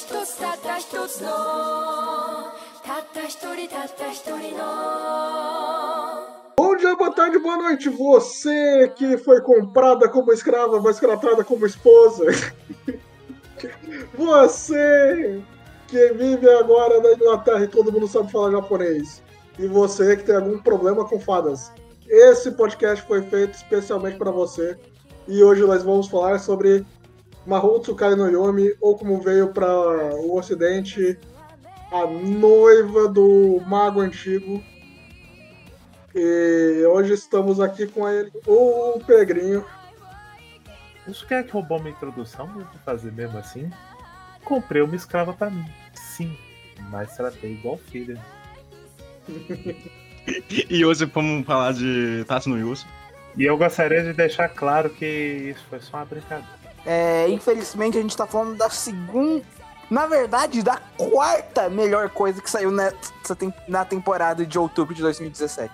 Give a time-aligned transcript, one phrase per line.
[0.00, 1.28] 一つたった一つの
[2.82, 6.26] たった一人たった一人の
[6.56, 7.90] Bom dia, boa tarde, boa noite.
[7.90, 12.24] Você que foi comprada como escrava, mas tratada como esposa.
[14.14, 15.42] Você
[15.88, 19.22] que vive agora na Inglaterra e todo mundo sabe falar japonês.
[19.58, 21.70] E você que tem algum problema com fadas.
[22.08, 24.78] Esse podcast foi feito especialmente para você.
[25.28, 26.86] E hoje nós vamos falar sobre
[27.45, 29.67] Mahou Tsukai no Yomi, ou como veio para
[30.15, 31.17] o ocidente,
[31.91, 34.63] a noiva do mago antigo.
[36.13, 39.65] E hoje estamos aqui com ele, o Pegrinho.
[41.07, 42.47] Isso quer que roubou minha introdução?
[42.47, 43.69] Vou fazer mesmo assim.
[44.43, 45.65] Comprei uma escrava pra mim.
[45.93, 46.37] Sim,
[46.89, 48.19] mas tratei igual filha.
[50.69, 52.85] E hoje vamos falar de Tatsu no Yusu.
[53.35, 56.60] E eu gostaria de deixar claro que isso foi só uma brincadeira.
[56.85, 59.43] É, infelizmente a gente tá falando da segunda.
[59.89, 65.01] Na verdade, da quarta melhor coisa que saiu nessa tem- na temporada de outubro de
[65.01, 65.73] 2017.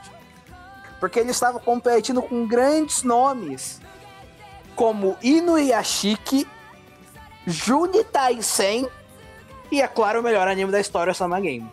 [1.00, 3.80] Porque ele estava competindo com grandes nomes
[4.76, 6.48] como Inuyashiki,
[7.46, 8.88] Junitai Sen
[9.72, 11.70] e, é claro, o melhor anime da história, Sama Game.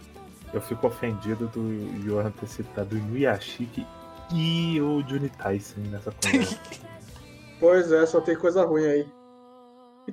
[0.53, 1.61] Eu fico ofendido do
[2.01, 3.87] Johan ter citado Inuyashiki
[4.33, 6.59] e o Juni Tyson nessa conversa.
[7.59, 9.09] Pois é, só tem coisa ruim aí.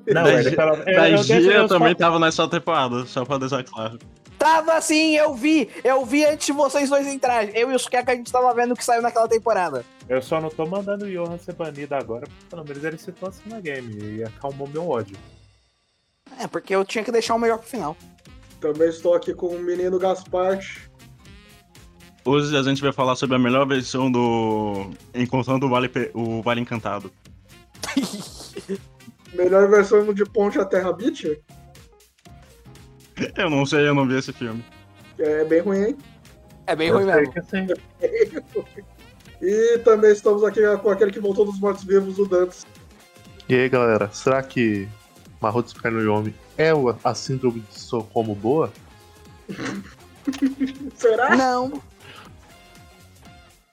[0.07, 3.37] Não, da ele Gi- fala- da eu- Gia eu também tava nessa temporada, só pra
[3.37, 3.99] deixar claro.
[4.39, 5.69] Tava assim, eu vi!
[5.83, 7.51] Eu vi antes de vocês dois entrarem.
[7.55, 9.85] Eu e o Sukeka a gente tava vendo o que saiu naquela temporada.
[10.09, 13.29] Eu só não tô mandando o Johan ser banido agora, porque pelo menos ele citou
[13.29, 15.15] assim na game e acalmou meu ódio.
[16.39, 17.95] É, porque eu tinha que deixar o melhor pro final.
[18.59, 20.89] Também estou aqui com o menino Gasparte.
[22.25, 26.61] Hoje a gente vai falar sobre a melhor versão do Encontrando o Vale, o vale
[26.61, 27.11] Encantado.
[29.33, 31.39] Melhor versão de Ponte à Terra Beach.
[33.37, 34.63] Eu não sei, eu não vi esse filme.
[35.19, 35.97] É bem ruim, hein?
[36.67, 37.31] É bem Eu ruim mesmo.
[37.31, 37.67] que assim,
[39.41, 42.65] E também estamos aqui com aquele que voltou dos mortos-vivos, o Dantes.
[43.49, 44.87] E aí, galera, será que
[45.41, 48.71] Mahou Tsukai no Yomi é o- a síndrome de Sokomo boa?
[50.95, 51.35] Será?
[51.35, 51.81] Não.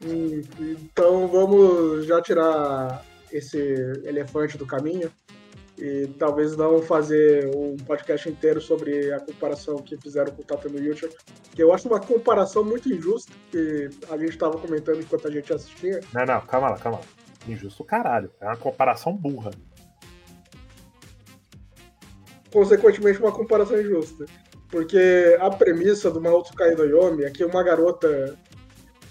[0.05, 3.59] Hum, então vamos já tirar esse
[4.05, 5.11] elefante do caminho
[5.78, 10.69] e talvez não fazer um podcast inteiro sobre a comparação que fizeram com o Tata
[10.69, 11.15] no YouTube,
[11.55, 15.53] que eu acho uma comparação muito injusta, que a gente estava comentando enquanto a gente
[15.53, 16.00] assistia.
[16.12, 17.05] Não, não, calma lá, calma lá.
[17.47, 18.31] Injusto caralho.
[18.41, 19.50] É uma comparação burra.
[22.50, 24.27] consequentemente uma comparação injusta.
[24.71, 28.37] Porque a premissa do Mahou Tsukai no Yomi é que uma garota.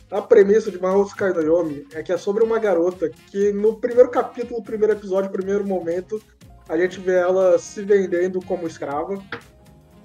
[0.10, 4.10] A premissa de Mahou no Yomi é que é sobre uma garota que no primeiro
[4.10, 6.22] capítulo, primeiro episódio, primeiro momento,
[6.70, 9.22] a gente vê ela se vendendo como escrava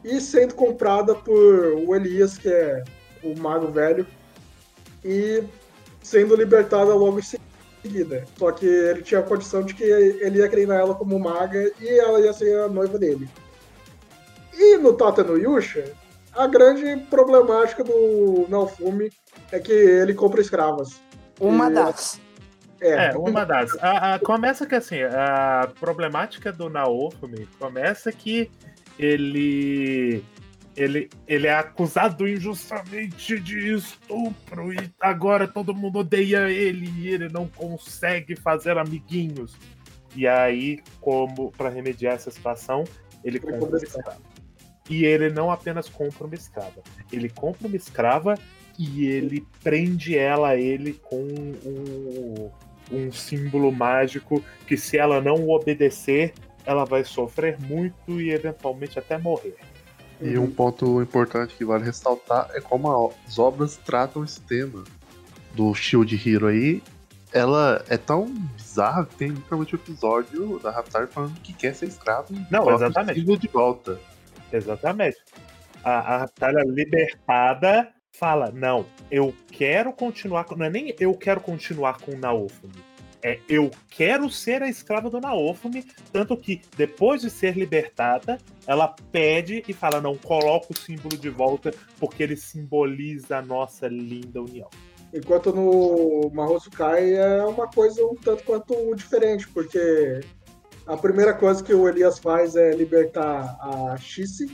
[0.04, 1.34] e sendo comprada por
[1.86, 2.82] o Elias, que é
[3.22, 4.06] o mago velho,
[5.04, 5.42] e
[6.02, 7.22] sendo libertada logo em
[7.82, 8.24] seguida.
[8.38, 11.88] Só que ele tinha a condição de que ele ia treinar ela como maga e
[11.88, 13.28] ela ia ser a noiva dele.
[14.54, 15.92] E no Tata no Yusha,
[16.32, 19.10] a grande problemática do Naofumi
[19.50, 21.00] é que ele compra escravas.
[21.40, 22.20] Uma E- das.
[22.82, 23.72] É, É, uma das.
[23.82, 28.50] A, a- começa que assim, a problemática do Naofumi começa que
[28.98, 30.22] ele.
[30.74, 37.28] Ele, ele é acusado injustamente de estupro e agora todo mundo odeia ele e ele
[37.28, 39.54] não consegue fazer amiguinhos.
[40.16, 42.84] E aí, como para remediar essa situação,
[43.22, 44.16] ele compra compra uma escrava.
[44.88, 46.82] E ele não apenas compra uma escrava,
[47.12, 48.34] ele compra uma escrava
[48.78, 52.50] e ele prende ela a ele com um,
[52.92, 56.32] um símbolo mágico que se ela não obedecer,
[56.64, 59.56] ela vai sofrer muito e eventualmente até morrer.
[60.20, 64.84] E um ponto importante que vale ressaltar é como as obras tratam esse tema
[65.52, 66.80] do Shield Hero aí.
[67.32, 71.86] Ela é tão bizarra que tem literalmente um episódio da Raptar falando que quer ser
[71.86, 73.24] escravo e Não, exatamente.
[73.24, 73.98] de volta.
[74.52, 75.16] Exatamente.
[75.82, 80.46] A, a Raptalha libertada fala: não, eu quero continuar.
[80.56, 82.92] Não é nem eu quero continuar com o Naofumi.
[83.24, 85.86] É eu quero ser a escrava do Naofumi.
[86.12, 91.30] Tanto que, depois de ser libertada, ela pede e fala: não, coloca o símbolo de
[91.30, 94.68] volta, porque ele simboliza a nossa linda união.
[95.14, 100.20] Enquanto no Mahou Tsukai é uma coisa um tanto quanto diferente, porque
[100.86, 104.50] a primeira coisa que o Elias faz é libertar a Shice.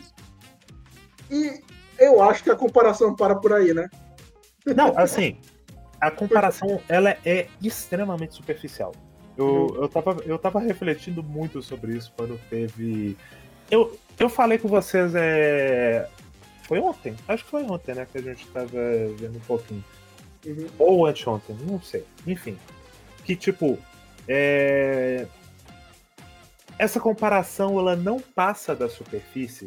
[1.31, 1.63] E
[1.99, 3.89] eu acho que a comparação para por aí, né?
[4.65, 5.39] Não, assim,
[6.01, 8.93] a comparação ela é extremamente superficial.
[9.37, 13.17] Eu, eu, tava, eu tava refletindo muito sobre isso quando teve
[13.71, 16.09] Eu, eu falei com vocês, é.
[16.65, 17.15] Foi ontem?
[17.27, 18.07] Acho que foi ontem, né?
[18.11, 18.69] Que a gente tava
[19.17, 19.85] vendo um pouquinho.
[20.45, 20.67] Uhum.
[20.79, 22.05] Ou anteontem, não sei.
[22.27, 22.59] Enfim.
[23.25, 23.79] Que tipo.
[24.27, 25.27] É...
[26.79, 29.67] Essa comparação ela não passa da superfície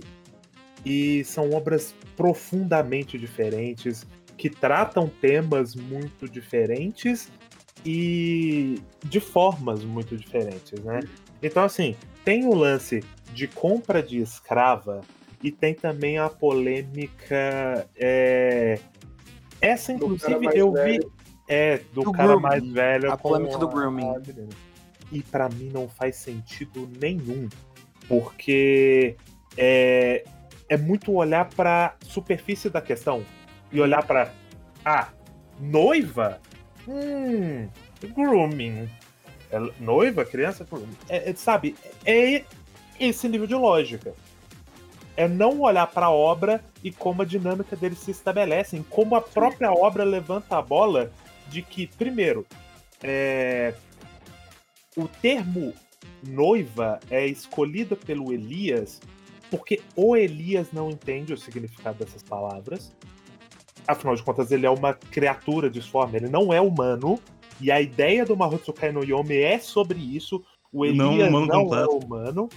[0.85, 4.05] e são obras profundamente diferentes
[4.37, 7.29] que tratam temas muito diferentes
[7.85, 10.99] e de formas muito diferentes, né?
[11.41, 15.01] Então assim, tem o lance de compra de escrava
[15.43, 18.79] e tem também a polêmica é...
[19.59, 21.11] essa inclusive eu vi velho.
[21.47, 22.41] é do, Do cara grooming.
[22.41, 24.05] mais velho A polêmica do grooming.
[24.05, 24.21] a.
[25.11, 27.49] E pra mim não faz sentido nenhum,
[28.07, 29.17] porque
[29.57, 30.23] é,
[30.71, 33.25] é muito olhar pra superfície da questão
[33.73, 34.31] e olhar pra
[34.85, 35.09] ah,
[35.59, 36.39] noiva?
[36.87, 37.67] Hum,
[38.15, 38.89] grooming.
[39.51, 40.95] É, noiva, criança, grooming.
[41.09, 41.75] É, é, sabe,
[42.05, 42.45] é
[42.97, 44.13] esse nível de lógica.
[45.17, 49.73] É não olhar pra obra e como a dinâmica deles se estabelecem, como a própria
[49.73, 51.11] obra levanta a bola
[51.49, 52.47] de que, primeiro,
[53.03, 53.73] é,
[54.95, 55.73] o termo
[56.23, 59.01] noiva é escolhido pelo Elias
[59.51, 62.93] porque o Elias não entende o significado dessas palavras.
[63.85, 67.19] Afinal de contas, ele é uma criatura disforme, ele não é humano.
[67.59, 70.41] E a ideia do Mahotsukai no Yomi é sobre isso.
[70.71, 71.91] O Não Elias humano não, completo.
[71.91, 72.49] é humano.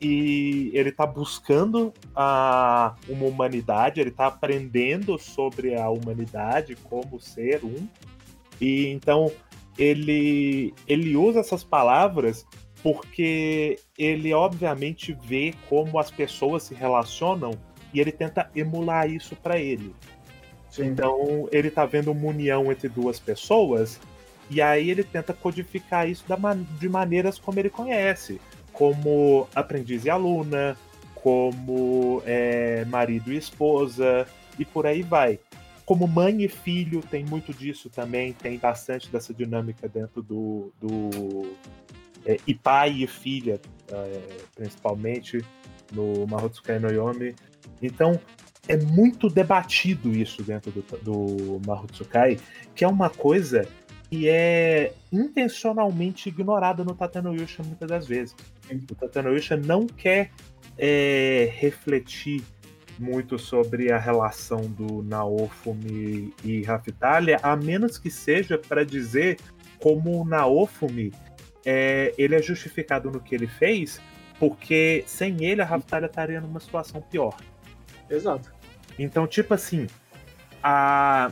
[0.00, 7.64] E ele tá buscando a, uma humanidade, ele tá aprendendo sobre a humanidade, como ser
[7.64, 7.88] um.
[8.60, 9.32] E então
[9.78, 12.44] ele, ele usa essas palavras
[12.82, 17.52] porque ele obviamente vê como as pessoas se relacionam
[17.94, 19.94] e ele tenta emular isso para ele.
[20.68, 20.86] Sim.
[20.86, 24.00] Então ele tá vendo uma união entre duas pessoas
[24.50, 26.24] e aí ele tenta codificar isso
[26.78, 28.40] de maneiras como ele conhece,
[28.72, 30.76] como aprendiz e aluna,
[31.14, 34.26] como é, marido e esposa
[34.58, 35.38] e por aí vai.
[35.84, 41.54] Como mãe e filho tem muito disso também, tem bastante dessa dinâmica dentro do, do
[42.26, 43.60] é, e pai e filha,
[43.90, 44.20] é,
[44.54, 45.44] principalmente
[45.92, 47.34] no Mahotsukai no Yomi.
[47.80, 48.18] Então
[48.68, 52.38] é muito debatido isso dentro do, do Mahotsukai,
[52.74, 53.66] que é uma coisa
[54.08, 58.36] que é intencionalmente ignorada no Tatenoyusha muitas das vezes.
[58.90, 60.30] O Tatenoyusha não quer
[60.78, 62.42] é, refletir
[62.98, 69.38] muito sobre a relação do Naofumi e Raftalia, a menos que seja para dizer
[69.78, 71.12] como o Naofumi
[71.64, 74.00] é, ele é justificado no que ele fez,
[74.38, 77.36] porque sem ele a Raftalia estaria numa situação pior.
[78.10, 78.52] Exato.
[78.98, 79.86] Então, tipo assim,
[80.62, 81.30] a...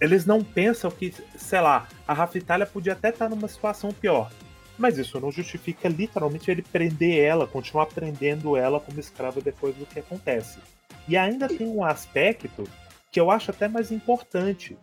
[0.00, 4.30] eles não pensam que, sei lá, a Raftalia podia até estar numa situação pior.
[4.76, 9.86] Mas isso não justifica literalmente ele prender ela, continuar prendendo ela como escrava depois do
[9.86, 10.58] que acontece.
[11.06, 12.64] E ainda tem um aspecto
[13.10, 14.76] que eu acho até mais importante,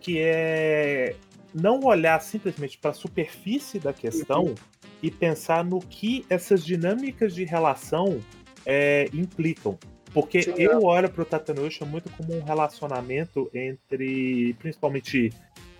[0.00, 1.16] que é
[1.54, 4.54] não olhar simplesmente para a superfície da questão
[5.02, 8.20] e pensar no que essas dinâmicas de relação
[8.66, 9.78] é, implicam.
[10.12, 15.32] Porque Sim, eu olho pro Tatanosha muito como um relacionamento entre, principalmente,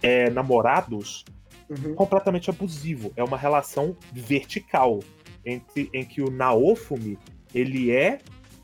[0.03, 1.25] é, namorados
[1.69, 1.95] Uhum.
[1.95, 3.13] completamente abusivo.
[3.15, 4.99] É uma relação vertical
[5.47, 7.17] entre, em que o Naofumi
[7.55, 8.19] ele é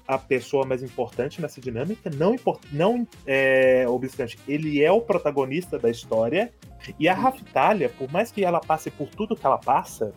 [0.08, 5.78] a pessoa mais importante nessa dinâmica, não, impor- não é, obstante, ele é o protagonista
[5.78, 6.52] da história,
[6.98, 10.12] e a Raftalia, por mais que ela passe por tudo que ela passa,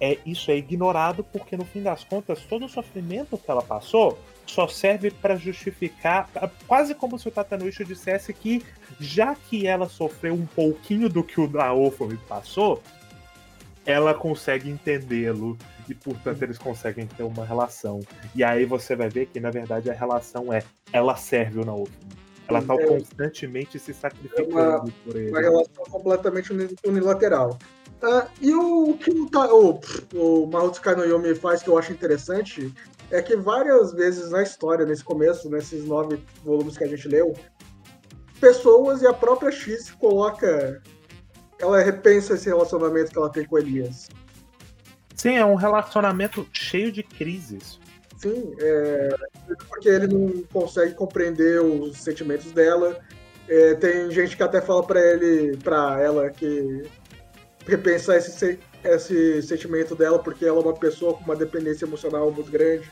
[0.00, 4.18] é, isso é ignorado porque no fim das contas todo o sofrimento que ela passou
[4.46, 6.28] só serve para justificar,
[6.66, 8.62] quase como se o Tatanuicho dissesse que
[9.00, 12.82] já que ela sofreu um pouquinho do que o Naofumi passou,
[13.86, 15.56] ela consegue entendê-lo
[15.88, 18.00] e portanto eles conseguem ter uma relação.
[18.34, 20.62] E aí você vai ver que na verdade a relação é
[20.92, 22.23] ela serve o Naofumi.
[22.48, 22.86] Ela tá É.
[22.86, 25.30] constantemente se sacrificando por ele.
[25.30, 27.58] Uma relação completamente uni- unilateral.
[28.02, 29.28] Ah, e o, o que o,
[30.14, 32.72] o, o Mahotsukai no Yomi faz que eu acho interessante
[33.10, 37.34] é que várias vezes na história, nesse começo, nesses nove volumes que a gente leu,
[38.40, 40.82] pessoas e a própria X coloca.
[41.58, 44.08] Ela repensa esse relacionamento que ela tem com Elias.
[45.14, 47.78] Sim, é um relacionamento cheio de crises.
[48.16, 49.08] Sim, é,
[49.68, 52.98] porque ele não consegue compreender os sentimentos dela.
[53.48, 56.82] É, tem gente que até fala pra ele, para ela que
[57.66, 62.30] repensar esse, se- esse sentimento dela, porque ela é uma pessoa com uma dependência emocional
[62.30, 62.90] muito grande.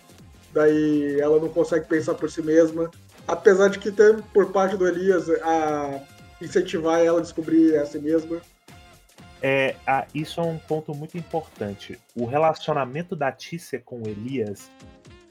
[0.52, 2.90] Daí ela não consegue pensar por si mesma.
[3.26, 6.00] Apesar de que tem por parte do Elias a
[6.40, 8.40] incentivar ela a descobrir a si mesma.
[9.40, 9.74] É,
[10.14, 11.98] isso é um ponto muito importante.
[12.14, 14.70] O relacionamento da Tícia com o Elias,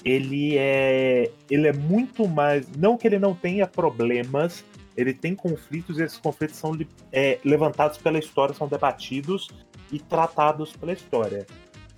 [0.03, 2.67] ele é, ele é muito mais.
[2.75, 4.63] Não que ele não tenha problemas,
[4.95, 6.77] ele tem conflitos e esses conflitos são
[7.11, 9.49] é, levantados pela história, são debatidos
[9.91, 11.45] e tratados pela história.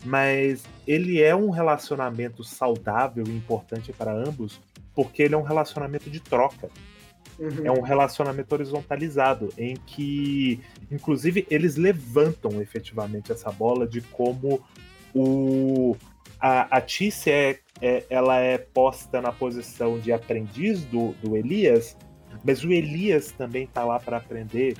[0.06, 4.60] Mas ele é um relacionamento saudável e importante para ambos,
[4.94, 6.70] porque ele é um relacionamento de troca.
[7.40, 7.66] Uhum.
[7.66, 10.60] É um relacionamento horizontalizado, em que,
[10.92, 14.62] inclusive, eles levantam efetivamente essa bola de como
[15.16, 15.96] o
[16.44, 21.98] a, a Tice é, é, ela é posta na posição de aprendiz do, do Elias,
[22.42, 24.78] mas o Elias também tá lá para aprender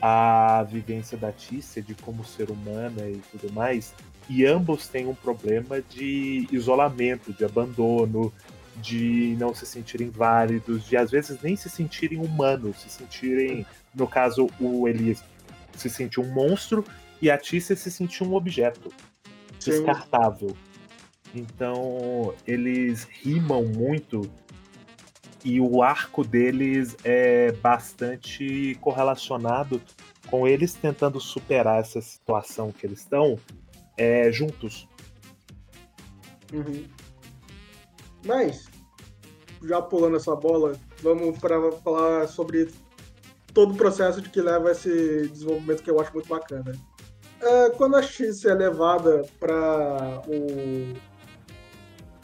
[0.00, 3.94] a vivência da Tícia, de como ser humana e tudo mais.
[4.26, 8.32] E ambos têm um problema de isolamento, de abandono,
[8.76, 14.08] de não se sentirem válidos, de às vezes nem se sentirem humanos, se sentirem, no
[14.08, 15.22] caso, o Elias
[15.76, 16.82] se sentir um monstro
[17.20, 18.90] e a Tícia se sentir um objeto
[19.62, 20.56] descartável.
[21.36, 24.22] Então, eles rimam muito
[25.44, 29.80] e o arco deles é bastante correlacionado
[30.30, 33.38] com eles tentando superar essa situação que eles estão
[33.98, 34.88] é, juntos.
[36.54, 36.86] Uhum.
[38.24, 38.64] Mas,
[39.62, 42.70] já pulando essa bola, vamos para falar sobre
[43.52, 46.72] todo o processo de que leva esse desenvolvimento que eu acho muito bacana.
[47.42, 51.15] É, quando a X é levada para o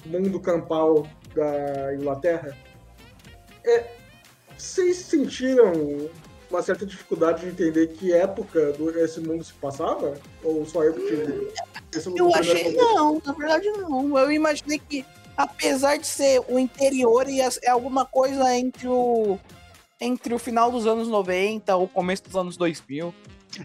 [0.04, 2.56] mundo campal da Inglaterra,
[3.64, 3.86] é,
[4.56, 6.08] vocês sentiram
[6.50, 10.14] uma certa dificuldade de entender que época do, esse mundo se passava?
[10.44, 11.52] Ou só eu que tive?
[11.94, 14.18] esse Eu achei não, na verdade não.
[14.18, 15.04] Eu imaginei que,
[15.36, 19.38] apesar de ser o interior, ia ser alguma coisa entre o
[20.00, 23.14] entre o final dos anos 90 ou começo dos anos 2000.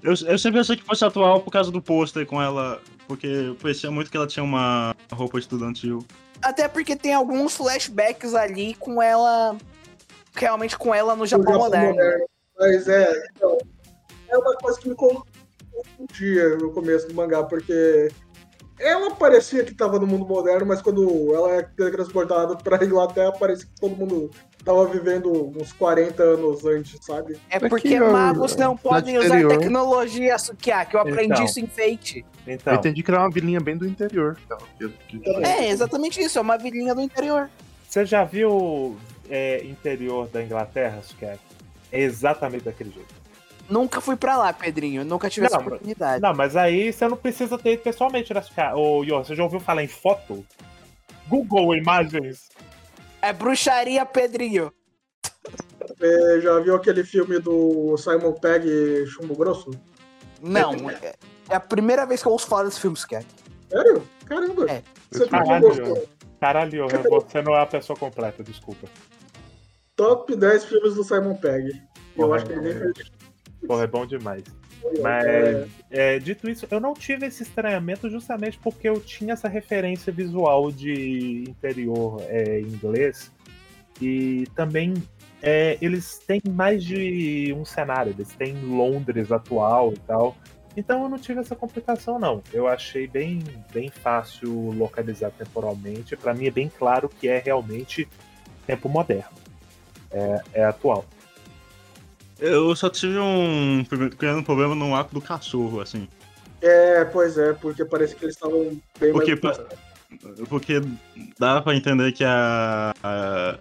[0.03, 3.89] Eu, eu sempre achei que fosse atual por causa do pôster com ela, porque parecia
[3.89, 6.05] muito que ela tinha uma roupa estudantil.
[6.41, 9.57] Até porque tem alguns flashbacks ali com ela
[10.33, 11.95] realmente com ela no do Japão, moderno.
[12.57, 13.57] Mas é, então,
[14.29, 18.09] é uma coisa que me confundia no começo do mangá, porque
[18.79, 23.65] ela parecia que estava no mundo moderno, mas quando ela é transportada para Inglaterra, parece
[23.65, 24.31] que todo mundo
[24.67, 27.37] tava vivendo uns 40 anos antes, sabe?
[27.49, 30.93] É porque ó, magos não podem usar tecnologia, Sukiaki.
[30.95, 31.45] Eu aprendi Então.
[31.45, 32.25] isso em Fate.
[32.45, 34.37] Então, Eu entendi que era uma vilinha bem do interior.
[34.45, 36.37] Então, que- que- É, exatamente isso.
[36.37, 37.49] É uma vilinha do interior.
[37.87, 38.97] você já viu
[39.29, 41.37] é, interior da Inglaterra, Suquer?
[41.91, 43.15] É exatamente daquele jeito.
[43.69, 45.03] Nunca fui pra lá, Pedrinho.
[45.03, 46.21] Nunca tive essa Não, mas- oportunidade.
[46.21, 48.73] Não, mas aí você não precisa ter pessoalmente, né, Suquer?
[48.75, 50.45] Ô, Iô, você já ouviu falar em foto?
[51.27, 52.49] Google Imagens.
[53.27, 54.71] É bruxaria, Pedrinho.
[55.85, 59.71] Você já viu aquele filme do Simon Pegg Chumbo Grosso?
[60.41, 61.13] Não, é
[61.49, 63.27] é a primeira vez que eu ouço falar desse filme, Sukiaki.
[63.69, 64.01] Sério?
[64.25, 64.71] Caramba!
[64.71, 64.81] É.
[65.11, 66.07] Você não Caralho?
[66.39, 68.87] Caralho, Iô, você não é a pessoa completa, desculpa.
[69.97, 71.81] Top 10 filmes do Simon Pegg.
[72.15, 73.11] Eu acho que ele nem fez.
[73.67, 74.43] Porra, é bom demais.
[74.95, 79.47] É, Mas, é, dito isso, eu não tive esse estranhamento justamente porque eu tinha essa
[79.47, 83.31] referência visual de interior é, inglês.
[84.01, 84.93] E também
[85.41, 90.35] é, eles têm mais de um cenário, eles têm Londres atual e tal.
[90.75, 92.43] Então eu não tive essa complicação, não.
[92.53, 93.39] Eu achei bem,
[93.73, 96.15] bem fácil localizar temporalmente.
[96.15, 98.07] Pra mim é bem claro que é realmente
[98.67, 99.35] tempo moderno.
[100.11, 101.03] É, é atual.
[102.39, 106.07] Eu só tive um pequeno problema no arco do cachorro, assim.
[106.61, 109.59] É, pois é, porque parece que eles estavam bem Porque, mais...
[110.49, 110.81] porque
[111.39, 113.57] dá pra entender que a, a,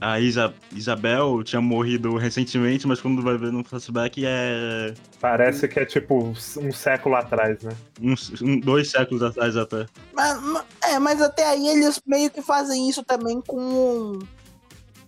[0.00, 5.78] a Isa- Isabel tinha morrido recentemente, mas quando vai ver no flashback é Parece que
[5.80, 7.72] é tipo um século atrás, né?
[8.00, 9.86] uns um- dois séculos atrás até.
[10.14, 14.18] Mas, ma- é, mas até aí eles meio que fazem isso também com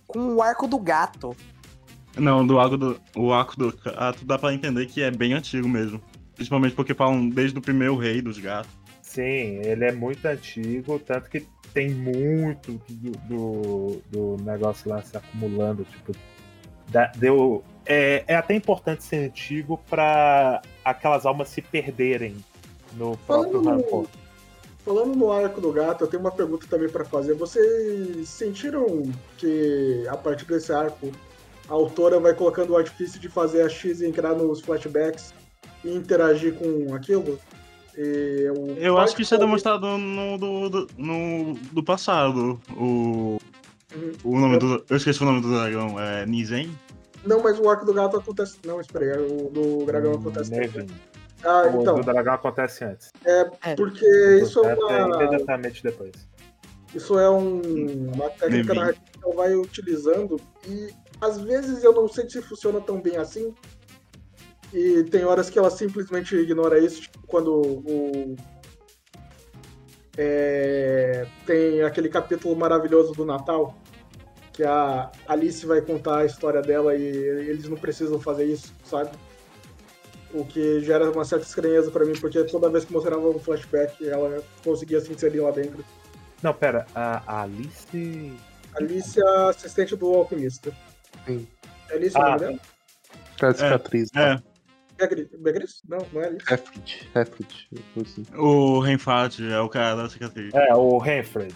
[0.07, 1.35] com o arco do gato.
[2.17, 5.67] Não, do arco do, o arco do gato dá pra entender que é bem antigo
[5.67, 6.01] mesmo.
[6.35, 8.71] Principalmente porque falam desde o primeiro rei dos gatos.
[9.01, 15.15] Sim, ele é muito antigo, tanto que tem muito do, do, do negócio lá se
[15.15, 15.85] acumulando.
[15.85, 16.13] Tipo,
[16.89, 22.35] dá- deu, é, é até importante ser antigo pra aquelas almas se perderem
[22.97, 24.09] no próprio Falando-.
[24.83, 27.33] Falando no arco do gato, eu tenho uma pergunta também pra fazer.
[27.33, 29.03] Vocês sentiram
[29.37, 31.11] que a partir desse arco
[31.69, 35.33] a autora vai colocando o artifício de fazer a X entrar nos flashbacks
[35.83, 37.39] e interagir com aquilo?
[37.97, 42.59] E eu Eu acho que isso é demonstrado no do, do, no, do passado.
[42.75, 43.37] O,
[43.95, 44.11] Uhum.
[44.25, 44.83] o nome do.
[44.89, 45.97] Eu esqueci o nome do dragão.
[45.97, 46.69] É Nizen?
[47.25, 48.57] Não, mas o arco do gato acontece.
[48.65, 50.51] Não, espera aí, o do dragão acontece.
[50.51, 50.87] Nevin.
[51.41, 53.11] Ah, o então, do dragão acontece antes.
[53.23, 53.45] É.
[53.75, 54.05] porque
[54.41, 56.11] isso é É uma, imediatamente depois.
[56.93, 57.61] isso é um-
[58.13, 60.89] uma técnica narrativa que ela vai utilizando e
[61.21, 63.53] às vezes eu não sei se funciona tão bem assim.
[64.73, 68.35] E tem horas que ela simplesmente ignora isso, tipo quando o.
[70.17, 73.75] é, tem aquele capítulo maravilhoso do Natal,
[74.51, 79.11] que a Alice vai contar a história dela e eles não precisam fazer isso, sabe?
[80.33, 84.07] O que gera uma certa estranheza pra mim, porque toda vez que mostrava um flashback,
[84.07, 85.85] ela conseguia se inserir lá dentro.
[86.43, 88.33] Não, pera, a, a Alice.
[88.75, 90.75] Alice é a assistente do alquimista.
[91.25, 91.47] Sim.
[91.89, 92.25] É Alice o Ah.
[92.29, 92.59] nome dela?
[93.37, 94.09] Cara, cicatriz.
[94.15, 94.37] É,
[94.97, 95.27] Begris?
[95.39, 95.81] Begris?
[95.89, 96.45] Não, não é Alice.
[96.53, 97.09] Hefrid.
[97.15, 97.67] Hefrid.
[98.01, 98.23] assim.
[98.37, 100.53] o Renfat é o cara da cicatriz.
[100.53, 101.53] É, o Renfred.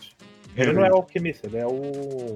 [0.58, 2.34] Ele não é o alquimista, ele é o.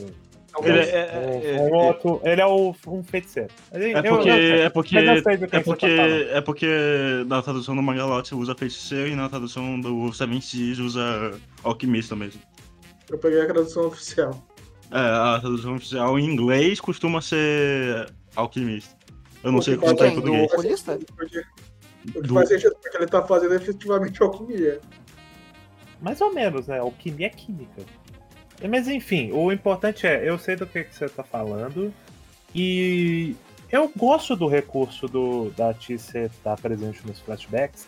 [0.64, 0.92] Ele Alice.
[0.92, 3.50] é, é, um, um outro, ele é o, um feiticeiro.
[3.74, 6.04] Ele- é eu- porque, é porque, Mas eu sei do que é porque, tá
[6.38, 6.68] é porque
[7.28, 11.32] na tradução do Magalote usa feiticeiro e na tradução do Seven Seas usa
[11.64, 12.40] alquimista mesmo.
[13.10, 14.42] Eu peguei a tradução oficial.
[14.94, 18.96] É, a tradução oficial em inglês costuma ser alquimista.
[19.44, 20.48] Eu não sei Porque como tá em português.
[20.48, 21.00] Do oculista?
[22.16, 24.80] O que faz sentido, porque ele tá fazendo efetivamente alquimia.
[26.00, 26.78] Mais ou menos, né?
[26.78, 27.82] Alquimia é química.
[28.70, 31.92] Mas enfim, o importante é, eu sei do que, que você tá falando.
[32.54, 33.36] E
[33.72, 37.88] eu gosto do recurso do, da Tícia estar presente nos flashbacks,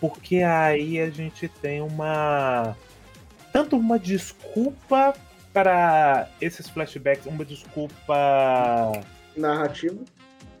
[0.00, 2.76] porque aí a gente tem uma.
[3.52, 5.14] Tanto uma desculpa
[5.52, 8.14] para esses flashbacks, uma desculpa
[9.36, 10.04] Narrativo.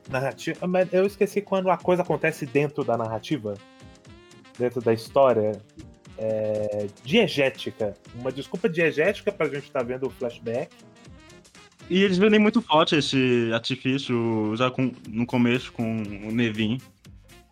[0.08, 0.66] narrativa.
[0.66, 3.54] Mas eu esqueci quando a coisa acontece dentro da narrativa,
[4.58, 5.60] dentro da história.
[6.22, 7.94] É, diegética.
[8.14, 10.70] Uma desculpa diegética pra gente estar vendo o flashback.
[11.88, 16.78] E eles vendem muito forte esse artifício já com- no começo com o Nevin.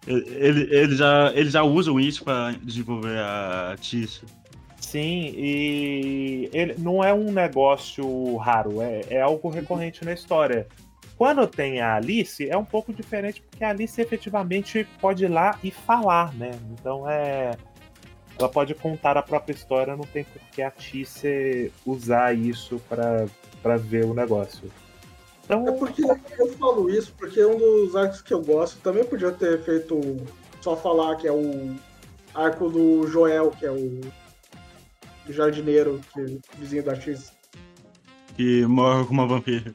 [0.07, 4.29] Ele, ele, já, eles já usam isso pra desenvolver a Tícia.
[4.91, 10.67] Sim, e ele não é um negócio raro, é, é algo recorrente na história.
[11.15, 15.59] Quando tem a Alice, é um pouco diferente, porque a Alice efetivamente pode ir lá
[15.63, 16.53] e falar, né?
[16.73, 17.55] Então é.
[18.39, 23.77] Ela pode contar a própria história, não tem por que a Tícia usar isso pra
[23.77, 24.71] ver o negócio.
[25.45, 29.33] Então, É porque eu falo isso porque um dos arcos que eu gosto também podia
[29.33, 30.01] ter feito
[30.63, 31.75] só falar que é o
[32.35, 34.01] arco do Joel, que é o
[35.33, 37.33] jardineiro, que é vizinho da X.
[38.37, 39.75] Que morre com uma vampira.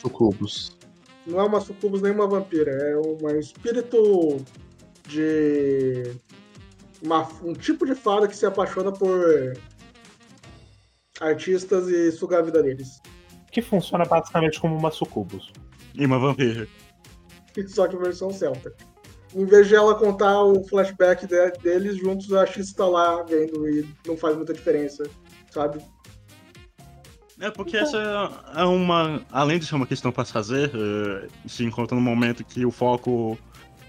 [0.00, 0.76] Sucubus.
[1.26, 4.38] Não é uma sucubus nem uma vampira, é um espírito
[5.08, 6.14] de
[7.02, 9.54] uma- um tipo de fada que se apaixona por
[11.20, 13.00] artistas e suga a vida deles.
[13.52, 15.52] que funciona basicamente como uma sucubus.
[15.96, 16.68] E uma vampira.
[17.66, 18.72] Só que versão celta.
[19.34, 23.68] Em vez de ela contar o flashback de- deles juntos, a X tá lá vendo
[23.68, 25.08] e não faz muita diferença,
[25.50, 25.80] sabe?
[27.40, 27.96] É porque essa
[28.54, 29.22] é uma.
[29.30, 32.70] Além de ser uma questão pra se fazer, eh, se encontra num momento que o
[32.70, 33.38] foco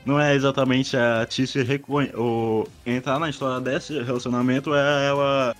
[0.05, 1.27] não é exatamente a
[1.65, 5.55] reconhe- ou entrar na história desse relacionamento, é ela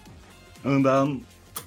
[0.64, 1.06] andar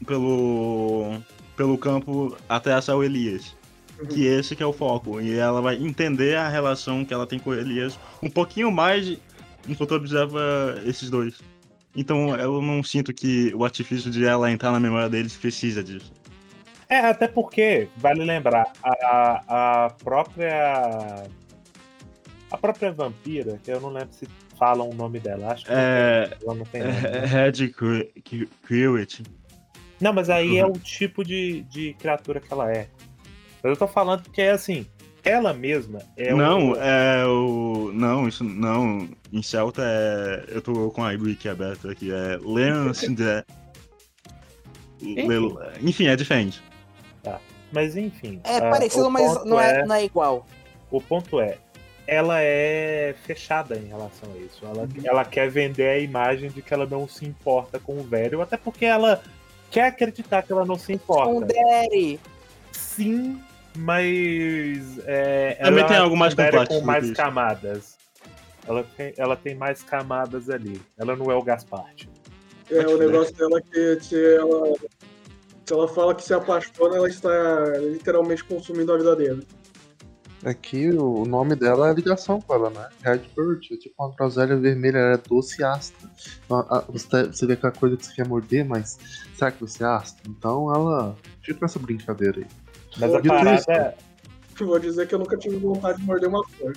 [0.07, 1.19] pelo,
[1.57, 3.55] pelo campo até achar o Elias.
[4.01, 4.07] Uhum.
[4.07, 5.21] Que esse que é o foco.
[5.21, 9.17] E ela vai entender a relação que ela tem com o Elias um pouquinho mais
[9.69, 10.41] enquanto observa
[10.85, 11.41] esses dois.
[11.97, 16.13] Então eu não sinto que o artifício de ela entrar na memória deles precisa disso.
[16.89, 21.25] É, até porque, vale lembrar, a, a própria.
[22.51, 24.29] A própria vampira, que eu não lembro se
[24.59, 26.97] falam o nome dela, acho que É, ela não tem nome.
[26.99, 27.27] É né?
[27.27, 29.23] Red Cre- Cre- Crewit.
[30.01, 30.73] Não, mas aí é Uhum.
[30.73, 32.89] o tipo de, de criatura que ela é.
[33.65, 34.87] Mas eu tô falando que é assim,
[35.25, 36.77] ela mesma é não, o.
[36.77, 37.91] é o.
[37.95, 39.09] Não, isso não.
[39.33, 40.45] Em Celta é.
[40.49, 42.13] Eu tô com a wiki aberta aqui.
[42.13, 43.43] É Leancindé.
[45.01, 45.57] Enfim.
[45.81, 46.63] Enfim, é diferente.
[47.73, 48.41] Mas enfim.
[48.45, 50.47] É ah, parecido, o mas não é, não é igual.
[50.91, 51.59] O ponto é,
[52.07, 54.65] ela é fechada em relação a isso.
[54.65, 58.41] Ela, ela quer vender a imagem de que ela não se importa com o velho,
[58.41, 59.21] até porque ela
[59.73, 61.47] quer acreditar que ela não se Um importa.
[61.47, 62.21] Daddy.
[62.71, 63.43] Sim,
[63.77, 67.15] mas é, Também ela tem algo mais complexo com mais isso.
[67.15, 67.97] camadas.
[68.67, 70.81] Ela tem, ela tem mais camadas ali.
[70.97, 72.09] Ela não é o Gasparte.
[72.71, 74.75] É Mas, o negócio dela que se ela,
[75.67, 77.29] se ela fala que se apaixona, ela está
[77.79, 79.47] literalmente consumindo a vida dele.
[80.45, 82.89] Aqui o nome dela é ligação com ela, né?
[83.03, 86.11] Redbird, é tipo uma groselha vermelha, ela é doce e ácida.
[86.45, 88.99] Então, a- Você, você vê aquela coisa que você quer morder, mas
[89.35, 90.21] será que você é ácido?
[90.29, 92.47] Então ela fica essa brincadeira aí.
[92.99, 93.95] Mas a parada isso, é.
[94.61, 96.77] Eu vou dizer que eu nunca tive vontade de morder uma flor.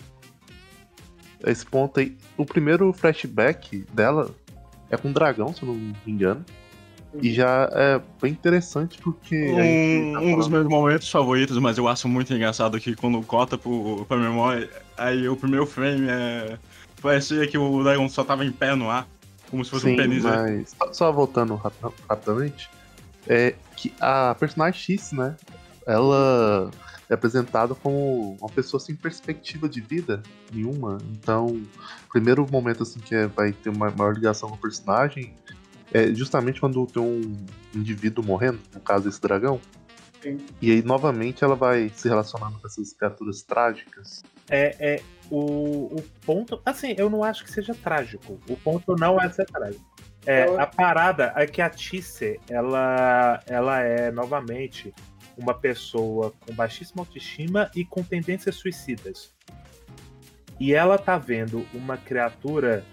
[1.46, 2.18] esse ponto aí.
[2.36, 4.32] O primeiro flashback dela
[4.90, 6.44] é com um dragão, se eu não me engano.
[7.22, 9.36] E já é bem interessante porque.
[9.36, 13.22] gente tá Um, um dos meus momentos favoritos, mas eu acho muito engraçado que quando
[13.22, 16.58] corta pro, pra memória, aí o primeiro frame é.
[17.00, 19.08] Parecia que o Dragon só tava em pé no ar,
[19.52, 20.24] como se fosse Sim, um pênis.
[20.24, 20.32] né?
[20.32, 22.72] mas só, só voltando rap- rapidamente,
[23.28, 25.36] é que a personagem X, né?
[25.88, 26.70] Ela
[27.10, 30.22] é apresentada como uma pessoa sem perspectiva de vida
[30.54, 30.98] nenhuma.
[31.12, 35.34] Então, o primeiro momento assim que é- vai ter uma maior ligação com o personagem
[35.94, 37.38] é justamente quando tem um
[37.74, 39.60] indivíduo morrendo, no caso esse dragão.
[40.22, 40.38] Sim.
[40.62, 44.24] E aí novamente ela vai se relacionando com essas criaturas trágicas.
[44.50, 46.62] É, é o, o ponto.
[46.66, 48.40] Assim, eu não acho que seja trágico.
[48.50, 49.86] O ponto não é ser trágico.
[50.26, 54.94] É, a parada é que a Tisse, ela, ela é novamente
[55.38, 59.34] uma pessoa com baixíssima autoestima e com tendências suicidas.
[60.60, 62.84] E ela tá vendo uma criatura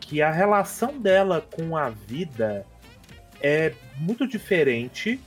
[0.00, 2.64] que a relação dela com a vida
[3.42, 5.20] é muito diferente,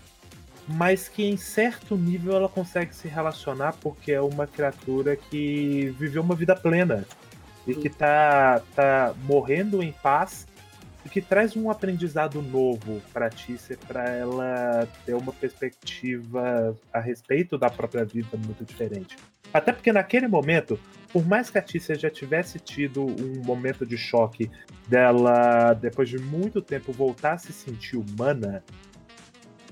[0.68, 6.22] mas que em certo nível ela consegue se relacionar porque é uma criatura que viveu
[6.22, 7.06] uma vida plena
[7.68, 10.48] e que tá, tá morrendo em paz
[11.10, 17.70] que traz um aprendizado novo para Tícia para ela ter uma perspectiva a respeito da
[17.70, 19.16] própria vida muito diferente.
[19.54, 20.80] Até porque naquele momento,
[21.12, 24.50] por mais que a Tícia já tivesse tido um momento de choque
[24.88, 28.64] dela, depois de muito tempo, voltar a se sentir humana,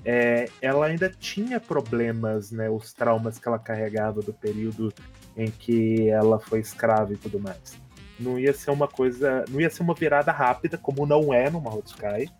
[0.04, 2.68] é, ela ainda tinha problemas, né?
[2.68, 4.92] Os traumas que ela carregava do período
[5.36, 7.78] em que ela foi escrava e tudo mais.
[8.20, 9.44] Não ia ser uma coisa.
[9.48, 12.30] Não ia ser uma virada rápida, como não é no Mahou Sky.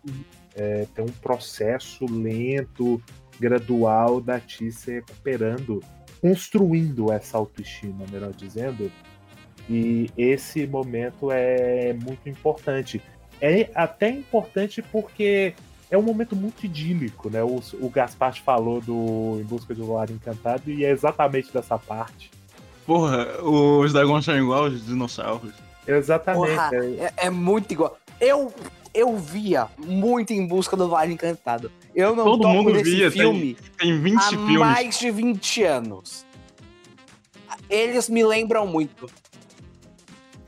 [0.55, 3.01] É, tem um processo lento,
[3.39, 5.81] gradual da Ti se recuperando,
[6.21, 8.91] construindo essa autoestima, melhor dizendo.
[9.69, 13.01] E esse momento é muito importante.
[13.39, 15.55] É até importante porque
[15.89, 17.43] é um momento muito idílico, né?
[17.43, 22.29] O, o Gaspar falou do Em Busca de um Encantado e é exatamente dessa parte.
[22.85, 25.53] Porra, os dragões são igual aos dinossauros.
[25.87, 26.55] Exatamente.
[26.55, 27.97] Porra, é- é, muito igual.
[28.19, 28.53] Eu,
[28.93, 31.71] eu via muito em busca do Vale Encantado.
[31.95, 34.57] Eu não Todo mundo nesse via, filme Tem 20 há filmes.
[34.59, 36.25] mais de 20 anos.
[37.69, 39.09] Eles me lembram muito.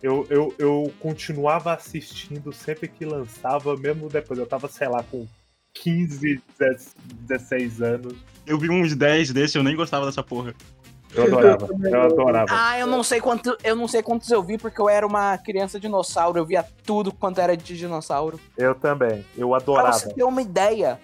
[0.01, 4.37] Eu, eu, eu continuava assistindo sempre que lançava, mesmo depois.
[4.37, 5.25] Eu tava, sei lá, com
[5.73, 6.41] 15,
[7.25, 8.13] 16 anos.
[8.45, 10.53] Eu vi uns 10 desses, eu nem gostava dessa porra.
[11.15, 11.67] Eu adorava.
[11.83, 12.47] Eu adorava.
[12.51, 15.37] Ah, eu não sei quanto, eu não sei quantos eu vi porque eu era uma
[15.37, 18.39] criança dinossauro, eu via tudo quanto era de dinossauro.
[18.57, 19.23] Eu também.
[19.37, 19.93] Eu Pra adorava.
[19.93, 20.99] você ter uma ideia,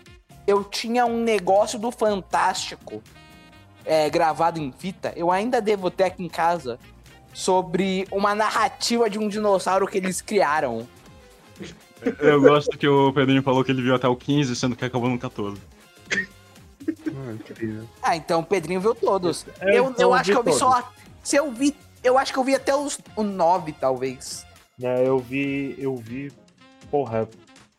[0.47, 3.01] eu tinha um negócio do Fantástico
[3.85, 5.13] é, gravado em fita.
[5.15, 6.79] Eu ainda devo ter aqui em casa
[7.33, 10.87] sobre uma narrativa de um dinossauro que eles criaram.
[12.19, 15.09] Eu gosto que o Pedrinho falou que ele viu até o 15, sendo que acabou
[15.09, 15.61] no 14.
[17.07, 17.87] Ah, incrível.
[18.01, 19.45] Ah, então o Pedrinho viu todos.
[19.59, 20.59] É, eu, então eu acho vi que eu vi todos.
[20.59, 20.93] só.
[21.23, 21.75] Se eu vi.
[22.03, 24.45] Eu acho que eu vi até os, o 9, talvez.
[24.77, 26.31] né, eu vi, eu vi,
[26.89, 27.27] porra,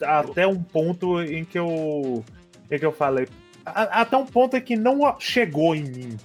[0.02, 2.22] até um ponto em que eu,
[2.70, 3.26] em que eu falei,
[3.64, 6.16] a- até um ponto em que não chegou em mim.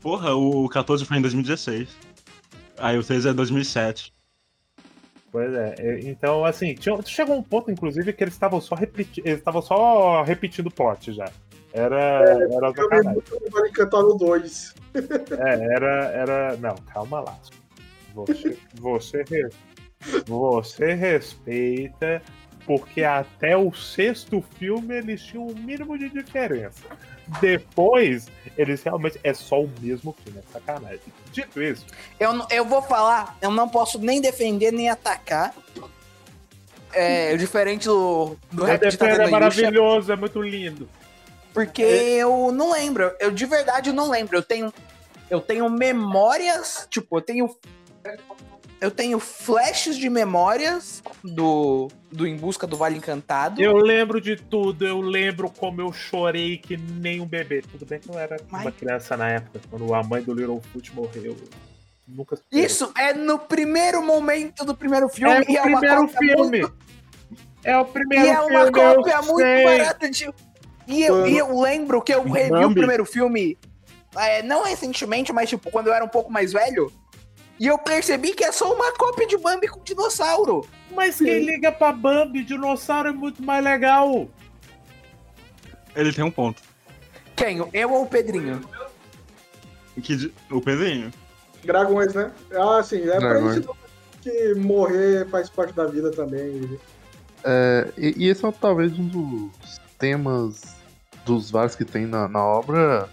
[0.00, 1.88] Porra, o 14 foi em 2016.
[2.78, 4.12] Aí o 13 é 2007.
[5.32, 9.24] Pois é, é, então assim, tinha- chegou um ponto, inclusive, que eles estavam só repetindo,
[9.26, 11.30] eles estavam só repetindo o plot já.
[11.72, 12.00] Era,
[12.50, 13.12] era vi sacanagem.
[13.12, 14.74] muito no Vale Encantado 2.
[14.92, 17.38] É, era, era, não, calma lá.
[18.12, 19.22] Você, você,
[20.26, 22.20] você respeita,
[22.66, 26.82] porque até o sexto filme eles tinham um mínimo de diferença.
[27.40, 29.20] Depois, eles realmente.
[29.22, 31.00] É só o mesmo filme, é sacanagem.
[31.32, 31.86] Dito isso,
[32.18, 35.54] Eu, eu vou falar, eu não posso nem defender nem atacar.
[36.92, 40.88] É, diferente do, do rap de é maravilhoso, é muito lindo.
[41.54, 43.14] porque eu não lembro.
[43.20, 44.36] Eu de verdade não lembro.
[44.36, 44.74] Eu tenho,
[45.30, 47.56] eu tenho memórias, tipo, eu tenho.
[48.80, 53.60] Eu tenho flashes de memórias do, do Em Busca do Vale Encantado.
[53.60, 57.60] Eu lembro de tudo, eu lembro como eu chorei que nem um bebê.
[57.60, 60.94] Tudo bem que eu era uma Mas- criança na época, quando a mãe do Littlefoot
[60.94, 61.36] morreu.
[62.08, 62.64] Nunca superei.
[62.64, 65.34] Isso é no primeiro momento do primeiro filme.
[65.54, 66.58] É o uma primeiro cópia filme.
[66.60, 66.74] muito-
[67.62, 69.64] É o primeiro e é uma filme, cópia eu muito sei.
[69.64, 70.30] barata de.
[70.88, 73.56] E eu, e eu lembro que eu revi o primeiro filme,
[74.16, 76.90] é, não recentemente, mas tipo, quando eu era um pouco mais velho.
[77.60, 80.66] E eu percebi que é só uma cópia de Bambi com dinossauro.
[80.92, 84.26] Mas quem liga pra Bambi, dinossauro é muito mais legal.
[85.94, 86.62] Ele tem um ponto.
[87.36, 87.62] Quem?
[87.74, 88.62] Eu ou o Pedrinho?
[90.02, 91.12] Que, o Pedrinho.
[91.62, 92.32] Dragões, né?
[92.52, 93.58] Ah, sim, é pra Dragões.
[93.58, 93.76] isso
[94.22, 96.80] que morrer faz parte da vida também.
[97.44, 100.62] É, e, e esse é talvez um dos temas
[101.26, 103.06] dos vários que tem na, na obra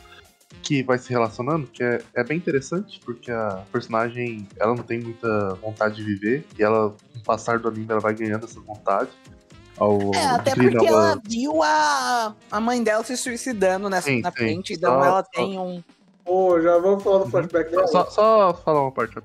[0.67, 4.99] que vai se relacionando, que é, é bem interessante, porque a personagem ela não tem
[4.99, 8.59] muita vontade de viver, e ela, com o passar do anime, ela vai ganhando essa
[8.59, 9.09] vontade.
[9.77, 14.21] Ao É, até porque nova- ela viu a, a mãe dela se suicidando nessa, Sim,
[14.21, 14.37] na sim.
[14.37, 15.81] frente, então Só- ela só- tem um.
[16.25, 17.87] Pô, já vamos falar do flashback dela.
[17.87, 19.15] Só, só falar uma parte.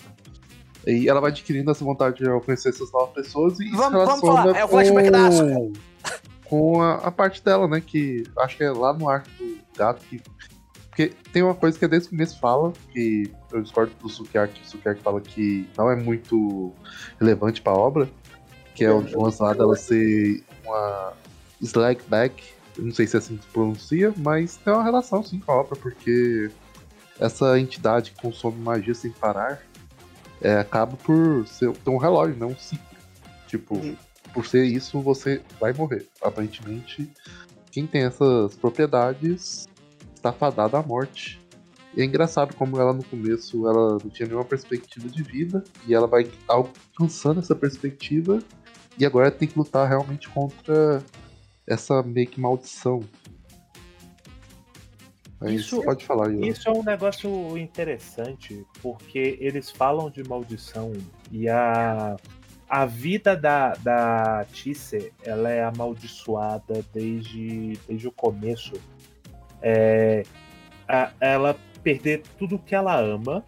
[0.86, 4.42] E ela vai adquirindo essa vontade de conhecer essas novas pessoas e Vamos- vamos relaciona
[4.42, 5.54] falar, é o flashback da Asuka.
[5.54, 5.72] com,
[6.44, 7.80] com a, a parte dela, né?
[7.84, 10.20] Que acho que é lá no arco do gato que.
[10.92, 14.68] Porque tem uma coisa que desde o começo fala, que eu discordo do Sukiyaki, o
[14.68, 16.70] Sukiyaki fala que não é muito
[17.18, 18.06] relevante pra obra,
[18.74, 21.14] que é o lance lá dela ser uma
[21.62, 22.44] Slackback,
[22.76, 25.56] não sei se é assim que se pronuncia, mas tem uma relação sim com a
[25.56, 26.50] obra, porque
[27.18, 29.62] essa entidade que consome magia sem parar
[30.42, 32.84] é, acaba por ser, ter um relógio, não um ciclo.
[33.46, 33.96] Tipo, Uhum.
[34.34, 36.06] por ser isso, você vai morrer.
[36.20, 37.10] Aparentemente,
[37.70, 39.66] quem tem essas propriedades
[40.22, 41.40] está fadado à morte.
[41.94, 45.92] E é engraçado como ela no começo ela não tinha nenhuma perspectiva de vida e
[45.92, 48.38] ela vai alcançando essa perspectiva
[48.98, 51.02] e agora tem que lutar realmente contra
[51.66, 53.00] essa meio que maldição.
[55.38, 56.44] Mas Isso- pode falar ó.
[56.44, 60.92] Isso é um negócio interessante, porque eles falam de maldição
[61.30, 62.16] e a,
[62.68, 68.72] a vida da, da Tisse, ela é amaldiçoada desde, desde o começo.
[69.62, 70.24] É,
[70.88, 73.44] a- ela perder tudo que ela ama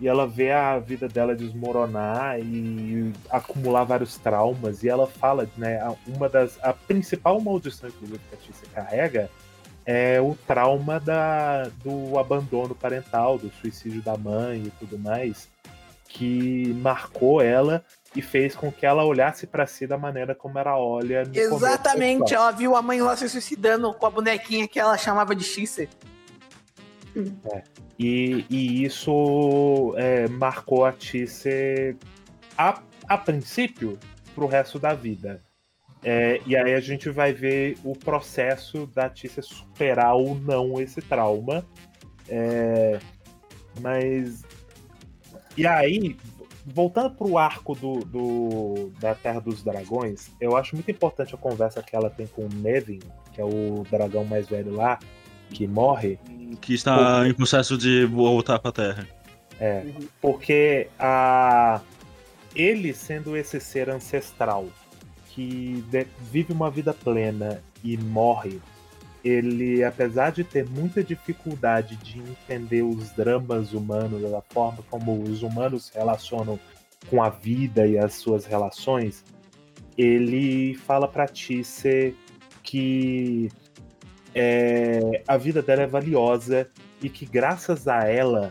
[0.00, 4.82] e ela vê a vida dela desmoronar e acumular vários traumas.
[4.82, 9.30] E ela fala, né, uma das a principal maldição que a Tisse carrega
[9.84, 15.48] é o trauma da, do abandono parental, do suicídio da mãe e tudo mais,
[16.08, 20.78] que marcou ela e fez com que ela olhasse pra si da maneira como ela
[20.78, 25.34] olha Exatamente, ela viu a mãe lá se suicidando com a bonequinha que ela chamava
[25.34, 25.88] de Xer.
[27.98, 31.96] E, e isso é, marcou a Tisse
[32.56, 33.98] a, a princípio
[34.34, 35.42] pro resto da vida.
[36.04, 41.00] É, e aí a gente vai ver o processo da Tisse superar ou não esse
[41.00, 41.64] trauma.
[42.28, 42.98] É,
[43.80, 44.42] mas.
[45.56, 46.16] E aí,
[46.64, 51.82] voltando pro arco do, do- da Terra dos Dragões, eu acho muito importante a conversa
[51.82, 53.00] que ela tem com o Nevin,
[53.32, 54.98] que é o dragão mais velho lá,
[55.50, 56.18] que morre.
[56.60, 59.06] Que está em processo de voltar pra Terra.
[59.60, 59.84] É,
[60.20, 61.80] porque a
[62.54, 64.66] ele sendo esse ser ancestral
[65.30, 65.82] que
[66.30, 68.60] vive uma vida plena e morre,
[69.24, 75.42] ele, apesar de ter muita dificuldade de entender os dramas humanos, a forma como os
[75.42, 76.58] humanos se relacionam
[77.08, 79.24] com a vida e as suas relações,
[79.96, 82.14] ele fala pra Tisse
[82.62, 83.50] que
[84.34, 86.68] é, a vida dela é valiosa
[87.02, 88.48] e que graças a ela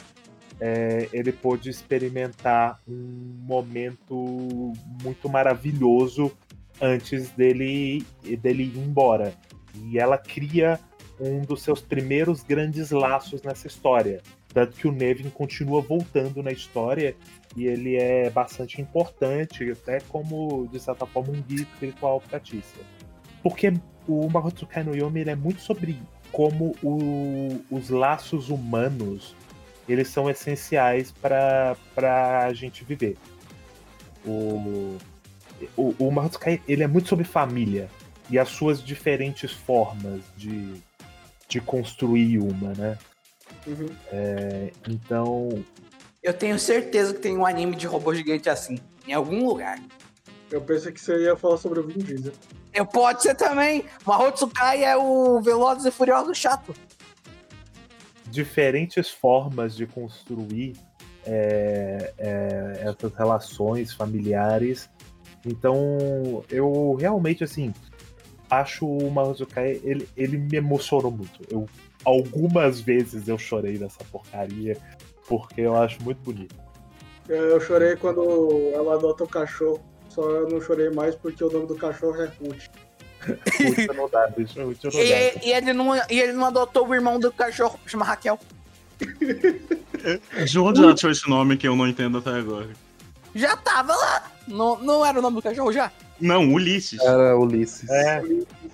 [0.60, 6.32] é, ele pôde experimentar um momento muito maravilhoso
[6.80, 8.06] antes dele,
[8.40, 9.34] dele ir embora.
[9.76, 10.80] E ela cria
[11.20, 14.22] um dos seus primeiros grandes laços nessa história.
[14.54, 17.16] Tanto que o Nevin continua voltando na história
[17.56, 22.84] e ele é bastante importante, até como, de certa forma, um guia espiritual pra Tícia.
[23.44, 23.74] Porque
[24.08, 25.98] o Mahotsukai no Yomi é muito sobre
[26.32, 29.36] como o- os laços humanos
[29.88, 31.76] eles são essenciais para
[32.46, 33.18] a gente viver.
[34.26, 34.98] O,
[35.76, 36.12] o, o
[36.68, 37.90] ele é muito sobre família
[38.32, 40.82] e as suas diferentes formas de,
[41.48, 42.98] de construir uma, né?
[43.68, 43.90] Uhum.
[44.12, 45.50] É, então,
[46.24, 49.78] Eu tenho certeza que tem um anime de robô gigante assim, em algum lugar.
[50.50, 52.34] Eu pensei que você ia falar sobre o Vin Diesel.
[52.74, 53.86] Eu pode ser também.
[54.06, 56.74] Mahotsukai é o Velozes e Furiosos chato.
[58.30, 60.74] diferentes formas de construir
[61.26, 64.90] é, é, essas relações familiares.
[65.46, 67.74] Então, eu realmente, assim,
[68.52, 71.40] acho o Mahozukai, ele, ele me emocionou muito.
[71.50, 71.68] Eu,
[72.04, 74.78] algumas vezes eu chorei nessa porcaria,
[75.28, 76.54] porque eu acho muito bonito.
[77.30, 78.22] Eu chorei quando
[78.74, 79.82] ela adota o cachorro.
[80.10, 82.66] Só eu não chorei mais porque o nome do cachorro é Ruth.
[83.62, 85.00] Muito não dá, bicho, muito não dá.
[85.00, 88.38] E, e ele não, e ele não adotou o irmão do cachorro, chama Raquel.
[90.46, 92.70] De onde ela tirou esse nome que eu não entendo até agora?
[93.34, 94.32] Já tava lá.
[94.48, 95.90] Não, não era o nome do cachorro já?
[96.22, 97.00] Não, Ulisses.
[97.02, 97.90] Era Ulisses.
[97.90, 98.22] É,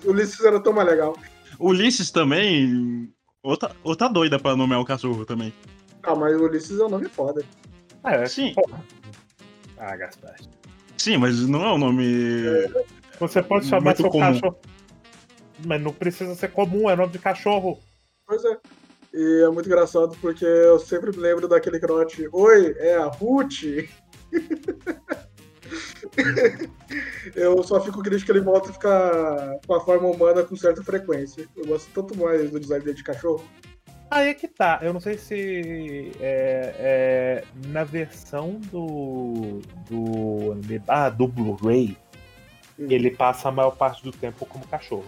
[0.04, 1.16] Ulisses era tão mais legal.
[1.58, 3.12] Ulisses também.
[3.42, 5.52] Outra, outra doida pra nomear o cachorro também.
[6.02, 7.44] Ah, mas o Ulisses é um nome foda.
[8.04, 8.52] É, Sim.
[8.54, 8.84] porra.
[9.78, 10.36] Ah, Gaspar.
[10.96, 12.04] Sim, mas não é o nome.
[13.18, 14.20] Você pode chamar Muito seu comum.
[14.32, 14.58] cachorro.
[15.66, 17.78] Mas não precisa ser comum, é nome de cachorro.
[18.26, 18.56] Pois é.
[19.14, 22.28] E é muito engraçado porque eu sempre me lembro daquele crote.
[22.32, 23.62] Oi, é a Ruth?
[27.34, 30.82] eu só fico triste que ele volta a ficar com a forma humana com certa
[30.82, 31.46] frequência.
[31.56, 33.44] Eu gosto tanto mais do design dele de cachorro.
[34.10, 34.78] Aí é que tá.
[34.82, 39.60] Eu não sei se é, é, na versão do.
[39.88, 40.56] do.
[40.86, 41.96] Ah, do Blu-ray,
[42.78, 45.06] ele passa a maior parte do tempo como cachorro.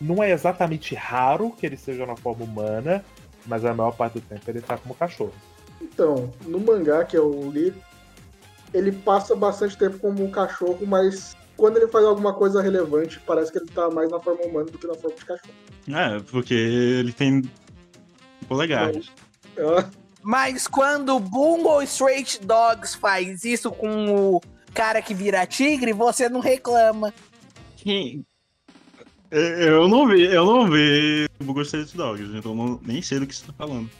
[0.00, 3.04] Não é exatamente raro que ele seja na forma humana,
[3.46, 5.32] mas a maior parte do tempo ele tá como cachorro.
[5.80, 7.72] Então, no mangá que eu li,
[8.74, 13.52] ele passa bastante tempo como um cachorro, mas quando ele faz alguma coisa relevante, parece
[13.52, 15.54] que ele tá mais na forma humana do que na forma de cachorro.
[15.88, 17.42] É, porque ele tem
[18.48, 19.10] polegares.
[19.58, 19.88] Ah,
[20.22, 24.40] Mas quando o Bungo Straight Dogs faz isso com o
[24.72, 27.12] cara que vira tigre, você não reclama.
[27.76, 28.24] Quem-
[29.30, 33.18] Eu não vi, eu não vi o Google Street Dogs, então eu não- nem sei
[33.18, 33.90] do que você tá falando.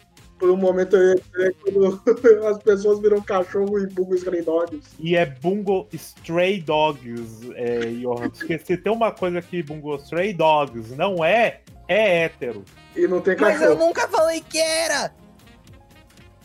[0.43, 2.03] Por um momento eu ia quando
[2.51, 4.89] as pessoas viram cachorro e bugam Stray Dogs.
[4.99, 8.29] E é Bungo Stray Dogs, é, Johan.
[8.29, 12.65] Porque se tem uma coisa que Bungo Stray Dogs não é, é hétero.
[12.97, 13.87] E não tem Mas eu cachorro.
[13.87, 15.15] nunca falei que era.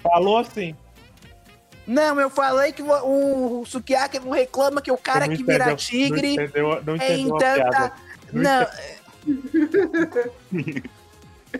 [0.03, 0.75] Falou assim.
[1.87, 5.75] Não, eu falei que o, o Sukiyaki não reclama que o cara que vira entendeu-
[5.75, 7.93] tigre Não entendeu, não é em tanta.
[8.31, 8.67] Não Não,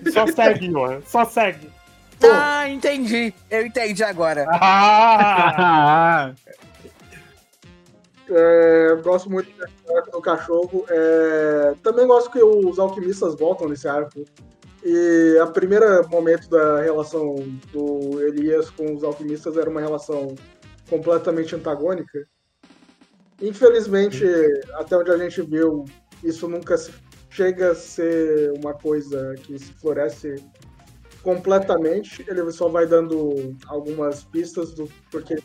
[0.14, 1.02] Só segue, Johan.
[1.08, 1.77] Só segue.
[2.24, 3.34] Ah, entendi.
[3.50, 4.46] Eu entendi agora.
[4.60, 6.34] Ah!
[8.30, 9.50] É, eu gosto muito
[10.12, 10.86] do cachorro.
[10.90, 14.26] É, também gosto que os alquimistas voltam nesse arco.
[14.84, 17.36] E a primeira momento da relação
[17.72, 20.36] do Elias com os alquimistas era uma relação
[20.90, 22.28] completamente antagônica.
[23.42, 24.24] Infelizmente,
[24.74, 25.86] até onde a gente viu,
[26.24, 26.92] isso nunca se-
[27.30, 30.36] chega a ser uma coisa que se floresce
[31.28, 32.24] completamente.
[32.26, 35.36] Ele só vai dando algumas pistas do porquê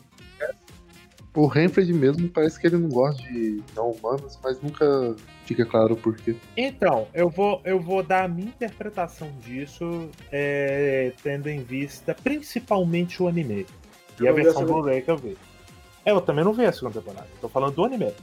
[1.35, 5.13] O Renfred mesmo parece que ele não gosta de não humanos, mas nunca
[5.45, 6.37] fica claro o porquê.
[6.55, 13.21] Então, eu vou, eu vou dar a minha interpretação disso, é, tendo em vista principalmente
[13.21, 13.65] o anime.
[14.21, 14.65] E Eu a versão.
[14.65, 15.37] Blu-ray que eu vi.
[16.05, 17.27] É, Eu também não vi a segunda temporada.
[17.41, 18.13] Tô falando do anime.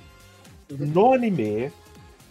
[0.70, 1.70] No anime,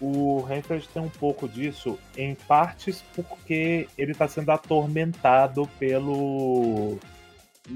[0.02, 6.98] o Renfred tem um pouco disso, em partes porque ele tá sendo atormentado pelo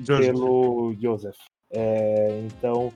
[0.05, 1.38] pelo Joseph.
[1.69, 2.93] É, então,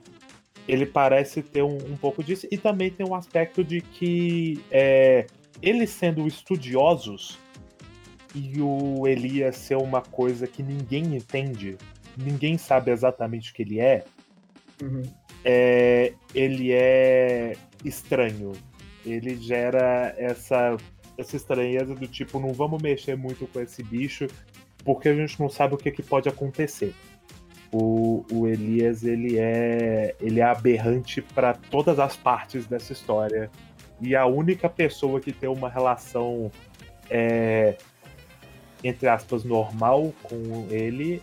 [0.66, 2.46] ele parece ter um, um pouco disso.
[2.50, 5.26] E também tem um aspecto de que é,
[5.60, 7.38] eles sendo estudiosos
[8.34, 11.76] e o Elias ser uma coisa que ninguém entende,
[12.16, 14.04] ninguém sabe exatamente o que ele é,
[14.80, 15.02] Uhum.
[15.44, 18.52] é, ele é estranho.
[19.04, 20.76] Ele gera essa,
[21.16, 24.26] essa estranheza do tipo, não vamos mexer muito com esse bicho,
[24.84, 26.94] porque a gente não sabe o que, que pode acontecer.
[27.70, 33.50] O, o Elias, ele é, ele é aberrante para todas as partes dessa história.
[34.00, 36.50] E a única pessoa que tem uma relação,
[37.10, 37.76] é,
[38.82, 41.22] entre aspas, normal com ele,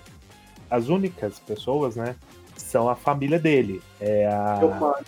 [0.69, 2.15] as únicas pessoas, né?
[2.55, 3.81] São a família dele.
[3.99, 5.03] É a, pai.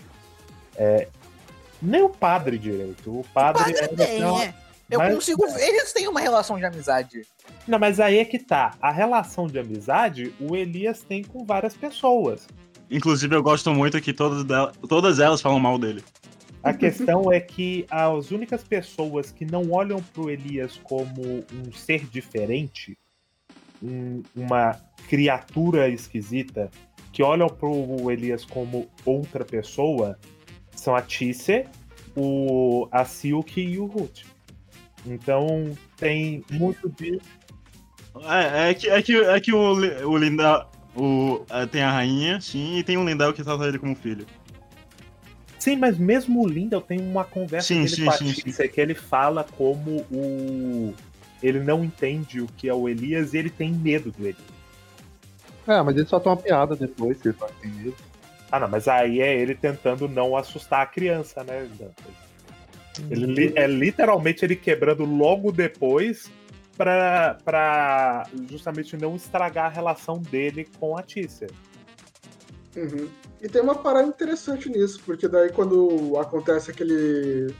[1.81, 3.19] Nem o padre direito.
[3.19, 4.53] O padre, Padre é- tem, não, é.
[4.89, 5.61] Eu mas- consigo ver.
[5.67, 7.21] Eles têm uma relação de amizade.
[7.67, 8.73] não, mas aí é que tá.
[8.81, 12.47] A relação de amizade, o Elias tem com várias pessoas.
[12.89, 16.01] Inclusive, eu gosto muito que todas, dela- todas elas falam mal dele.
[16.63, 22.05] A questão é que as únicas pessoas que não olham pro Elias como um ser
[22.07, 22.97] diferente,
[23.83, 24.73] um- uma
[25.09, 26.69] criatura esquisita,
[27.11, 30.17] que olham pro Elias como outra pessoa,
[30.87, 31.65] são a Tisse,
[32.15, 34.21] o, a Silk e o Ruth.
[35.05, 37.27] Então tem muito disso.
[38.23, 39.73] É, é que, é que, é que o,
[40.09, 40.71] o Lindau.
[40.95, 44.25] O, é, tem a rainha, sim, e tem um Lindau que trata ele como filho.
[45.59, 48.67] Sim, mas mesmo o Lindel tem uma conversa Sim, dele sim, com a sim, Tissa
[48.67, 50.93] que ele fala como o.
[51.43, 54.57] Ele não entende o que é o Elias e ele tem medo do Elias.
[55.67, 58.06] É, mas ele só tem uma piada depois, que ele fala que tem medo.
[58.51, 61.67] Ah, não, mas aí é ele tentando não assustar a criança, né?
[61.77, 62.27] Dantas?
[63.11, 66.31] Ele é literalmente ele quebrando logo depois
[66.75, 71.47] pra, pra justamente não estragar a relação dele com a Tícia.
[72.75, 73.07] Uhum.
[73.41, 77.53] E tem uma parada interessante nisso, porque daí quando acontece aquele.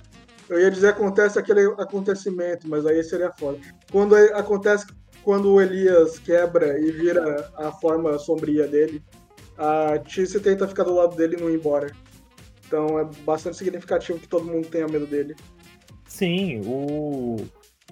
[0.49, 3.59] Eu ia dizer acontece aquele acontecimento, mas aí seria foda.
[3.91, 4.88] Quando acontece
[5.23, 9.03] quando o Elias quebra e vira a forma sombria dele,
[9.58, 11.91] a Tice tenta ficar do lado dele e não ir embora.
[12.66, 15.36] Então é bastante significativo que todo mundo tenha medo dele.
[16.08, 17.38] Sim, o,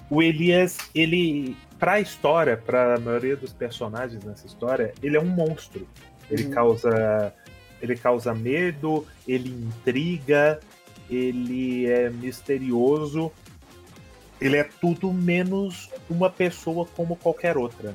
[0.09, 5.87] o Elias, ele, pra história, pra maioria dos personagens nessa história, ele é um monstro.
[6.29, 6.51] Ele Uhum.
[6.51, 7.33] causa.
[7.81, 10.59] Ele causa medo, ele intriga,
[11.09, 13.31] ele é misterioso.
[14.41, 17.93] Ele é tudo menos uma pessoa como qualquer outra.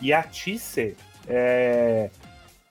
[0.00, 0.96] E a Tisse
[1.28, 2.10] é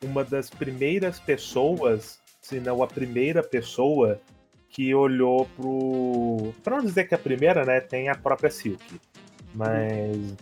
[0.04, 4.20] uma das primeiras pessoas, se não a primeira pessoa,
[4.70, 6.54] que olhou pro.
[6.64, 7.80] Pra não dizer que a primeira, né?
[7.80, 8.84] Tem a própria Silk.
[9.54, 10.36] Mas.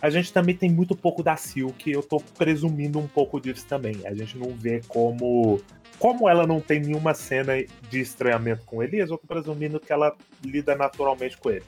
[0.00, 4.06] A gente também tem muito pouco da Silk, eu tô presumindo um pouco disso também.
[4.06, 5.60] A gente não vê como.
[5.98, 7.54] Como ela não tem nenhuma cena
[7.88, 11.64] de estranhamento com Elias, eu tô presumindo que ela lida naturalmente com ele.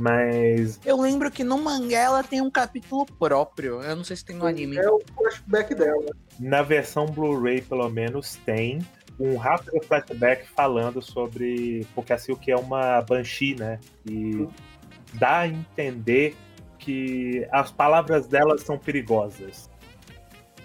[0.00, 0.80] Mas.
[0.82, 3.82] Eu lembro que no mangá ela tem um capítulo próprio.
[3.82, 4.78] Eu não sei se tem no anime.
[4.78, 6.06] É o flashback dela.
[6.38, 8.80] Na versão Blu-ray, pelo menos, tem
[9.18, 11.86] um rápido flashback falando sobre.
[11.94, 13.78] Porque a Silk é uma Banshee, né?
[14.06, 14.48] E
[15.12, 16.34] dá a entender
[16.78, 19.68] que as palavras dela são perigosas.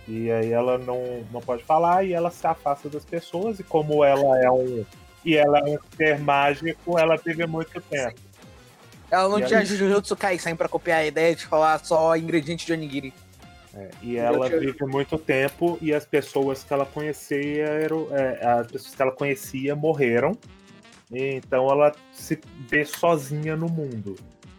[0.07, 3.59] E aí ela não, não pode falar e ela se afasta das pessoas.
[3.59, 4.85] E como ela é um.
[5.25, 8.15] E ela é um ser mágico, ela vive muito tempo.
[9.11, 9.65] Ela não E tinha aí?
[9.65, 13.13] Jujutsu Kaisen pra copiar a ideia de falar só ingrediente de onigiri.
[13.73, 18.45] É, e ela tinha- vive muito tempo e as pessoas que ela conhecia eram, é,
[18.45, 20.31] as pessoas que ela conhecia morreram.
[21.11, 22.39] E então ela se
[22.69, 24.15] vê sozinha no mundo.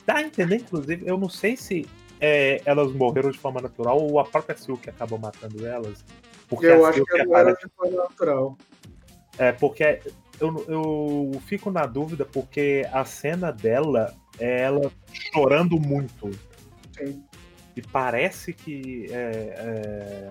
[0.07, 1.87] Dá a entender, inclusive, eu não sei se
[2.21, 6.05] é, elas morreram de forma natural ou a própria Silk acabou matando elas.
[6.49, 8.57] Porque eu acho que ela era de forma natural.
[9.39, 10.01] é, porque
[10.39, 14.91] eu, eu fico na dúvida porque a cena dela é ela
[15.33, 16.31] chorando muito.
[16.97, 17.23] Sim.
[17.75, 19.11] E parece que é,
[19.59, 20.31] é,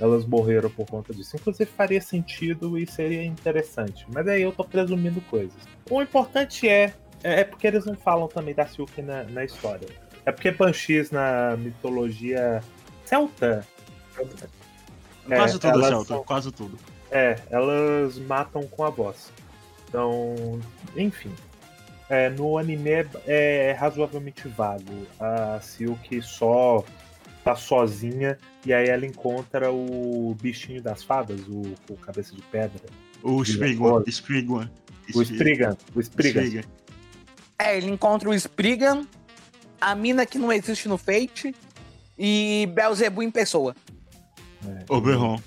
[0.00, 1.36] elas morreram por conta disso.
[1.36, 4.06] Inclusive faria sentido e seria interessante.
[4.12, 5.56] Mas aí eu tô presumindo coisas.
[5.90, 6.94] O importante é.
[7.22, 9.86] É porque eles não falam também da Silk na, na história.
[10.24, 12.62] É porque Banshees na mitologia
[13.04, 13.66] celta.
[15.28, 16.78] É, quase tudo, elas Celta, são- quase tudo.
[17.10, 19.30] É, elas matam com a voz.
[19.86, 20.60] Então,
[20.96, 21.30] enfim.
[22.10, 25.06] É, no anime é, é razoavelmente vago.
[25.20, 26.84] A Silk só
[27.44, 28.36] tá sozinha
[28.66, 32.82] e aí ela encontra o bichinho das fadas, o, o cabeça de pedra.
[33.22, 34.02] O Spriggan.
[34.08, 34.70] Spriggan.
[35.14, 35.76] O Spriggan.
[35.94, 36.62] O Spriggan.
[37.58, 39.06] É, ele encontra o Spriggan,
[39.80, 41.54] a mina que não existe no Fate
[42.18, 43.74] e Belzebu em pessoa.
[44.66, 45.40] É, Oberon.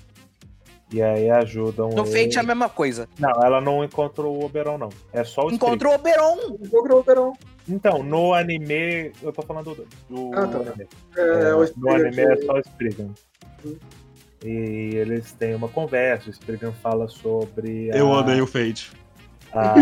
[0.92, 2.24] E aí ajudam No ele.
[2.24, 3.08] Fate é a mesma coisa.
[3.18, 4.90] Não, ela não encontrou o Oberon, não.
[5.12, 5.50] É só o.
[5.50, 6.56] Encontrou o Oberon.
[6.70, 7.32] O Oberon.
[7.68, 9.10] Então, no anime.
[9.22, 10.58] Eu tô falando do, do Ah, tá.
[10.58, 10.86] anime.
[11.16, 13.10] É, É, o no Spriggan anime é só o Spriggan.
[13.64, 13.76] Hum.
[14.44, 18.92] E eles têm uma conversa, o Spriggan fala sobre a, Eu odeio o Fate.
[19.54, 19.74] a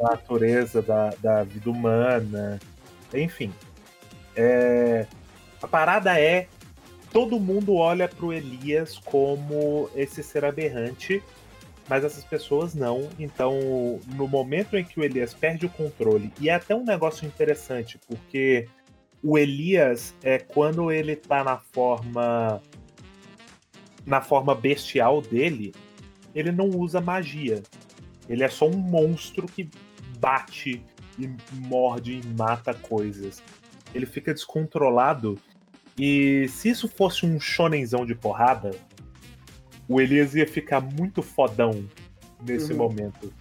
[0.00, 2.60] natureza da, da vida humana.
[3.12, 3.52] Enfim.
[4.36, 5.06] É,
[5.60, 6.46] a parada é.
[7.14, 11.22] Todo mundo olha pro Elias como esse ser aberrante,
[11.88, 13.08] mas essas pessoas não.
[13.20, 17.24] Então, no momento em que o Elias perde o controle, e é até um negócio
[17.24, 18.66] interessante, porque
[19.22, 22.60] o Elias é quando ele tá na forma
[24.04, 25.72] na forma bestial dele,
[26.34, 27.62] ele não usa magia.
[28.28, 29.70] Ele é só um monstro que
[30.18, 30.82] bate
[31.16, 33.40] e morde e mata coisas.
[33.94, 35.38] Ele fica descontrolado.
[35.98, 38.72] E se isso fosse um shonenzão de porrada,
[39.88, 41.84] o Elias ia ficar muito fodão
[42.44, 42.78] nesse Uhum.
[42.78, 43.32] momento.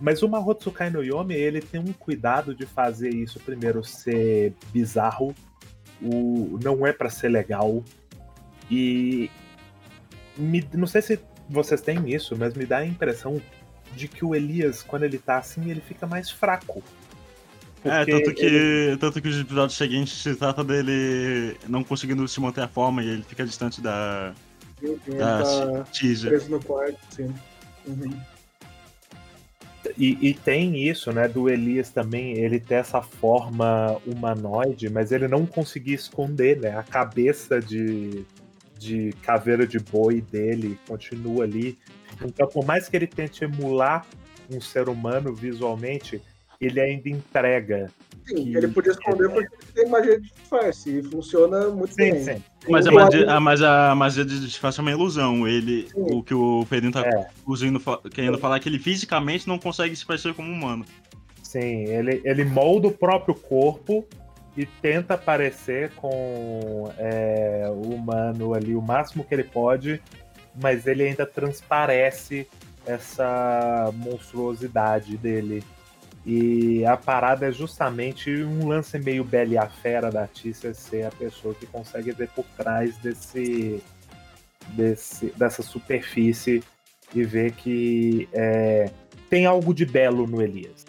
[0.00, 5.34] Mas o Mahotsukai no Yomi, ele tem um cuidado de fazer isso primeiro ser bizarro,
[6.00, 7.82] o, não é pra ser legal.
[8.70, 9.28] E
[10.36, 11.18] me- não sei se
[11.50, 13.42] vocês têm isso, mas me dá a impressão
[13.96, 16.82] de que o Elias, quando ele tá assim, ele fica mais fraco.
[17.84, 22.40] É, tanto que, ele- tanto que os episódios seguintes se trata dele não conseguindo se
[22.40, 24.34] manter a forma e ele fica distante da,
[24.82, 26.30] Ele da tá teaser.
[26.30, 27.32] preso no quarto, sim.
[27.86, 28.10] Uhum.
[29.96, 35.28] E, e tem isso, né, do Elias também, ele ter essa forma humanoide, mas ele
[35.28, 36.76] não conseguir esconder, né?
[36.76, 38.24] A cabeça de,
[38.78, 41.78] de caveira de boi dele continua ali.
[42.22, 44.04] Então, por mais que ele tente emular
[44.50, 46.20] um ser humano visualmente,
[46.60, 47.90] ele ainda entrega.
[48.26, 52.12] Sim, Que- ele podia esconder porque ele tem magia de disfarce e funciona muito Sim,
[52.12, 52.24] bem.
[52.24, 52.42] sim.
[52.68, 55.46] Mas a magia, a, mas a magia de disfarce é uma ilusão.
[55.48, 56.06] Ele, Sim.
[56.12, 57.28] o que o Pedrinho tá É.
[57.46, 57.80] usando,
[58.10, 60.84] querendo falar é que ele fisicamente não consegue se parecer como humano.
[61.42, 64.04] Sim, ele, ele molda o próprio corpo
[64.54, 70.02] e tenta parecer com é, o humano ali o máximo que ele pode,
[70.60, 72.46] mas ele ainda transparece
[72.84, 75.62] essa monstruosidade dele.
[76.30, 81.06] E a parada é justamente um lance meio Bela e a Fera da Tícia ser
[81.06, 83.82] a pessoa que consegue ver por trás desse,
[84.76, 86.62] desse dessa superfície
[87.14, 88.90] e ver que é,
[89.30, 90.84] tem algo de belo no Elias.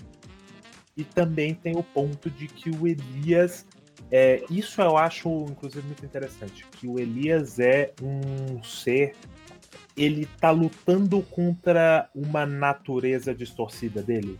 [0.98, 3.66] E também tem o ponto de que o Elias.
[4.12, 6.66] É, isso eu acho, inclusive, muito interessante.
[6.70, 9.14] Que o Elias é um ser.
[9.96, 14.38] Ele tá lutando contra uma natureza distorcida dele.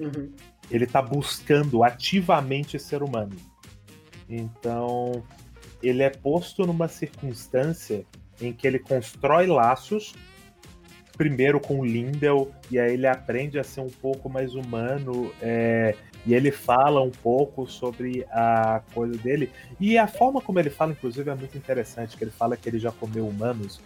[0.00, 0.32] Uhum.
[0.70, 3.36] Ele tá buscando ativamente ser humano.
[4.28, 5.22] Então,
[5.82, 8.04] ele é posto numa circunstância
[8.40, 10.14] em que ele constrói laços
[11.20, 15.94] primeiro com o Lindel, e aí ele aprende a ser um pouco mais humano, é,
[16.24, 19.50] e ele fala um pouco sobre a coisa dele.
[19.78, 22.78] E a forma como ele fala, inclusive, é muito interessante, que ele fala que ele
[22.78, 23.82] já comeu humanos.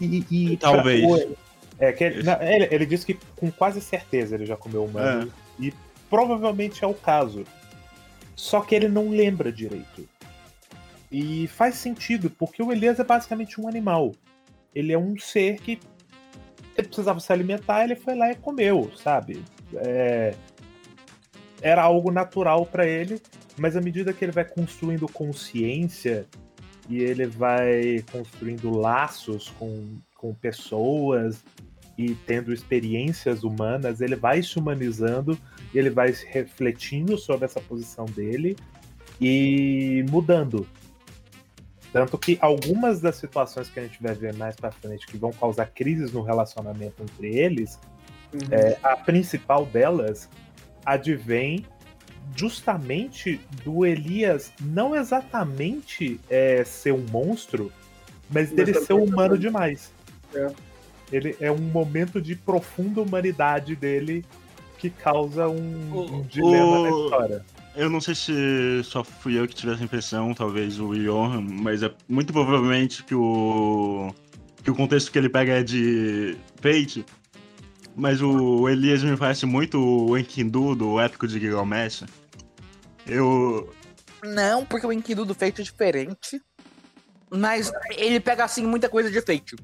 [0.00, 1.04] E, e Talvez.
[1.24, 1.34] pra-
[1.80, 5.32] é, que ele, não, ele, ele disse que com quase certeza ele já comeu humanos.
[5.58, 5.72] E
[6.08, 7.44] provavelmente é o caso.
[8.36, 10.08] Só que ele não lembra direito.
[11.10, 14.14] E faz sentido, porque o Elias é basicamente um animal.
[14.74, 15.80] Ele é um ser que
[16.76, 19.42] precisava se alimentar, ele foi lá e comeu, sabe?
[19.74, 20.34] É,
[21.60, 23.20] Era algo natural para ele,
[23.56, 26.26] mas à medida que ele vai construindo consciência
[26.88, 31.42] e ele vai construindo laços com, com pessoas
[31.98, 35.36] e tendo experiências humanas, ele vai se humanizando,
[35.74, 38.56] ele vai se refletindo sobre essa posição dele
[39.20, 40.64] e mudando.
[41.92, 45.32] Tanto que algumas das situações que a gente vai ver mais pra frente que vão
[45.32, 47.78] causar crises no relacionamento entre eles,
[48.32, 48.40] Uhum.
[48.50, 50.28] é, a principal delas
[50.84, 51.64] advém
[52.36, 57.72] justamente do Elias não exatamente é, ser um monstro,
[58.30, 59.40] mas dele ser humano também.
[59.40, 59.90] demais.
[60.34, 60.52] É.
[61.12, 64.24] Ele é um momento de profunda humanidade dele
[64.78, 67.44] que causa um, O- um dilema na o- história.
[67.74, 68.32] Eu não sei se
[68.84, 73.14] só fui eu que tive essa impressão, talvez o Johan, mas é muito provavelmente que
[73.14, 74.12] o
[74.62, 77.04] que o contexto que ele pega é de Fate.
[77.96, 82.04] Mas o Elias me parece muito o Enkidu do épico de Gilgamesh.
[83.06, 83.72] Eu
[84.22, 86.40] Não, porque o Enkidu do Fate é diferente.
[87.30, 89.54] Mas ele pega, assim, muita coisa de Fate.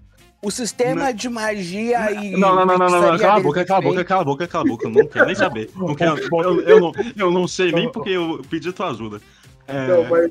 [0.45, 2.33] O sistema de magia e.
[2.33, 4.25] Não, não, não, não, não, não, feitiçaria cala a boca, cala a boca, cala a
[4.25, 5.71] boca, cala a boca, eu não quero nem saber.
[5.75, 9.21] Não quero, eu, eu não, eu não sei nem porque eu pedi tua ajuda.
[9.67, 10.31] É, Não, mas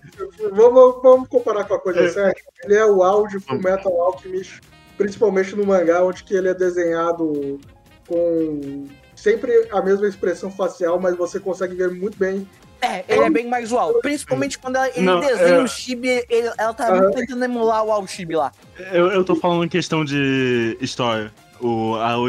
[0.52, 2.10] vamos, vamos comparar com a coisa É.
[2.10, 2.36] séria.
[2.64, 4.62] Ele é o auge Full Metal Alchemist,
[4.98, 7.60] principalmente no mangá, onde que ele é desenhado
[8.08, 8.86] com
[9.16, 12.48] sempre a mesma expressão facial, mas você consegue ver muito bem.
[12.84, 13.94] É, ele é bem mais usual.
[14.02, 17.92] Principalmente quando ela- ele Não, desenha é- o Chibi, ele- ela tá tentando emular o
[17.92, 18.52] Al Chibi lá.
[18.92, 21.32] Eu, eu tô falando em questão de história.
[21.62, 22.28] O, a, o-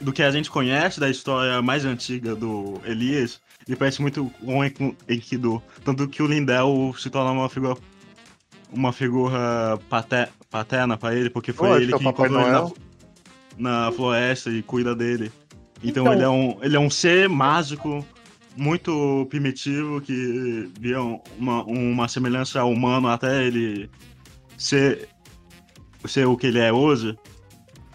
[0.00, 4.58] do que a gente conhece da história mais antiga do Elias, ele parece muito com
[4.58, 5.62] o Enk- Enkidu.
[5.84, 7.76] Tanto que o Lindel se torna uma figura.
[8.72, 12.50] Uma figura pater, paterna pra ele, porque foi Lógico, ele é o que encontrou ele
[13.58, 15.32] na, na floresta e cuida dele.
[15.82, 18.04] Então, Então- ele, é um, ele é um ser mágico,
[18.56, 21.00] muito primitivo, que via
[21.38, 23.90] uma, uma semelhança ao humano até ele
[24.56, 25.08] ser,
[26.06, 27.16] ser o que ele é hoje.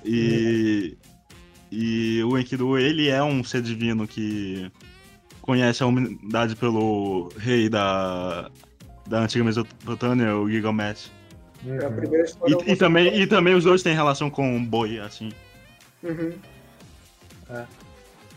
[0.06, 0.98] E,
[1.72, 4.72] e o Enkidu, ele é um ser divino que
[5.42, 8.50] conhece a humanidade pelo rei da,
[9.08, 11.12] da antiga Mesopotâmia, o Gilgamesh.
[11.68, 12.24] É a Uhum.
[12.24, 12.58] história.
[12.66, 15.32] E, e também, e também os dois têm relação com o boi, assim.
[16.02, 16.34] Uhum.
[17.50, 17.68] E,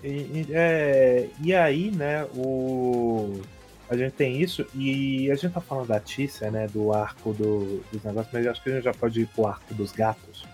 [0.08, 3.40] e- é, e aí, né, o,
[3.88, 7.82] a gente tem isso, e a gente tá falando da Tícia, né, do arco do,
[7.92, 10.44] dos negócios, mas acho que a gente já pode ir pro arco dos gatos.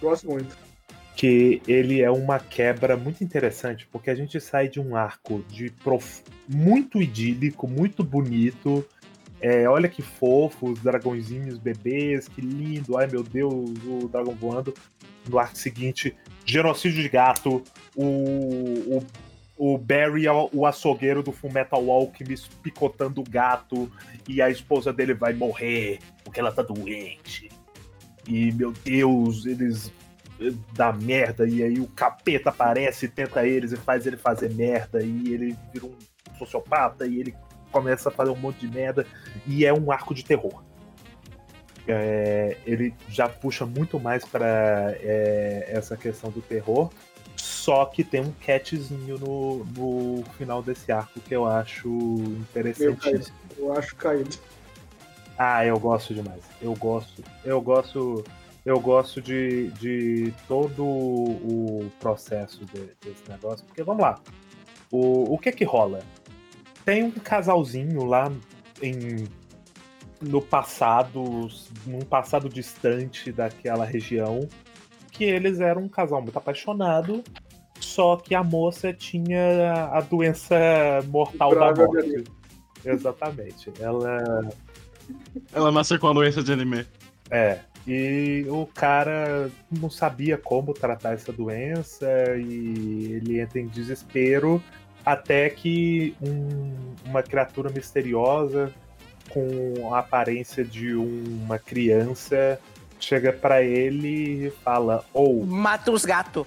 [0.00, 0.56] Gosto muito.
[1.16, 5.70] Que ele é uma quebra muito interessante, porque a gente sai de um arco de
[5.70, 6.22] prof...
[6.48, 8.86] muito idílico, muito bonito.
[9.42, 13.52] É, olha que fofo, os dragõezinhos bebês, que lindo, ai meu Deus,
[13.84, 14.72] o dragão voando.
[15.28, 17.62] No arco seguinte, genocídio de gato,
[18.02, 18.98] o,
[19.56, 23.90] o, o Barry, é o açougueiro do Fullmetal Alchemist, picotando o gato,
[24.28, 27.48] e a esposa dele vai morrer, porque ela tá doente.
[28.26, 29.92] E, meu Deus, eles
[30.72, 35.32] dá merda, e aí o capeta aparece, tenta eles e faz ele fazer merda, e
[35.32, 35.94] ele vira um
[36.38, 37.34] sociopata, e ele
[37.70, 39.06] começa a fazer um monte de merda,
[39.46, 40.62] e é um arco de terror.
[41.86, 46.90] É, ele já puxa muito mais pra é, essa questão do terror,
[47.60, 53.36] só que tem um catchzinho no, no final desse arco que eu acho interessantíssimo.
[53.58, 54.36] Eu acho caído.
[55.36, 56.42] Ah, eu gosto demais.
[56.60, 57.22] Eu gosto.
[57.44, 58.24] Eu gosto.
[58.64, 63.64] eu gosto de, de todo o processo de- desse negócio.
[63.66, 64.18] Porque vamos lá.
[64.90, 66.00] O, o que que rola?
[66.84, 68.32] Tem um casalzinho lá
[68.82, 69.26] em,
[70.20, 71.48] no passado,
[71.86, 74.48] num passado distante daquela região,
[75.12, 77.22] que eles eram um casal muito apaixonado,
[77.80, 80.54] só que a moça tinha a doença
[81.08, 82.24] mortal da morte.
[82.84, 83.70] Exatamente.
[83.80, 84.48] Ela
[85.52, 86.86] Ela nasceu com a doença de anime.
[87.30, 92.06] é, e o cara não sabia como tratar essa doença
[92.36, 94.62] e ele entra em desespero
[95.04, 98.72] até que um- uma criatura misteriosa
[99.30, 102.60] com a aparência de uma criança
[102.98, 106.46] chega pra ele e fala: Ou Mata os gatos.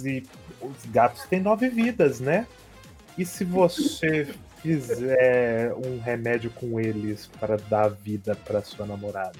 [0.00, 0.22] Se
[0.60, 2.46] os gatos têm nove vidas, né?
[3.16, 4.28] E se você
[4.62, 9.38] fizer um remédio com eles para dar vida para sua namorada?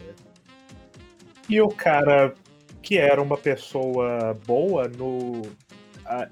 [1.48, 2.34] E o cara,
[2.82, 5.42] que era uma pessoa boa, no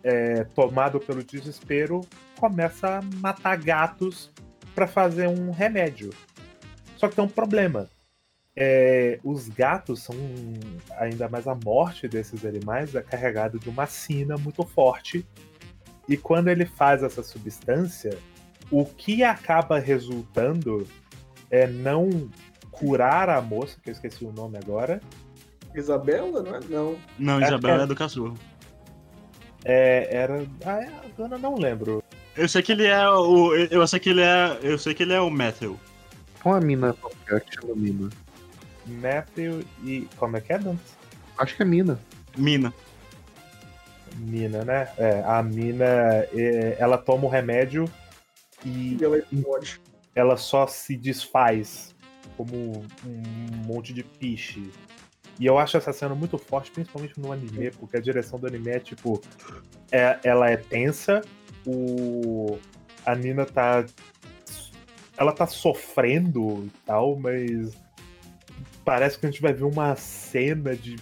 [0.02, 2.00] é, tomado pelo desespero,
[2.38, 4.30] começa a matar gatos
[4.74, 6.10] para fazer um remédio.
[6.96, 7.88] Só que tem um problema.
[8.58, 10.16] É, os gatos são
[10.98, 15.26] ainda mais a morte desses animais é carregado de uma sina muito forte
[16.08, 18.16] e quando ele faz essa substância
[18.70, 20.86] o que acaba resultando
[21.50, 22.30] é não
[22.70, 25.02] curar a moça que eu esqueci o nome agora
[25.74, 26.60] Isabela, não é?
[26.68, 26.96] Não.
[27.18, 27.84] Não, É, Isabela é.
[27.84, 28.38] é do cachorro.
[29.64, 32.02] é, era ah, é, agora não lembro
[32.34, 33.54] Eu sei que ele é o.
[33.54, 34.58] Eu sei que ele é.
[34.62, 35.78] Eu sei que ele é o Metal.
[36.44, 38.08] Uma mina qualquer que chama Mina.
[38.86, 40.94] Matthew e como é que é Dantes?
[41.38, 41.98] Acho que é Mina.
[42.36, 42.72] Mina.
[44.16, 45.84] Mina né é, a Mina
[46.32, 47.84] é, ela toma o remédio
[48.64, 49.80] e E ela explode.
[50.14, 51.94] ela só se desfaz
[52.36, 52.54] como
[53.04, 54.70] um monte de piche.
[55.38, 58.70] E eu acho essa cena muito forte, principalmente no anime, porque a direção do anime
[58.70, 59.20] é tipo.
[59.92, 61.20] é- ela é tensa,
[61.66, 62.58] o.
[63.04, 63.84] A Nina tá.
[65.18, 67.76] Ela tá sofrendo e tal, mas.
[68.86, 70.94] Parece que a gente vai ver uma cena de.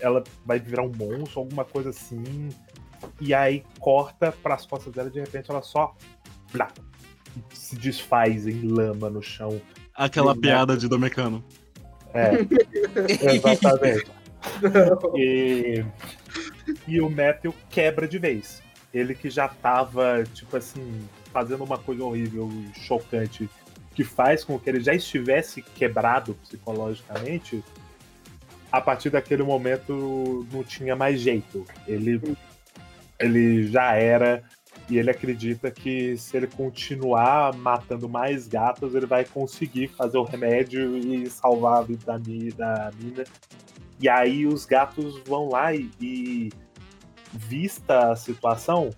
[0.00, 2.48] Ela vai virar um monstro, alguma coisa assim.
[3.20, 5.94] E aí corta pras costas dela e de repente ela só.
[6.52, 6.72] Blá,
[7.52, 9.62] se desfaz em lama no chão.
[9.94, 11.44] Aquela Sim, piada de Domecano.
[12.12, 12.32] É,
[13.32, 14.10] exatamente.
[15.16, 15.84] E,
[16.88, 18.60] e o Matthew quebra de vez.
[18.92, 23.48] Ele que já tava, tipo assim, fazendo uma coisa horrível e chocante,
[23.94, 27.62] que faz com que ele já estivesse quebrado psicologicamente,
[28.70, 31.64] a partir daquele momento não tinha mais jeito.
[31.86, 32.20] Ele,
[33.18, 34.42] ele já era.
[34.90, 40.24] E ele acredita que se ele continuar matando mais gatos, ele vai conseguir fazer o
[40.24, 43.24] remédio e salvar a vida da, Mi- da mina.
[43.98, 46.50] E aí os gatos vão lá e, e,
[47.32, 48.90] vista a situação,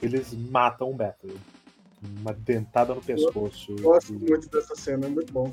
[0.00, 1.36] eles matam o Matthew.
[2.20, 3.74] Uma dentada no pescoço.
[3.80, 5.50] Gosto E- muito dessa cena, é muito bom.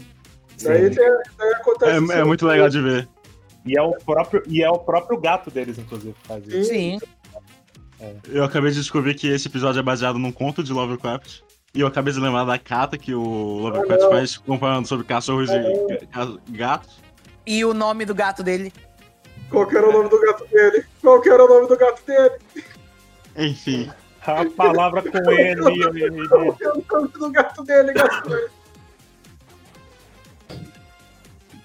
[0.57, 0.67] Sim.
[0.67, 2.13] Daí, tem, daí acontece.
[2.13, 3.07] É, é muito legal de ver.
[3.65, 6.69] E é o próprio, e é o próprio gato deles, inclusive, que faz isso.
[6.69, 6.99] Sim.
[8.29, 11.39] Eu acabei de descobrir que esse episódio é baseado num conto de Lovecraft.
[11.73, 15.49] E eu acabei de lembrar da carta que o Lovecraft Ah, faz comparando sobre cachorros
[15.49, 17.01] e ga- gatos.
[17.47, 18.71] E o nome do gato dele?
[19.49, 20.85] Qual que era o nome do gato dele?
[21.01, 22.35] Qual que era o nome do gato dele?
[23.37, 23.89] Enfim.
[24.26, 25.76] A palavra com que era o
[26.89, 28.49] nome do gato dele, gato dele?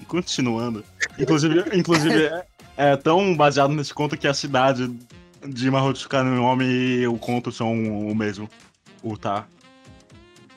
[0.07, 0.85] Continuando.
[1.19, 2.47] Inclusive, inclusive é,
[2.77, 4.89] é tão baseado nesse conto que a cidade
[5.47, 8.49] de no Homem e o conto são o mesmo.
[9.03, 9.47] O tá.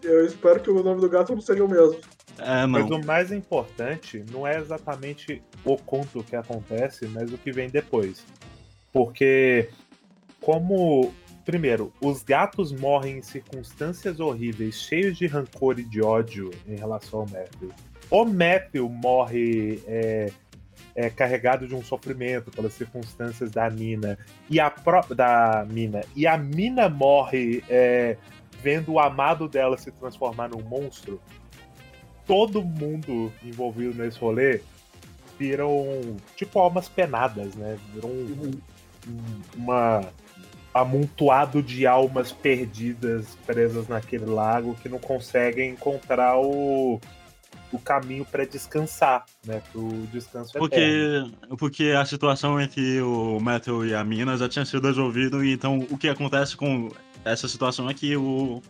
[0.01, 1.99] Eu espero que o nome do gato não seja o mesmo.
[2.39, 2.99] É, Mas não.
[2.99, 8.25] o mais importante não é exatamente o conto que acontece, mas o que vem depois.
[8.91, 9.69] Porque,
[10.39, 11.13] como.
[11.45, 17.21] Primeiro, os gatos morrem em circunstâncias horríveis, cheios de rancor e de ódio em relação
[17.21, 17.71] ao Matthew.
[18.09, 20.31] O Matthew morre é,
[20.95, 24.17] é, carregado de um sofrimento pelas circunstâncias da Mina
[24.49, 28.17] e a própria da Mina e a Mina morre é,
[28.61, 31.19] vendo o amado dela se transformar num monstro
[32.27, 34.61] todo mundo envolvido nesse rolê
[35.39, 37.77] viram tipo almas penadas, né?
[37.93, 38.51] Viram um,
[39.07, 40.03] um- uma
[40.73, 46.99] amontoado de almas perdidas presas naquele lago que não conseguem encontrar o,
[47.71, 49.61] o caminho para descansar, né?
[49.71, 51.31] Pro descanso eterno.
[51.49, 55.51] Porque, porque a situação entre o Metal e a Mina já tinha sido resolvida, e
[55.51, 56.89] então o que acontece com
[57.25, 58.61] essa situação é que o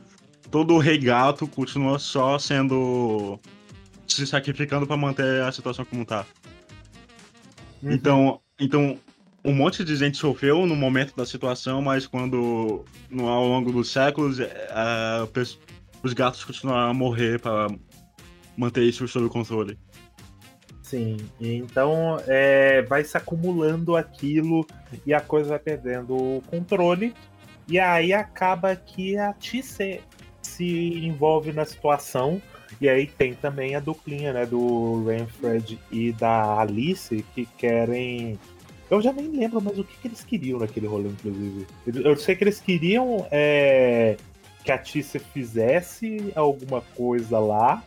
[0.50, 3.40] todo o rei gato continua só sendo
[4.08, 6.26] se sacrificando pra manter a situação como tá.
[7.82, 7.92] Uhum.
[7.92, 9.00] Então, então,
[9.44, 13.92] um monte de gente sofreu no momento da situação, mas quando, no, ao longo dos
[13.92, 14.48] séculos, é,
[16.04, 17.68] os gatos continuaram a morrer para
[18.56, 19.78] manter isso sob controle.
[20.84, 24.68] Sim, então é, vai se acumulando aquilo
[25.06, 27.14] e a coisa vai perdendo o controle.
[27.68, 30.02] E aí acaba que a Tisse
[30.42, 32.42] se envolve na situação.
[32.80, 38.38] E aí tem também a duplinha né, do Renfred e da Alice que querem.
[38.92, 41.66] Eu já nem lembro mais o que, que eles queriam naquele rolê, inclusive.
[41.88, 44.18] Eu sei que eles queriam é,
[44.64, 47.84] que a Tisse fizesse alguma coisa lá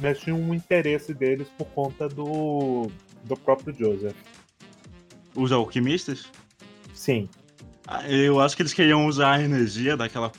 [0.00, 2.90] mas tinha um interesse deles por conta do,
[3.24, 4.16] do próprio Joseph.
[5.34, 6.26] Os alquimistas?
[6.94, 7.28] Sim.
[7.86, 10.32] Ah, Eu acho que eles queriam usar a energia daquela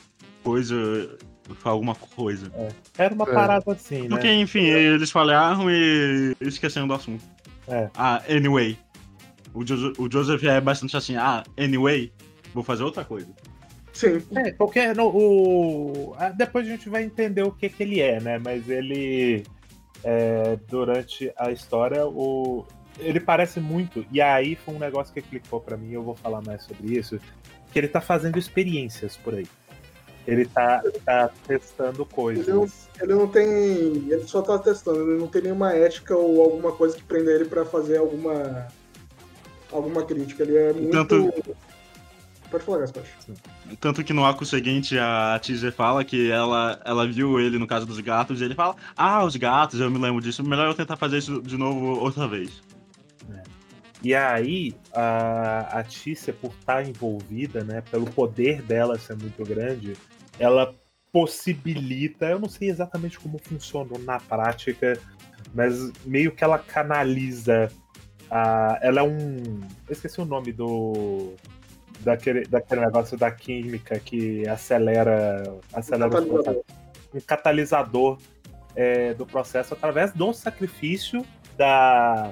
[0.44, 1.18] coisa
[1.64, 2.52] alguma coisa.
[2.98, 3.34] Era uma É.
[3.34, 4.10] parada assim, né?
[4.10, 7.24] Porque, enfim, eles falharam e esqueceram do assunto.
[7.70, 7.90] É.
[7.96, 8.78] Ah, anyway.
[9.58, 12.12] O, Jo- o Joseph é bastante assim, ah, anyway,
[12.54, 13.28] vou fazer outra coisa.
[13.92, 14.22] Sim.
[14.36, 16.16] É, porque no, o...
[16.36, 18.38] depois a gente vai entender o que, que ele é, né?
[18.38, 19.44] Mas ele,
[20.04, 22.66] é, durante a história, o...
[23.00, 24.06] ele parece muito.
[24.12, 27.20] E aí foi um negócio que clicou pra mim, eu vou falar mais sobre isso.
[27.72, 29.48] Que ele tá fazendo experiências por aí.
[30.28, 32.48] Ele tá, tá testando coisas.
[32.48, 32.68] Ele não,
[33.02, 33.48] ele não tem.
[33.48, 37.46] Ele só tá testando, ele não tem nenhuma ética ou alguma coisa que prenda ele
[37.46, 38.68] pra fazer alguma.
[39.72, 40.44] Alguma crítica.
[40.44, 40.92] Ele é muito.
[40.92, 41.34] Tanto-
[42.50, 43.04] Pode falar, Gaspar.
[43.82, 47.86] Tanto que no arco seguinte a teaser fala que ela, ela viu ele no caso
[47.86, 50.96] dos gatos e ele fala: Ah, os gatos, eu me lembro disso, melhor eu tentar
[50.96, 52.62] fazer isso de novo outra vez.
[54.04, 59.94] E aí, a, a Tícia, por estar envolvida, né, pelo poder dela ser muito grande,
[60.40, 60.74] ela
[61.12, 65.00] possibilita, eu não sei exatamente como funciona na prática,
[65.54, 67.70] mas meio que ela canaliza.
[68.30, 69.38] A, ela é um.
[69.88, 71.34] Eu esqueci o nome do.
[72.02, 76.64] Daquele, daquele negócio da química que acelera, acelera os Catalisador.
[77.14, 78.18] um catalisador
[78.76, 81.26] é, do processo através do sacrifício
[81.58, 82.32] da,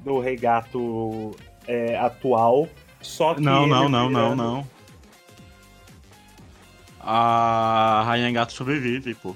[0.00, 1.30] do rei gato
[1.68, 2.68] é, atual.
[3.00, 4.66] Só que Não, não, não, não, não.
[7.00, 9.34] A Rainha Gato sobrevive, pô.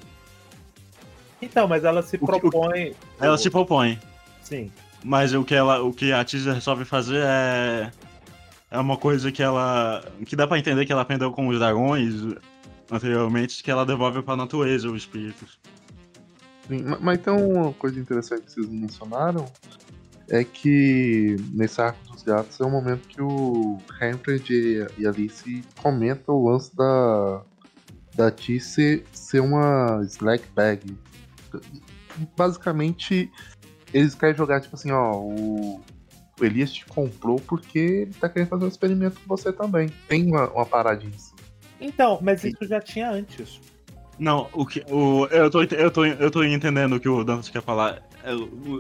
[1.41, 2.95] Então, mas ela se O que- o- propõe.
[3.21, 3.99] Ela se propõe.
[4.43, 4.71] Sim.
[5.05, 7.91] Mas o que, ela, o que a teaser resolve fazer é.
[8.71, 10.03] É uma coisa que ela.
[10.27, 12.15] que dá pra entender que ela aprendeu com os dragões
[12.91, 15.61] anteriormente, que ela devolve pra natureza os espíritos.
[16.67, 19.45] Sim, ma- Mas tem uma coisa interessante que vocês mencionaram,
[20.29, 25.63] é que nesse arco dos gatos é o momento que o Henry e a Alice
[25.77, 27.43] comentam o lance da,
[28.17, 30.97] da T ser, ser uma slack bag.
[32.37, 33.31] Basicamente,
[33.95, 35.81] eles querem jogar tipo assim, ó, o,
[36.39, 39.89] o Elias te comprou porque ele tá querendo fazer um experimento com você também.
[40.09, 41.35] Tem uma, uma paradinha assim.
[41.81, 43.61] Então, mas isso já tinha antes.
[44.19, 44.85] Não, o que.
[44.91, 48.03] O, eu, tô, eu, tô, eu tô entendendo o que o Dantas quer falar.
[48.23, 48.31] É,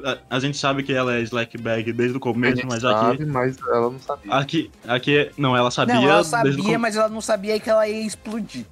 [0.08, 2.82] a, a gente sabe que ela é slack bag desde o A começo, gente mas
[2.82, 3.24] sabe, aqui.
[3.24, 4.32] mas ela não sabia.
[4.32, 5.30] Aqui, aqui.
[5.36, 5.94] Não, ela sabia.
[5.96, 6.80] Não, ela desde sabia, começo.
[6.80, 8.64] mas ela não sabia que ela ia explodir.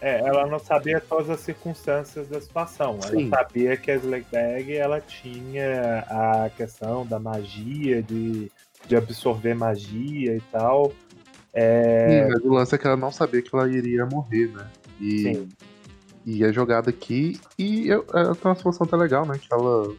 [0.00, 3.00] É, ela não sabia todas as circunstâncias da situação.
[3.02, 3.26] Sim.
[3.28, 8.50] Ela sabia que a Slackbag ela tinha a questão da magia, de,
[8.86, 10.92] de absorver magia e tal.
[11.52, 14.66] É, Sim, mas o lance é que ela não sabia que ela iria morrer, né?
[14.98, 15.48] E, Sim.
[16.24, 17.38] e é jogada aqui.
[17.58, 19.36] E eu- ela tem uma solução até legal, né?
[19.38, 19.94] Que ela.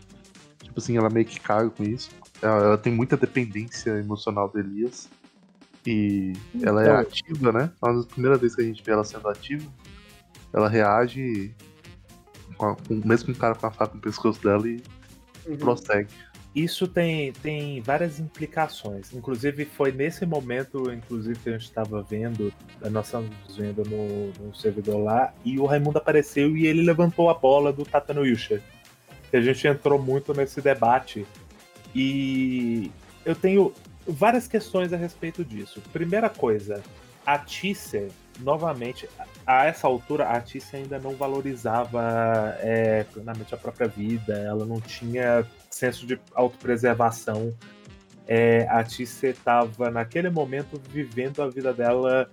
[0.64, 2.10] Tipo assim, ela meio que caga com isso.
[2.42, 5.10] Ela, ela tem muita dependência emocional do Elias.
[5.86, 6.34] E
[6.64, 7.00] ela é Então.
[7.00, 7.72] ativa, né?
[7.82, 9.66] Uma das primeiras vezes que a gente vê ela sendo ativa,
[10.54, 11.54] ela reage.
[12.58, 14.82] Com a- com- mesmo com o cara com a faca no pescoço dela e
[15.48, 15.58] Uhum.
[15.58, 16.10] prossegue.
[16.54, 19.14] Isso tem, tem várias implicações.
[19.14, 22.54] Inclusive, foi nesse momento, inclusive, que a gente estava vendo,
[22.92, 27.34] nós estávamos vendo no, no servidor lá, e o Raimundo apareceu e ele levantou a
[27.34, 28.62] bola do Tatano Yusha.
[29.30, 31.26] Que a gente entrou muito nesse debate.
[31.96, 32.92] E
[33.26, 33.74] eu tenho
[34.06, 35.82] várias questões a respeito disso.
[35.94, 36.84] Primeira coisa,
[37.26, 38.10] a Tícia,
[38.42, 39.08] novamente,
[39.46, 44.80] a essa altura, a Tícia ainda não valorizava é, plenamente a própria vida, ela não
[44.80, 47.54] tinha senso de autopreservação.
[48.28, 52.30] É, a Tícia estava, naquele momento, vivendo a vida dela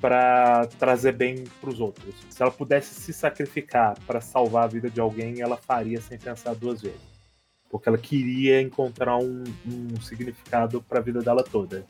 [0.00, 2.14] para trazer bem para os outros.
[2.28, 6.54] Se ela pudesse se sacrificar para salvar a vida de alguém, ela faria sem pensar
[6.54, 7.00] duas vezes.
[7.70, 11.86] Porque ela queria encontrar um, um significado para a vida dela toda.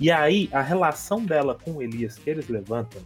[0.00, 3.02] E aí, a relação dela com o Elias que eles levantam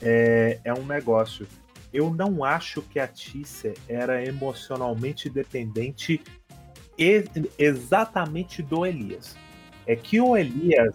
[0.00, 1.46] é, é um negócio.
[1.92, 6.20] Eu não acho que a Tícia era emocionalmente dependente
[7.58, 9.36] exatamente do Elias.
[9.86, 10.94] É que o Elias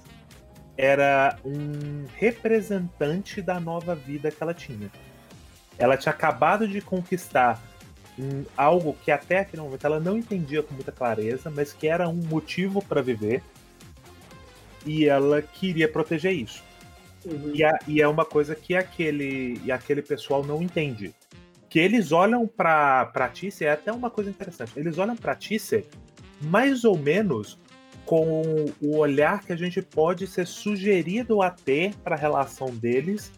[0.78, 4.90] era um representante da nova vida que ela tinha.
[5.78, 7.62] Ela tinha acabado de conquistar
[8.18, 12.08] um- algo que até aquele momento ela não entendia com muita clareza, mas que era
[12.08, 13.44] um motivo para viver.
[14.88, 16.64] E ela queria proteger isso.
[17.26, 17.52] Uhum.
[17.54, 21.14] E, a- e é uma coisa que aquele, e aquele pessoal não entende.
[21.70, 24.72] Que eles olham pra, pra Tícia, é até uma coisa interessante.
[24.78, 25.84] Eles olham pra Tícia
[26.42, 27.58] mais ou menos
[28.06, 33.32] com o olhar que a gente pode ser sugerido a ter para a relação deles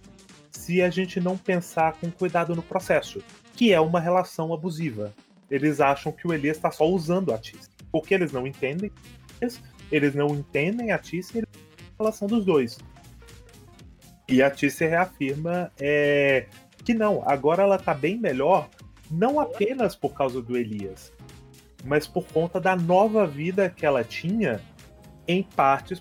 [0.51, 3.19] se a gente não pensar com cuidado no processo,
[3.55, 5.11] que é uma relação abusiva.
[5.49, 8.91] Eles acham que o Elias está só usando a Tícia, porque eles não entendem,
[9.91, 12.77] eles- não entendem a Tícia e a relação dos dois.
[14.27, 16.45] E a Tícia reafirma é,
[16.83, 18.69] que não, agora ela tá bem melhor,
[19.09, 21.11] não apenas por causa do Elias,
[21.83, 24.61] mas por conta da nova vida que ela tinha,
[25.27, 25.99] em partes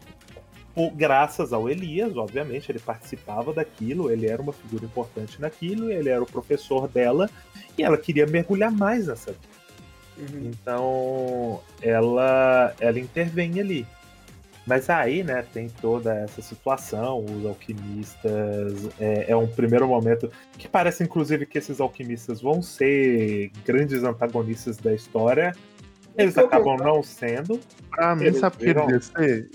[0.75, 6.09] por, graças ao Elias, obviamente, ele participava daquilo, ele era uma figura importante naquilo, ele
[6.09, 7.29] era o professor dela,
[7.77, 9.58] e ela queria mergulhar mais nessa vida.
[10.19, 10.51] Uhum.
[10.51, 13.87] Então, ela, ela intervém ali.
[14.67, 20.69] Mas aí, né, tem toda essa situação, os alquimistas, é, é um primeiro momento que
[20.69, 25.55] parece, inclusive, que esses alquimistas vão ser grandes antagonistas da história.
[26.19, 27.59] Eles Então, acabam não sendo.
[27.91, 29.51] Pra mim, Eles sabe o que eles iam ser?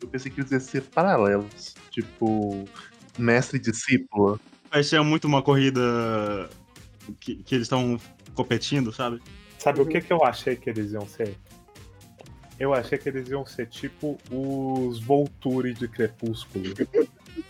[0.00, 1.74] Eu pensei que eles iam ser paralelos.
[1.90, 2.64] Tipo,
[3.18, 4.40] mestre e discípula.
[4.70, 6.48] Vai ser muito uma corrida
[7.20, 8.00] que, que eles estão
[8.34, 9.20] competindo, sabe?
[9.58, 9.86] Sabe Uhum.
[9.86, 11.34] o que, que eu achei que eles iam ser?
[12.58, 16.64] Eu achei que eles iam ser tipo os Volturi de Crepúsculo.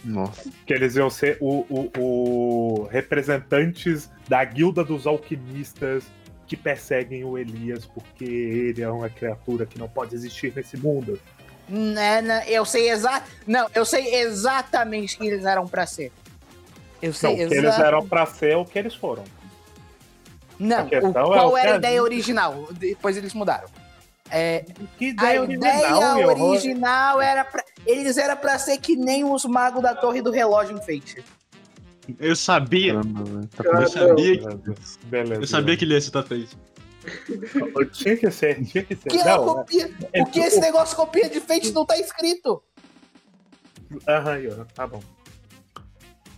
[0.05, 0.51] Nossa.
[0.67, 6.05] Que eles iam ser o, o- o representantes da guilda dos alquimistas
[6.47, 11.21] que perseguem o Elias porque ele é uma criatura que não pode existir nesse mundo.
[11.69, 13.23] Né, né, eu sei exa...
[13.47, 16.13] Não, eu sei exatamente o que eles eram pra ser.
[17.03, 17.87] Eu Não, sei que eles exatamente.
[17.87, 19.25] eram pra ser o que eles foram.
[20.59, 22.69] Não, o, é qual o era que a ideia original?
[22.73, 23.69] Depois eles mudaram.
[24.31, 24.65] É,
[24.99, 27.65] Que a ideia ideia original, era pra.
[27.87, 31.23] Eles eram pra ser que nem os magos da Torre do Relógio enfeite.
[32.19, 33.49] Eu sabia, Caramba.
[33.57, 34.41] Tá eu sabia,
[35.05, 35.41] Beleza.
[35.43, 36.57] eu sabia que ele ia citar Fate.
[37.93, 39.09] Tinha que ser, tinha que ser.
[39.09, 39.91] Que ela Não, copia.
[40.13, 42.63] é- o que esse negócio copia de Fate não tá escrito.
[44.09, 45.01] Aham, Ian, tá bom.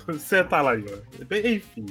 [0.07, 1.01] Você tá lá, Ian.
[1.45, 1.87] Enfim.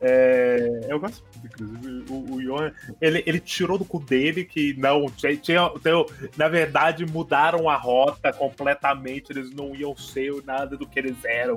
[0.00, 5.36] É, eu gosto, inclusive, o, o ele, ele tirou do cu dele que não, tinha,
[5.36, 6.04] tinha- tinha-
[6.36, 11.56] na verdade mudaram a rota completamente, eles não iam ser nada do que eles eram.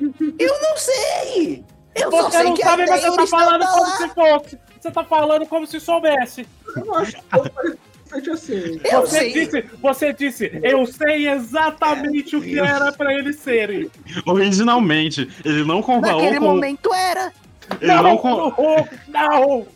[0.00, 1.64] Eu não sei!
[1.94, 3.96] Eu só Você sei não que sabe, mas você tá falando como lá.
[3.96, 4.58] se fosse.
[4.80, 6.44] Você tá falando como se soubesse.
[6.76, 8.80] Eu não acho parecido assim.
[8.84, 9.32] Eu Você sei.
[9.32, 13.88] disse, você disse, eu sei exatamente o que era pra eles serem.
[14.26, 16.44] Originalmente, ele não comparou Naquele com.
[16.46, 17.32] momento era.
[17.80, 19.66] Ele não, Não, com- não, não!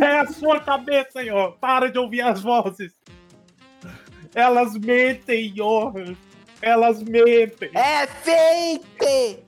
[0.00, 1.52] É a sua cabeça, senhor.
[1.60, 2.92] Para de ouvir as vozes.
[4.34, 6.16] Elas mentem, Johan.
[6.60, 7.70] Elas mentem.
[7.74, 9.44] É fake!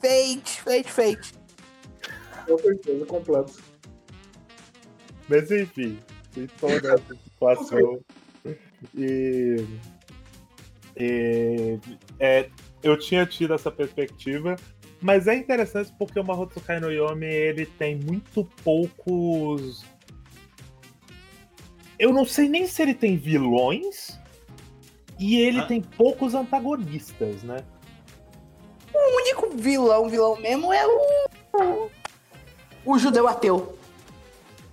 [0.00, 1.32] Fate, fate, fate.
[2.46, 3.62] Com certeza, completo.
[5.28, 5.98] Mas enfim,
[6.34, 8.00] tem toda essa situação.
[8.94, 9.64] E,
[10.96, 11.78] e,
[12.18, 12.48] é,
[12.82, 14.56] eu tinha tido essa perspectiva,
[15.02, 19.84] mas é interessante porque o Mahotsukai no Yomi ele tem muito poucos.
[21.98, 24.18] Eu não sei nem se ele tem vilões
[25.18, 25.66] e ele Ah.
[25.66, 27.58] tem poucos antagonistas, né?
[28.94, 31.90] O único vilão, vilão mesmo é o.
[32.84, 33.78] O judeu ateu.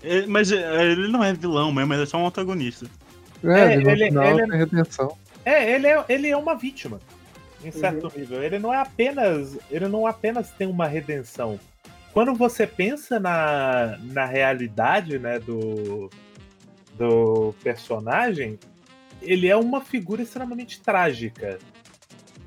[0.02, 2.88] É, Mas é, ele não é vilão mesmo, ele é só um antagonista.
[3.44, 5.18] É, É, ele, ele- final ele- tem redenção.
[5.46, 7.00] É, ele é, ele é uma vítima,
[7.64, 8.44] em certo nível.
[8.44, 9.58] Ele não é apenas.
[9.70, 11.60] Ele não apenas tem uma redenção.
[12.14, 16.10] Quando você pensa na, na realidade né, do,
[16.98, 18.58] do personagem,
[19.22, 21.60] ele é uma figura extremamente trágica.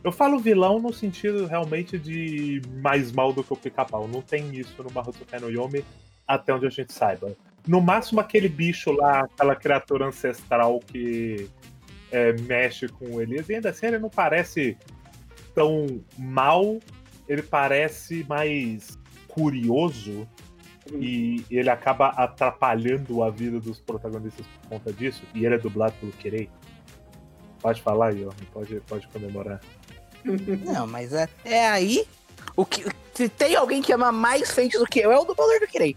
[0.02, 4.08] Eu falo vilão no sentido realmente de mais mal do que o pica-pau.
[4.08, 5.84] Não tem isso no Mahotsukai no Yomi,
[6.26, 7.36] até onde a gente saiba.
[7.66, 11.48] No máximo aquele bicho lá, aquela criatura ancestral que
[12.10, 14.76] é, mexe com o Elias, e ainda assim ele não parece
[15.54, 16.78] tão mal,
[17.28, 18.98] ele parece mais
[19.28, 20.28] curioso
[20.92, 25.94] e ele acaba atrapalhando a vida dos protagonistas por conta disso, e ele é dublado
[26.00, 26.50] pelo Kirei.
[27.60, 29.60] Pode falar, Iorn, pode, pode comemorar.
[30.64, 32.06] Não, mas até aí.
[32.56, 32.84] O que,
[33.14, 35.96] se tem alguém que ama mais Fate do que eu, é o dublador do Kirei.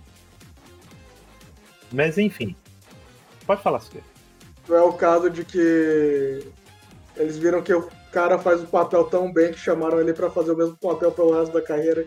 [1.91, 2.55] Mas enfim,
[3.45, 4.01] Pode falar, Suki.
[4.67, 6.43] Não é o caso de que
[7.17, 10.51] eles viram que o cara faz o papel tão bem que chamaram ele pra fazer
[10.51, 12.05] o mesmo papel pelo resto da carreira.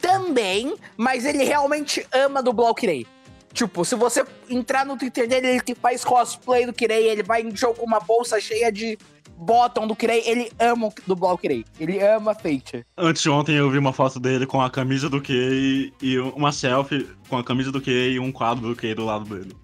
[0.00, 3.06] Também, mas ele realmente ama dublar o Kirei.
[3.52, 7.42] Tipo, se você entrar no Twitter dele, ele que faz cosplay do Kirei, ele vai
[7.42, 8.98] em show com uma bolsa cheia de
[9.36, 11.64] bottom do Kirei, ele ama dublar o Kirei.
[11.78, 12.84] Ele ama Fate.
[12.96, 17.36] Anteontem eu vi uma foto dele com a camisa do Kei e uma selfie com
[17.38, 19.54] a camisa do Kei e um quadro do Kei do lado dele.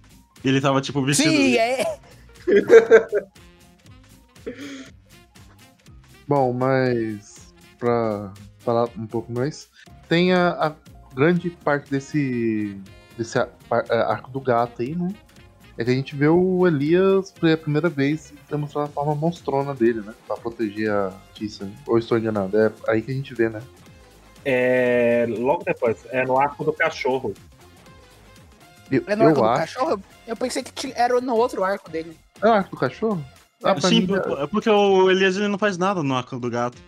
[0.45, 1.31] E ele tava, tipo, vestido.
[1.31, 1.85] Sim, é.
[6.27, 9.69] Bom, mas pra falar um pouco mais,
[10.09, 10.75] tem a, a
[11.15, 12.81] grande parte desse,
[13.19, 15.09] desse arco do gato aí, né?
[15.79, 20.03] É que a gente vê o Elias pela primeira vez demonstrando a forma monstrona dele,
[20.03, 20.13] né?
[20.27, 21.71] Pra proteger a Tissa.
[21.87, 22.57] Ou eu estou enganado?
[22.59, 23.63] É aí que a gente vê, né?
[24.45, 27.33] É, logo depois, é no arco do cachorro.
[28.91, 29.61] Eu, É no arco eu do acho.
[29.75, 30.03] cachorro?
[30.27, 32.17] Eu pensei que era no outro arco dele.
[32.43, 33.25] É o arco do cachorro?
[33.63, 34.09] Ah, pra Sim, mim,
[34.43, 36.79] é porque o Elias ele não faz nada no arco do gato.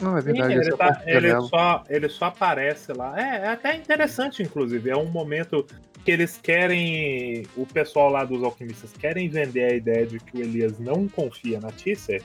[0.00, 0.54] Não, é Sim, verdade.
[0.54, 3.18] essa ele, é tá- ele só, ele só aparece lá.
[3.20, 4.90] É, é até interessante, inclusive.
[4.90, 5.66] É um momento
[6.04, 7.44] que eles querem.
[7.56, 11.60] O pessoal lá dos alquimistas querem vender a ideia de que o Elias não confia
[11.60, 12.22] na Tisser.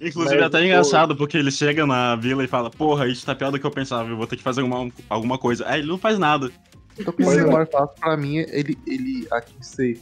[0.00, 3.34] Inclusive, Mas, é até engraçado, porque ele chega na vila e fala, porra, isso tá
[3.34, 5.66] pior do que eu pensava, eu vou ter que fazer alguma, alguma coisa.
[5.68, 6.50] Aí ele não faz nada.
[7.04, 7.42] Tô com uma Pois é.
[7.44, 7.94] memória fácil.
[8.00, 9.98] Pra mim, ele, ele aqui você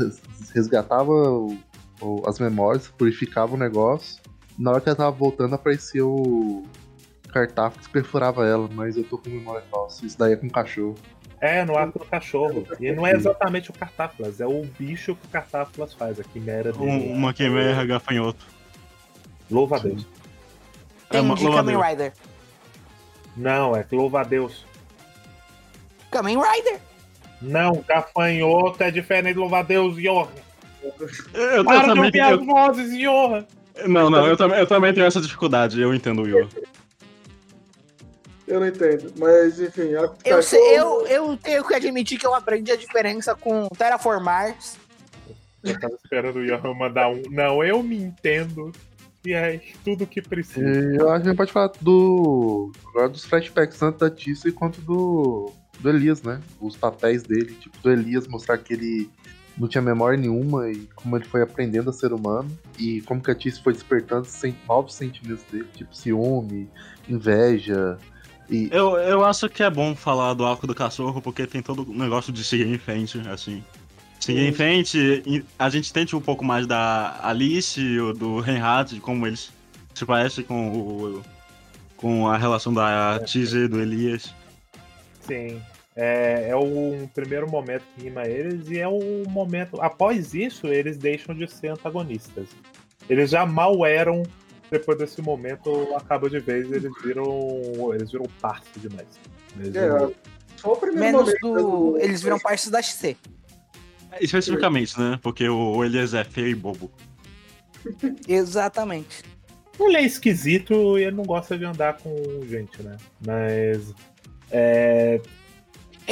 [0.54, 1.58] resgatava o-
[2.02, 4.20] o- as memórias, purificava o negócio.
[4.58, 6.64] Na hora que ela tava voltando, aparecia o
[7.32, 10.04] cartaz que perfurava ela, mas eu tô com memória falsa.
[10.04, 10.94] Isso daí é com cachorro.
[11.40, 12.64] É, no arco do cachorro.
[12.78, 16.70] E não é exatamente o Cartáflas, é o bicho que o Cartáflas faz, a quimera
[16.72, 16.84] dele.
[16.84, 18.46] Um- uma quimera gafanhoto.
[19.50, 20.06] Louva a Deus.
[21.10, 21.80] É uma- a Kamen.
[21.82, 22.12] Rider.
[23.36, 24.64] Não, é louva a Deus.
[26.12, 26.78] Kamen Rider.
[27.40, 30.28] Não, gafanhoto é diferente de louva a Deus, Johan.
[31.34, 33.46] Eu, Para de também, ouvir as eu- vozes, Johan.
[33.86, 36.48] Não, não, eu, também- eu também tenho essa dificuldade, eu entendo o Yor.
[38.46, 39.12] Eu não entendo.
[39.16, 43.34] Mas, enfim, do Eu, sei, eu, eu tenho que admitir que eu aprendi a diferença
[43.34, 44.76] com Terraformars.
[45.64, 47.22] Eu tava esperando o Johan mandar um.
[47.30, 48.72] Não, eu me entendo.
[49.24, 50.68] E é tudo que precisa.
[50.68, 52.72] E eu acho que a gente pode falar do.
[52.88, 55.52] Agora dos flashbacks, tanto da Tissa quanto do.
[55.78, 56.40] do Elias, né?
[56.60, 57.54] Os papéis dele.
[57.54, 59.08] Tipo, do Elias mostrar que ele
[59.56, 62.50] não tinha memória nenhuma e como ele foi aprendendo a ser humano.
[62.78, 64.26] E como que a Tissa foi despertando
[64.68, 66.68] novos sentimentos dele, tipo ciúme,
[67.08, 67.98] inveja.
[68.48, 71.90] E Eu, eu acho que é bom falar do arco do cachorro, porque tem todo
[71.90, 73.62] o negócio de seguir em frente, assim.
[74.20, 79.00] Seguir em frente, a gente entende um pouco mais da Alice, o do Reinhardt, de
[79.00, 79.50] como eles
[79.94, 81.22] se parecem com o.
[81.96, 84.32] com a relação da Tise e do Elias.
[85.20, 85.60] Sim.
[85.94, 89.80] É, é o primeiro momento que rima eles e é o momento.
[89.80, 92.48] Após isso, eles deixam de ser antagonistas.
[93.10, 94.22] Eles já mal eram.
[94.70, 97.92] Depois desse momento, acaba de vez, eles viram.
[97.94, 99.06] Eles viram parça demais.
[99.60, 100.14] Eles É, viram-
[100.56, 101.62] só o primeiro Menos momento
[101.92, 101.98] do.
[101.98, 103.16] Eles viram partes da XC.
[104.20, 105.18] Especificamente, né?
[105.22, 106.90] Porque o Elias é feio e bobo.
[108.28, 109.22] Exatamente.
[109.78, 112.14] Ele é esquisito e ele não gosta de andar com
[112.48, 112.96] gente, né?
[113.26, 113.92] Mas.
[114.50, 115.20] É,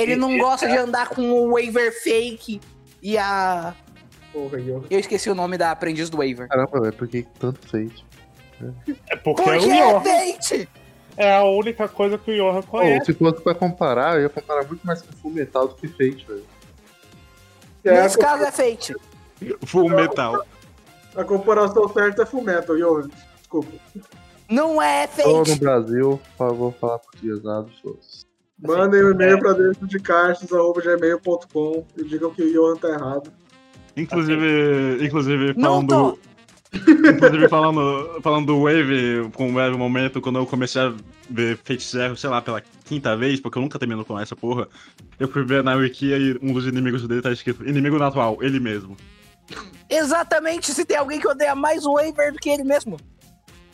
[0.03, 2.61] Ele não gosta de andar com o Waver Fake
[3.03, 3.75] e a.
[4.33, 6.49] Porra, eu- Eu esqueci o nome da aprendiz do Waver.
[6.49, 8.05] caramba, velho, por que tanto fake?
[9.09, 10.69] é porque, Porque o é Johan Fate!
[11.17, 13.07] é a única coisa que o Johan conhece.
[13.07, 16.25] se fosse pra comparar, eu ia comparar muito mais com Full Metal do que Fate,
[16.29, 16.45] velho.
[17.85, 18.95] É, Nesse a, caso é Fate.
[19.67, 20.45] Full metal.
[21.17, 23.09] a comparação certa é Fullmetal, Johan.
[23.39, 23.73] Desculpa.
[24.49, 25.57] Não é Tô no.
[25.57, 27.43] Brasil, por favor, falar português
[27.81, 28.30] foda-se.
[28.63, 29.41] Mandem um e-mail é.
[29.41, 33.33] pra dentro de caixas.gmail.com e digam que o Johan tá errado.
[33.97, 35.89] Inclusive, inclusive Não falando.
[35.89, 36.31] tô.
[36.79, 40.95] Inclusive, falando, falando do Wave, com o Wave momento, quando eu comecei a
[41.29, 44.69] ver Feiticeiro, sei lá, pela quinta vez, porque eu nunca termino com essa porra,
[45.19, 48.61] eu fui ver na Wiki e um dos inimigos dele tá escrito Inimigo natural, ele
[48.61, 48.97] mesmo.
[49.89, 52.97] Exatamente, se tem alguém que odeia mais o Waver do que ele mesmo.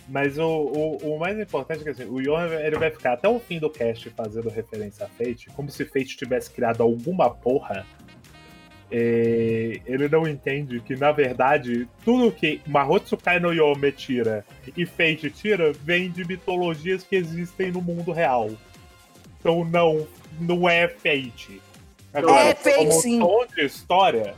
[0.09, 3.29] Mas o, o, o mais importante é que assim, o Johan ele vai ficar até
[3.29, 7.85] o fim do cast fazendo referência a Fate, como se Fate tivesse criado alguma porra.
[8.89, 14.45] É, ele não entende que, na verdade, tudo que Mahotsukai no Yome tira
[14.77, 18.49] e Fate tira vem de mitologias que existem no mundo real.
[19.41, 20.07] Então não,
[20.39, 21.61] não é Fate.
[22.15, 22.23] É
[22.55, 23.19] Fate, como sim.
[23.19, 24.35] tom de história,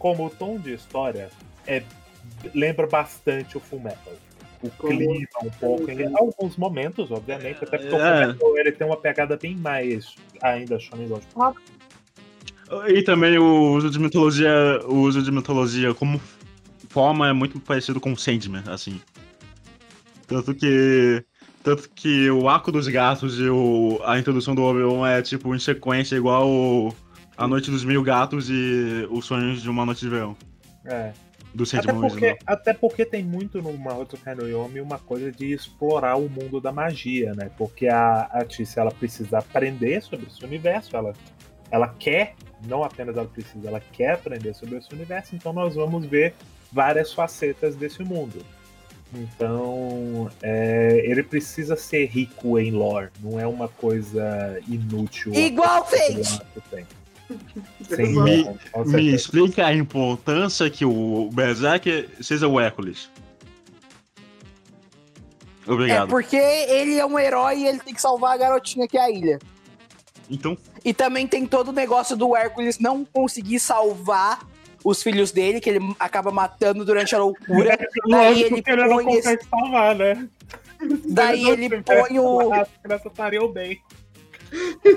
[0.00, 1.30] como tom de história,
[1.64, 1.84] é,
[2.52, 4.14] lembra bastante o Fullmetal.
[4.62, 8.20] O Como- clima um pouco, em alguns momentos, obviamente, até porque o É.
[8.22, 11.26] Fullmetal ele tem uma pegada bem mais ainda Shonen Ghost.
[12.88, 14.50] E também o uso de mitologia,
[14.86, 16.20] o uso de mitologia como
[16.88, 19.00] forma é muito parecido com o Sandman, assim.
[20.26, 21.24] Tanto que
[21.62, 25.58] tanto que o arco dos gatos e o, a introdução do Obi-Wan é tipo em
[25.58, 26.94] sequência igual o,
[27.36, 30.36] A Noite dos Mil Gatos e Os Sonhos de uma Noite de Verão.
[30.84, 31.12] É.
[31.54, 32.36] Do Até porque, original.
[32.46, 36.72] até porque tem muito no Mahoto no Yomi uma coisa de explorar o mundo da
[36.72, 37.50] magia, né?
[37.58, 41.12] Porque a, a Tícia, ela precisa aprender sobre esse universo, ela,
[41.70, 42.34] ela quer,
[42.66, 46.34] não apenas ela precisa, ela quer aprender sobre esse universo, então nós vamos ver
[46.72, 48.42] várias facetas desse mundo.
[49.14, 55.34] Então, é, ele precisa ser rico em lore, não é uma coisa inútil.
[55.34, 57.01] Igual a
[57.88, 58.46] Sim, Me-
[58.86, 63.10] Me explica a importância que o Berserk seja o Hércules.
[65.66, 66.08] É Obrigado.
[66.08, 69.10] porque ele é um herói e ele tem que salvar a garotinha que é a
[69.10, 69.38] ilha.
[70.28, 74.40] Então, E também tem todo o negócio do Hércules não conseguir salvar
[74.84, 77.78] os filhos dele, que ele acaba matando durante a loucura.
[78.10, 80.28] Daí Lógico ele que ele não põe esse- consegue salvar, né?
[81.08, 82.50] Daí ele põe o.
[82.82, 83.80] Crianças estariam bem.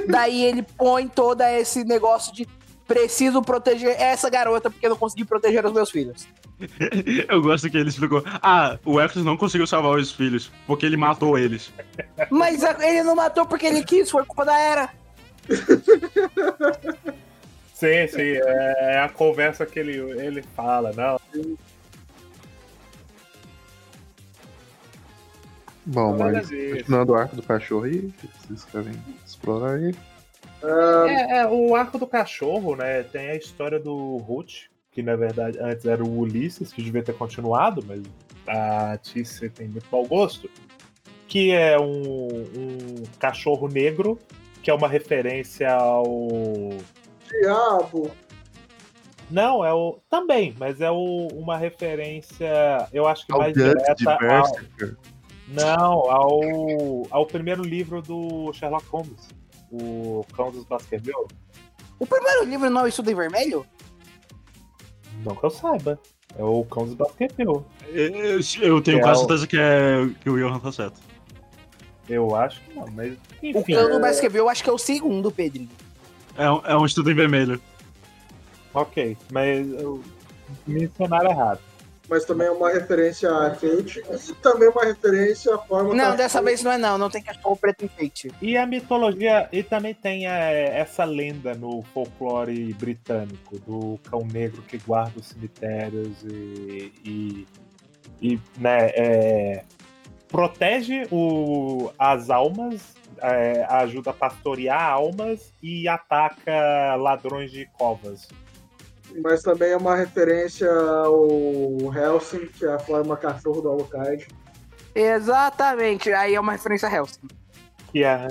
[0.08, 2.48] Daí ele põe todo esse negócio de
[2.88, 6.28] preciso proteger essa garota porque eu não consegui proteger os meus filhos.
[7.28, 8.24] eu gosto que ele explicou.
[8.26, 11.74] Ah, o Hércules não conseguiu salvar os filhos, porque ele matou eles.
[12.30, 14.90] Mas ele não matou porque ele quis, foi culpa da Era.
[17.74, 21.20] Sim, sim, é a conversa que ele, ele fala, não.
[25.86, 28.12] Bom, Nada mas continuando o arco do cachorro aí,
[28.48, 28.94] vocês querem
[29.26, 29.80] explorar?
[30.64, 33.04] Ah, É, é, o arco do cachorro, né?
[33.04, 37.14] Tem a história do Ruth, que na verdade antes era o Ulisses, que devia ter
[37.14, 38.02] continuado, mas
[38.48, 40.50] a Tícia tem muito mau gosto.
[41.28, 44.18] Que é um, um cachorro negro,
[44.64, 46.30] que é uma referência ao.
[47.30, 48.12] diabo.
[49.30, 50.00] Não, é o.
[50.10, 54.96] Também, mas é o, uma referência, eu acho que Ao mais de direta ao, Berserker.
[55.48, 56.42] Não, ao,
[57.12, 59.30] ao primeiro livro do Sherlock Holmes,
[59.72, 61.28] o Cão dos Baskerville.
[62.00, 63.66] O primeiro livro não é o Estudo em Vermelho?
[65.24, 66.00] Não que eu saiba.
[66.38, 67.62] É o Cão dos Baskerville.
[67.88, 71.00] Eu, eu tenho Que quase é o- certeza que, é, que o Johan tá certo.
[72.10, 73.74] Eu acho que não, mas O enfim.
[73.74, 75.70] Cano do Baskerville eu acho que é o segundo, Pedrinho.
[76.38, 77.62] É, um- é um estudo em vermelho.
[78.74, 80.04] Ok, mas eu
[80.68, 81.60] mencionaram errado.
[82.10, 86.42] Mas também é uma referência a Fate e também uma referência à forma Não, dessa
[86.42, 88.32] vez não é não, não tem cachorro preto enfeite.
[88.42, 94.62] E a mitologia, e também tem é, essa lenda no folclore britânico do cão negro
[94.62, 97.48] que guarda os cemitérios e, e,
[98.22, 99.64] e, né, é,
[100.28, 108.28] protege o, as almas, é, ajuda a pastorear almas e ataca ladrões de covas.
[109.22, 111.28] Mas também é uma referência ao
[111.94, 114.28] Helsing, que é a forma cachorro do Alucard.
[114.94, 117.28] Exatamente, aí é uma referência a Hellsing.
[117.92, 118.28] Que é,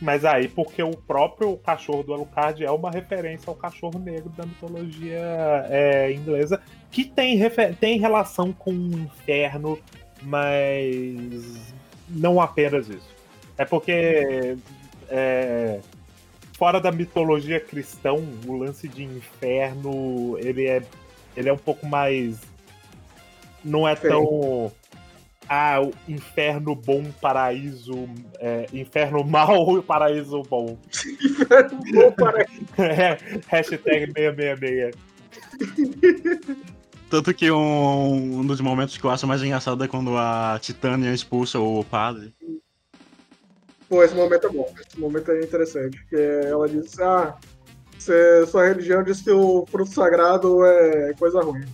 [0.00, 4.46] mas aí, porque o próprio cachorro do Alucard é uma referência ao cachorro negro da
[4.46, 5.20] mitologia
[5.68, 6.60] é, inglesa,
[6.90, 9.78] que tem, refer- tem relação com o inferno,
[10.22, 11.72] mas
[12.08, 13.08] não apenas isso.
[13.56, 14.56] É porque
[15.08, 15.80] é,
[16.58, 20.82] fora da mitologia cristã, o lance de inferno ele é,
[21.36, 22.40] ele é um pouco mais.
[23.64, 24.72] Não é tão.
[25.48, 28.06] Ah, o inferno bom, paraíso.
[28.38, 30.76] é, inferno mau e paraíso bom.
[31.94, 32.44] Bom, para-
[32.76, 33.16] É,
[33.46, 34.94] Hashtag 666.
[37.08, 41.10] Tanto que um, um dos momentos que eu acho mais engraçado é quando a Titânia
[41.14, 42.34] expulsa o padre.
[43.88, 44.72] Pô, esse momento é bom.
[44.86, 45.98] Esse momento é interessante.
[45.98, 46.16] Porque
[46.46, 47.36] ela diz: Ah,
[47.98, 51.64] cê- sua religião diz que o fruto sagrado é coisa ruim.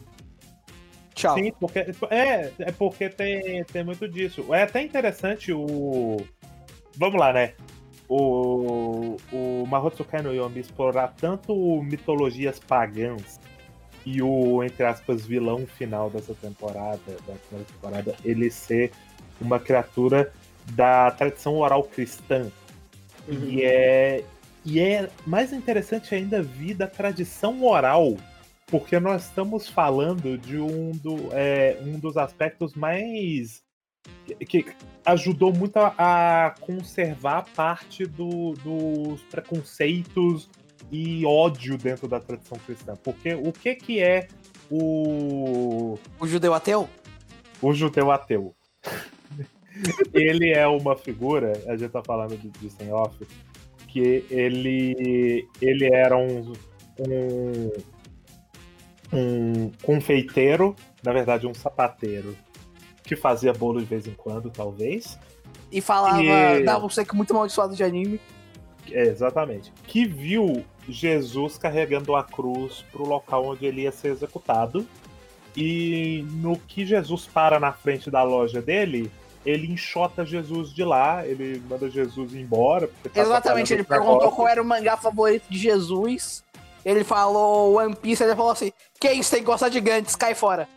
[1.14, 1.36] Tchau.
[1.36, 1.78] Sim, porque,
[2.10, 4.52] é, é porque tem, tem muito disso.
[4.54, 6.16] É até interessante o.
[6.96, 7.54] Vamos lá, né?
[8.08, 13.40] O, o Mahotsukai no Yomi explorar tanto mitologias pagãs
[14.04, 18.92] e o, entre aspas, vilão final dessa temporada, da primeira temporada, ele ser
[19.40, 20.30] uma criatura
[20.72, 22.50] da tradição oral cristã.
[23.28, 24.24] E é,
[24.64, 28.16] e é mais interessante ainda vir da tradição oral,
[28.66, 33.62] porque nós estamos falando de um, do, é, um dos aspectos mais.
[34.26, 34.66] que, que
[35.06, 35.94] ajudou muito a,
[36.46, 40.48] a conservar parte do- dos preconceitos
[40.90, 42.94] e ódio dentro da tradição cristã.
[43.02, 44.28] Porque o que, que é
[44.70, 46.88] o, O judeu ateu?
[47.62, 48.54] o judeu ateu?
[50.12, 53.16] Ele é uma figura, a gente tá falando de, de sem off,
[53.88, 56.52] que ele, ele era um,
[56.98, 57.70] um,
[59.12, 62.36] um confeiteiro, na verdade um sapateiro,
[63.02, 65.18] que fazia bolo de vez em quando, talvez.
[65.70, 68.20] E falava, E- dava um seco muito amaldiçoado de anime.
[68.90, 69.72] É, exatamente.
[69.86, 74.86] Que viu Jesus carregando a cruz pro local onde ele ia ser executado.
[75.56, 79.10] E no que Jesus para na frente da loja dele,
[79.44, 82.88] ele enxota Jesus de lá, ele manda Jesus embora.
[83.12, 86.42] tá Exatamente, ele perguntou qual era o mangá favorito de Jesus.
[86.84, 90.34] Ele falou One Piece, ele falou assim: Que isso, tem que gostar de Gantz, cai
[90.34, 90.68] fora.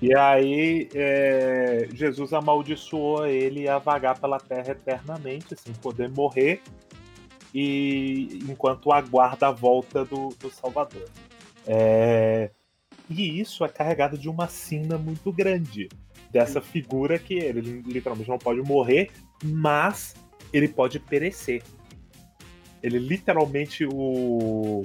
[0.00, 6.62] E aí, é, Jesus amaldiçoou ele a vagar pela terra eternamente, sem poder morrer,
[7.54, 11.08] e enquanto aguarda a volta do, do Salvador.
[11.66, 12.50] É,
[13.08, 15.88] e isso é carregado de uma sina muito grande,
[16.30, 19.10] dessa figura que ele literalmente não pode morrer,
[19.44, 20.14] mas
[20.52, 21.62] ele pode perecer.
[22.82, 24.82] Ele literalmente o.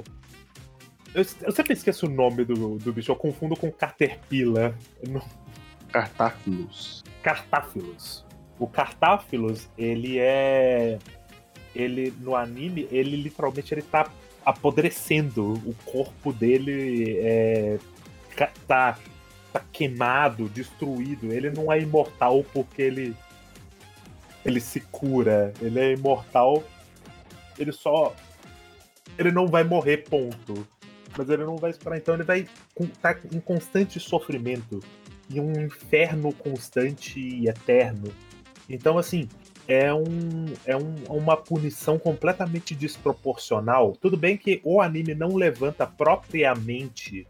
[1.14, 4.78] Eu, eu sempre esqueço o nome do, do bicho, eu confundo com Caterpillar.
[5.08, 5.24] Não-
[5.92, 7.04] Cartáculos.
[7.24, 8.26] Cartáfilos.
[8.60, 11.00] O Cartáfilos, ele é.
[11.74, 14.10] Ele, no anime, ele literalmente ele tá
[14.46, 15.54] apodrecendo.
[15.66, 17.78] O corpo dele é,
[18.68, 18.98] tá,
[19.60, 21.32] tá queimado, destruído.
[21.32, 23.16] Ele não é imortal porque ele.
[24.44, 25.54] Ele se cura.
[25.62, 26.64] Ele é imortal.
[27.58, 28.14] Ele só.
[29.18, 30.68] Ele não vai morrer, ponto.
[31.18, 31.98] Mas ele não vai esperar.
[31.98, 32.48] Então ele vai
[32.80, 34.82] estar em constante sofrimento
[35.30, 38.12] e um inferno constante e eterno.
[38.70, 39.30] Então, assim,
[39.68, 43.94] é, um, é um- uma punição completamente desproporcional.
[44.00, 47.26] Tudo bem que o anime não levanta propriamente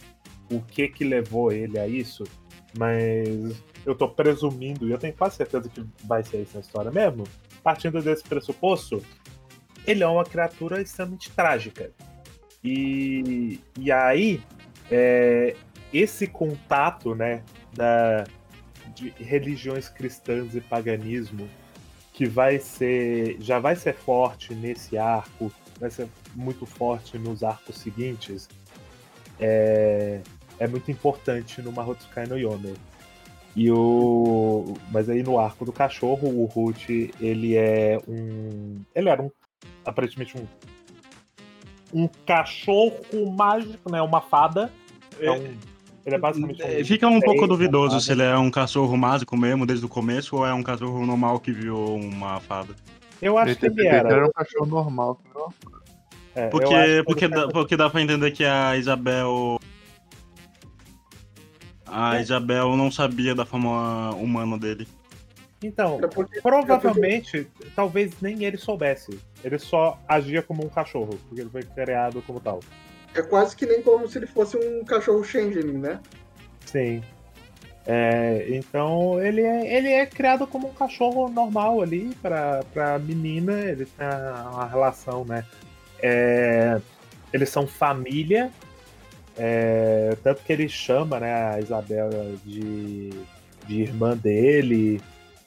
[0.52, 2.24] o que que levou ele a isso,
[2.78, 3.28] mas
[3.86, 7.24] eu tô presumindo, e eu tenho quase certeza que vai ser essa história mesmo,
[7.64, 9.04] partindo desse pressuposto,
[9.86, 11.92] ele é uma criatura extremamente trágica.
[12.64, 14.42] E, e aí,
[14.90, 15.56] é,
[15.94, 17.44] esse contato, né,
[17.74, 18.26] da,
[18.94, 21.48] de religiões cristãs e paganismo
[22.12, 27.78] que vai ser já vai ser forte nesse arco, vai ser muito forte nos arcos
[27.78, 28.48] seguintes,
[29.40, 30.22] é,
[30.60, 32.74] é muito importante no Mahotsukai no Yome.
[33.56, 36.90] E o mas aí no arco do cachorro, o Ruth,
[37.22, 39.32] ele é um ele era um
[39.86, 40.46] aparentemente um
[41.94, 43.00] um cachorro
[43.38, 44.70] mágico, né, uma fada.
[45.20, 45.56] É um,
[46.06, 49.38] ele é basicamente um É, Fica um pouco duvidoso se ele é um cachorro mágico
[49.38, 52.76] mesmo desde o começo ou é um cachorro normal que virou uma fada.
[53.22, 54.10] Eu acho que ele era.
[54.12, 55.16] era um cachorro normal.
[55.16, 55.54] que não-
[56.36, 59.58] É, Porque, porque, dá, porque dá pra entender que a Isabel.
[61.88, 64.88] A Isabel não sabia da forma humana dele.
[65.64, 69.20] Então, É porque- provavelmente, talvez nem ele soubesse.
[69.44, 72.60] Ele só agia como um cachorro, porque ele foi criado como tal.
[73.14, 76.00] É quase que nem como se ele fosse um cachorro Shenzhen, né?
[76.66, 77.02] Sim.
[77.88, 83.54] É, então ele é, ele é criado como um cachorro normal ali pra, pra menina,
[83.62, 84.08] ele tem
[84.52, 85.46] uma relação, né?
[86.02, 86.82] É,
[87.32, 88.52] eles são família,
[89.38, 93.10] é, tanto que ele chama né, a Isabela de,
[93.68, 95.02] de irmã dele,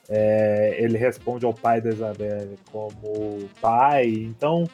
[0.08, 4.64] é, ele responde ao pai da Isabela como pai, então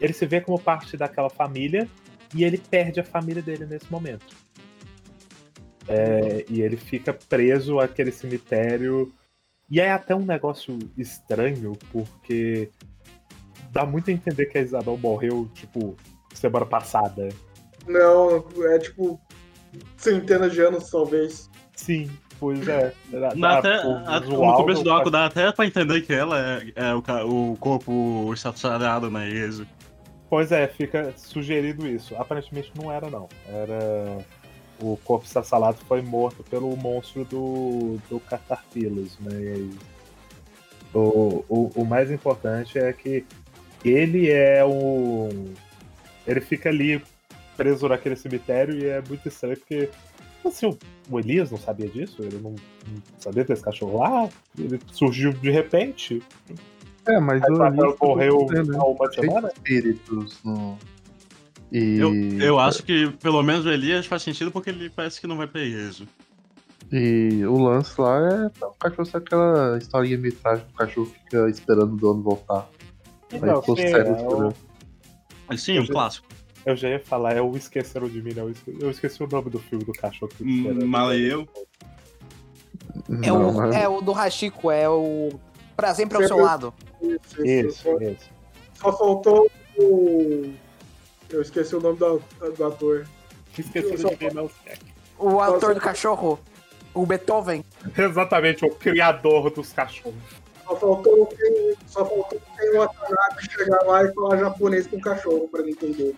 [0.00, 1.88] ele se vê como parte daquela família
[2.34, 4.36] e ele perde a família dele nesse momento.
[5.86, 9.12] É, e ele fica preso àquele cemitério.
[9.70, 12.70] E é até um negócio estranho, porque
[13.70, 15.96] dá muito a entender que a Isabel morreu, tipo,
[16.34, 17.28] semana passada.
[17.86, 19.20] Não, é tipo
[19.96, 21.50] centenas de anos, talvez.
[21.76, 22.92] Sim, pois é.
[23.36, 26.72] Dá- até, o a- no começo do arco dá até pra entender que ela é,
[26.76, 29.66] é o, o corpo estacionado na Ezo.
[30.30, 32.14] Pois é, fica sugerido isso.
[32.16, 33.28] Aparentemente não era, não.
[33.48, 34.18] Era.
[34.80, 39.30] O corpo salado foi morto pelo monstro do, do Catarpilus, né?
[39.40, 39.70] E aí,
[40.92, 43.24] o, o, o mais importante é que
[43.84, 45.52] ele é um.
[46.26, 47.00] Ele fica ali
[47.56, 49.88] preso naquele cemitério e é muito estranho porque.
[50.44, 50.78] Assim, o-
[51.10, 52.16] o Elias não sabia disso?
[52.22, 54.28] Ele não, não sabia desse cachorro lá?
[54.58, 56.22] Ele surgiu de repente?
[57.06, 59.48] É, mas Aí o Elias morreu tá dizendo, há uma semana?
[59.54, 60.78] espíritos no.
[61.72, 65.26] E, Eu, eu acho que pelo menos o Elias faz sentido porque ele parece que
[65.26, 66.06] não vai pra Ezo.
[66.92, 68.18] e o lance lá
[68.60, 72.68] é o cachorro ser aquela historinha meio trágica, o cachorro fica esperando o dono voltar.
[73.32, 75.56] Aí Não, ficou sim, é o-.
[75.56, 76.28] Sim, um clássico.
[76.66, 78.44] Eu já ia falar, é o Esqueceram de Mim, não.
[78.44, 81.48] Eu esque- Eu esqueci o nome do filme do cachorro que Hum, e eu.
[83.22, 85.30] É, Não, o, mas- é o do Hachiko, é o
[85.76, 86.72] Pra Sempre ao seu lado.
[87.02, 88.30] Isso, Isso, isso.
[88.74, 90.52] Só faltou o.
[91.30, 92.22] Eu esqueci o nome do,
[92.56, 93.06] do ator.
[93.58, 94.48] Esqueci de ver não
[95.18, 96.38] O autor do cachorro,
[96.94, 97.64] o Beethoven.
[97.96, 100.14] Exatamente, o criador dos cachorros.
[100.64, 105.48] Só faltou quem, só faltou quem o Watanabe chegar lá e falar japonês com cachorro
[105.48, 106.14] pra ele entender.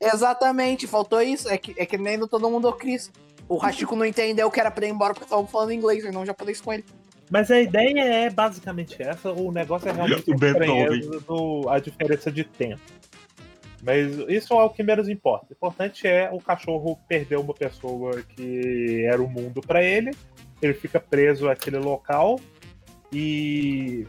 [0.00, 1.48] Exatamente, faltou isso.
[1.48, 3.10] É que, é que nem no Todo Mundo Cris.
[3.48, 6.24] O Hachiko não entendeu que era pra ir embora porque estavam falando inglês e não
[6.24, 6.84] japonês com ele.
[7.30, 12.30] Mas a ideia é basicamente essa, o negócio é realmente O a do- a diferença
[12.30, 12.80] de tempo.
[13.82, 15.46] Mas isso é o que menos importa.
[15.50, 20.10] O importante é o cachorro perder uma pessoa que era o mundo pra ele,
[20.60, 22.38] ele fica preso àquele local
[23.12, 24.06] e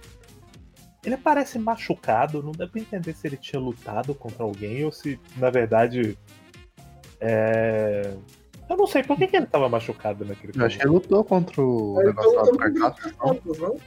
[1.03, 5.19] ele parece machucado, não dá pra entender se ele tinha lutado contra alguém ou se,
[5.38, 6.18] na verdade,
[7.19, 8.14] é...
[8.69, 11.23] Eu não sei por que, que ele tava machucado naquele Eu acho que ele lutou
[11.23, 13.14] contra o Ele negócio lá do carcaço.
[13.15, 13.78] contas, não?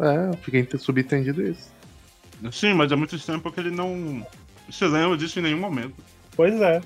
[0.00, 1.70] É, eu fiquei subentendido isso.
[2.50, 4.26] Sim, mas é muito estranho porque ele não
[4.70, 5.94] se lembra disso em nenhum momento.
[6.34, 6.80] Pois é.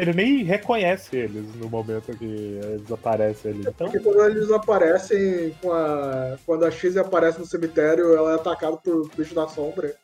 [0.00, 3.60] Ele nem reconhece eles no momento que eles aparecem ali.
[3.60, 6.38] Então, Porque quando eles aparecem com a.
[6.46, 9.94] Quando a X aparece no cemitério, ela é atacada por bicho da sombra.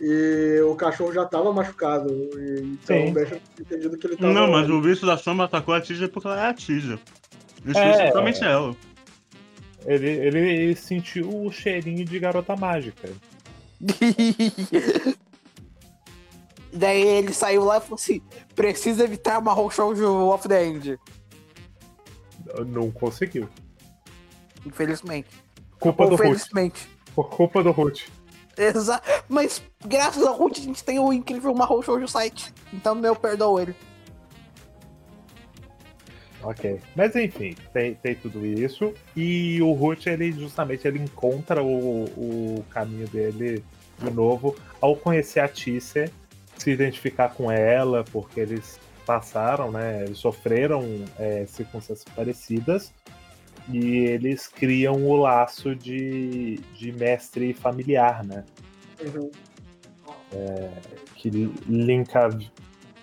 [0.00, 2.10] E o cachorro já tava machucado.
[2.12, 3.12] E, então Sim.
[3.12, 4.32] deixa entendido que ele tava.
[4.32, 6.98] Não, mas o bicho da sombra atacou a Tija porque ela é a Tija.
[7.66, 7.84] Isso É.
[7.90, 8.74] é exatamente ela.
[9.84, 13.10] ele, ele sentiu o cheirinho de garota mágica.
[16.74, 18.20] Daí ele saiu lá e falou assim:
[18.54, 20.98] precisa evitar uma Shoujo of the End.
[22.66, 23.48] Não conseguiu.
[24.66, 25.28] Infelizmente.
[25.78, 26.20] Culpa do Ruth.
[26.20, 26.88] felizmente.
[27.14, 28.02] Por culpa do Ruth.
[28.56, 32.52] Exa Mas graças ao Ruth a gente tem o incrível Mahou Shoujo site.
[32.72, 33.74] Então eu perdoo ele.
[36.44, 36.80] Ok.
[36.94, 38.92] Mas enfim, tem, tem tudo isso.
[39.16, 43.64] E o Ruth, ele justamente ele encontra o, o caminho dele
[43.98, 46.10] de novo ao conhecer a Tícia,
[46.56, 50.04] se identificar com ela, porque eles passaram, né?
[50.04, 50.82] Eles sofreram
[51.18, 52.92] é, circunstâncias parecidas.
[53.68, 58.44] E eles criam o laço de, de mestre familiar, né?
[59.00, 59.30] Uhum.
[61.16, 61.30] que
[61.66, 62.28] linka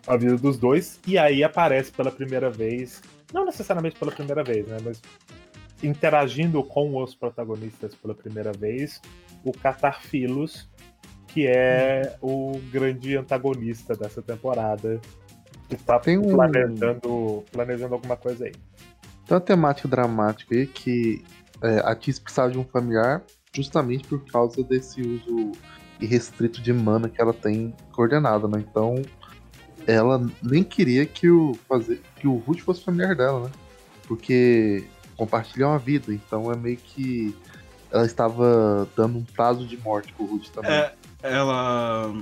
[0.07, 3.02] a vida dos dois, e aí aparece pela primeira vez,
[3.34, 5.02] não necessariamente pela primeira vez, né, mas
[5.84, 9.02] interagindo com os protagonistas pela primeira vez,
[9.44, 10.69] o Catarfilos,
[11.34, 14.99] que é o grande antagonista dessa temporada,
[15.70, 18.52] que está Tem um- planejando, planejando alguma coisa aí.
[19.26, 21.24] Tem uma temática dramática aí que
[21.64, 23.22] é, a Tis precisava de um familiar
[23.53, 25.52] justamente por causa desse uso
[25.99, 28.64] irrestrito de mana que ela tem coordenada, né?
[28.68, 29.02] Então
[29.88, 33.52] ela nem queria que o fazer que o Ruth fosse familiar dela, né?
[34.08, 34.84] Porque
[35.16, 37.36] compartilham a vida, então é meio que
[37.91, 40.72] ela estava dando um prazo de morte pro Ruth também.
[40.72, 42.14] É, ela.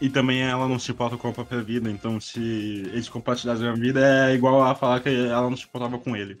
[0.00, 3.72] E também ela não se importa com a própria vida, então se eles compartilhassem a
[3.72, 6.38] vida é igual a falar que ela não se importava com ele.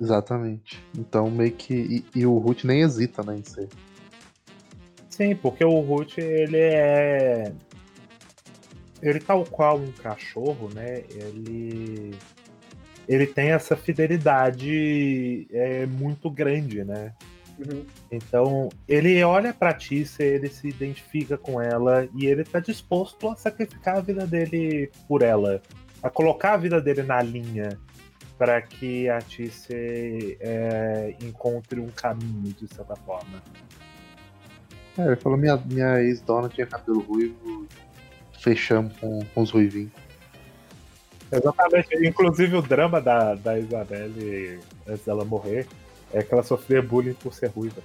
[0.00, 0.80] Exatamente.
[0.96, 1.74] Então meio que.
[1.74, 3.68] E, e o Ruth nem hesita, né, em ser.
[5.08, 7.52] Sim, porque o Ruth, ele é.
[9.02, 11.02] Ele, tal qual um cachorro, né?
[11.10, 12.14] Ele.
[13.06, 17.12] Ele tem essa fidelidade é, muito grande, né?
[17.58, 17.84] Uhum.
[18.10, 23.36] Então, ele olha pra Tícia, ele se identifica com ela e ele tá disposto a
[23.36, 25.62] sacrificar a vida dele por ela,
[26.02, 27.78] a colocar a vida dele na linha
[28.38, 33.42] para que a Tícia é, encontre um caminho, de certa forma.
[34.98, 37.66] É, ele falou: minha, minha ex-dona tinha cabelo ruivo,
[38.40, 39.92] fechamos com, com os ruivinhos.
[41.30, 42.06] Exatamente.
[42.06, 45.66] Inclusive o drama da, da Isabelle antes dela morrer
[46.12, 47.82] é que ela sofria bullying por ser ruiva.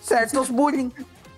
[0.00, 0.92] Certos bullying.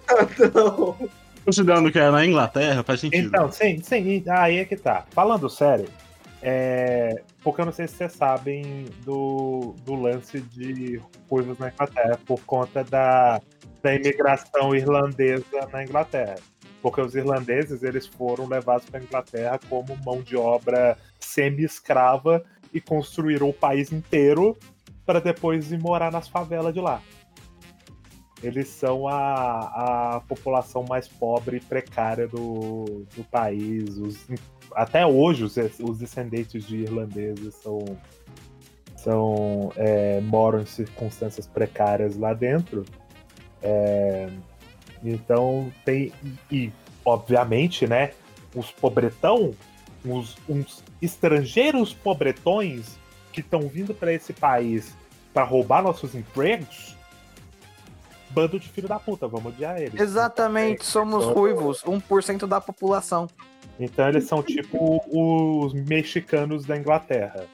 [0.54, 0.96] Não.
[1.44, 3.28] Considerando que é na Inglaterra, faz sentido.
[3.28, 5.06] Então, sim, sim, aí é que tá.
[5.10, 5.88] Falando sério,
[6.42, 12.18] é, porque eu não sei se vocês sabem do, do lance de coisas na Inglaterra
[12.26, 13.40] por conta da,
[13.82, 16.36] da imigração irlandesa na Inglaterra.
[16.80, 22.80] Porque os irlandeses eles foram levados para a Inglaterra como mão de obra semi-escrava e
[22.80, 24.56] construíram o país inteiro
[25.08, 27.00] para depois ir morar nas favelas de lá.
[28.42, 33.96] Eles são a, a população mais pobre e precária do, do país.
[33.96, 34.28] Os-
[34.74, 37.78] até hoje, os, os descendentes de irlandeses são,
[38.96, 42.84] são é, moram em circunstâncias precárias lá dentro.
[43.62, 44.28] É,
[45.02, 46.12] então tem.
[46.52, 46.70] E,
[47.02, 48.12] obviamente, né?
[48.54, 49.54] Os pobretão,
[50.04, 52.98] os, uns estrangeiros pobretões
[53.32, 54.96] que estão vindo para esse país
[55.38, 56.96] para roubar nossos empregos
[58.30, 59.98] bando de filho da puta, vamos odiar eles.
[59.98, 63.28] Exatamente, somos ruivos, 1% da população.
[63.78, 67.46] Então eles são tipo os mexicanos da Inglaterra.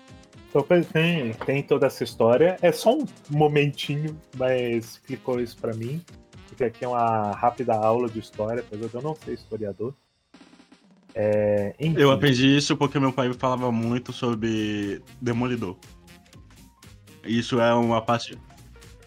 [0.49, 2.57] Então tem, tem toda essa história.
[2.63, 6.03] É só um momentinho, mas explicou isso pra mim.
[6.49, 9.95] Porque aqui é uma rápida aula de história, apesar de eu não ser historiador.
[11.15, 11.75] É.
[11.97, 15.77] Eu aprendi isso porque meu pai falava muito sobre Demolidor.
[17.27, 18.39] Isso é uma parte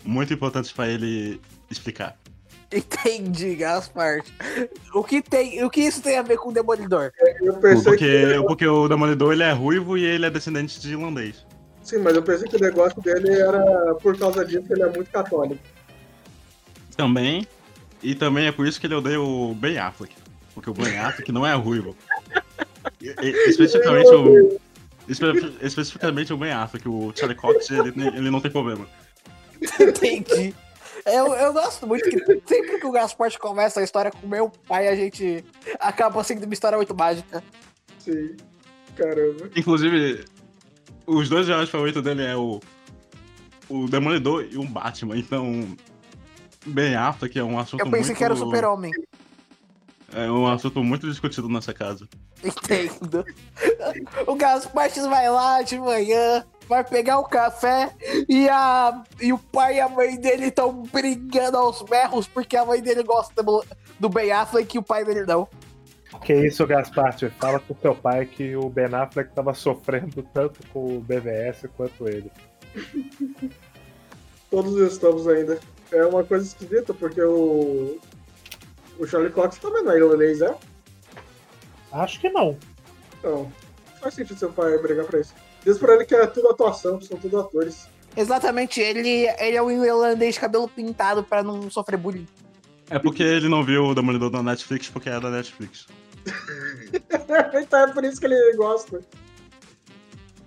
[0.03, 1.39] muito importante pra ele
[1.69, 2.17] explicar.
[2.71, 4.21] Entendi, Gaspar.
[4.93, 7.11] O que, tem, o que isso tem a ver com o Demolidor?
[7.41, 8.43] Eu pensei Porque, que.
[8.45, 11.45] porque o Demolidor ele é ruivo e ele é descendente de irlandês.
[11.81, 14.89] Sim, mas eu pensei que o negócio dele era por causa disso que ele é
[14.89, 15.61] muito católico.
[16.97, 17.47] Também.
[18.03, 20.13] E também é por isso que ele odeia o Ben Affleck.
[20.53, 21.95] Porque o Ben Affleck não é ruivo.
[23.01, 24.59] E- e- Especificamente o.
[25.07, 28.87] espe- Especificamente o Ben Affleck, o Charlie Cox, ele, ele não tem problema.
[29.79, 30.53] Entendi.
[31.05, 34.87] Eu, eu gosto muito que sempre que o Gaspar começa a história com meu pai,
[34.87, 35.43] a gente
[35.79, 37.41] acaba sendo uma história muito mágica.
[37.99, 38.35] Sim.
[38.95, 39.49] Caramba.
[39.55, 40.25] Inclusive,
[41.05, 42.59] os dois heróis favoritos dele é o.
[43.69, 45.17] O Demolidor e o Batman.
[45.17, 45.75] Então.
[46.65, 48.17] Ben Affleck é um assunto Eu pensei muito...
[48.17, 48.91] que era o super-homem.
[50.13, 52.07] É um assunto muito discutido nessa casa.
[52.43, 53.25] Entendo.
[54.25, 57.91] O Gaspar vai lá de manhã, vai pegar o café
[58.27, 62.65] e, a, e o pai e a mãe dele estão brigando aos berros porque a
[62.65, 63.63] mãe dele gosta do,
[63.99, 65.47] do Ben Affleck e o pai dele não.
[66.23, 67.15] Que isso, Gaspar?
[67.39, 72.07] Fala pro teu pai que o Ben Affleck tava sofrendo tanto com o BVS quanto
[72.07, 72.31] ele.
[74.49, 75.59] Todos estamos ainda.
[75.91, 77.97] É uma coisa esquisita, porque o.
[78.97, 80.55] O Charlie Cox também não é irlandês, é?
[81.91, 82.57] Acho que não.
[83.23, 83.51] Não.
[84.07, 85.33] Faz sentido seu pai brigar pra isso.
[85.65, 87.89] Diz pra ele que é tudo atuação, são tudo atores.
[88.15, 92.25] Exatamente, ele, ele é um irlandês de cabelo pintado pra não sofrer bullying.
[92.89, 95.87] É porque ele não viu o Demolidor da Netflix porque é da Netflix.
[97.61, 99.01] então é por isso que ele gosta.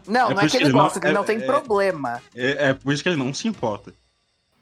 [0.08, 1.44] Não, É não por é que ele ele não- gosta, ele não é- tem é-
[1.44, 2.22] problema.
[2.34, 3.92] É, é por isso que ele não se importa.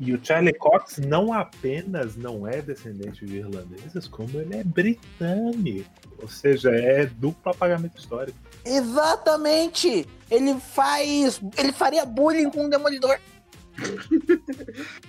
[0.01, 5.89] E o Charlie Cox não apenas não é descendente de irlandeses, como ele é britânico.
[6.21, 8.37] Ou seja, é duplo apagamento histórico.
[8.77, 10.07] Exatamente!
[10.31, 11.41] Ele faz.
[11.57, 13.19] Ele faria bullying com o Demolidor.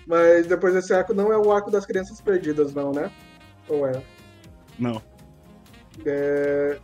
[0.07, 3.11] Mas depois desse arco não é o arco das crianças perdidas, não, né?
[3.67, 4.01] Ou é?
[4.77, 5.01] Não.
[6.05, 6.77] É.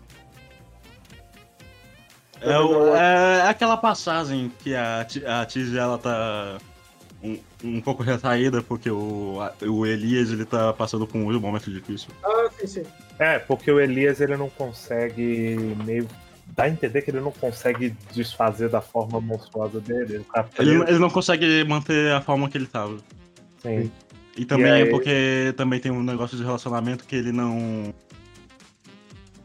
[2.41, 5.07] É, o- é aquela passagem que a,
[5.41, 6.57] a Tiz ela tá
[7.23, 11.72] um, um pouco retraída porque o, a- o Elias ele tá passando por um momento
[11.72, 12.10] difícil.
[12.23, 12.84] Ah, sim, sim.
[13.18, 16.07] É, porque o Elias ele não consegue meio.
[16.56, 20.15] Dá a entender que ele não consegue desfazer da forma monstruosa dele.
[20.15, 22.98] Ele tá Ele, ele não consegue manter a forma que ele tava.
[23.61, 23.91] sim.
[24.38, 27.94] E também E aí- é porque também tem um negócio de relacionamento que ele não.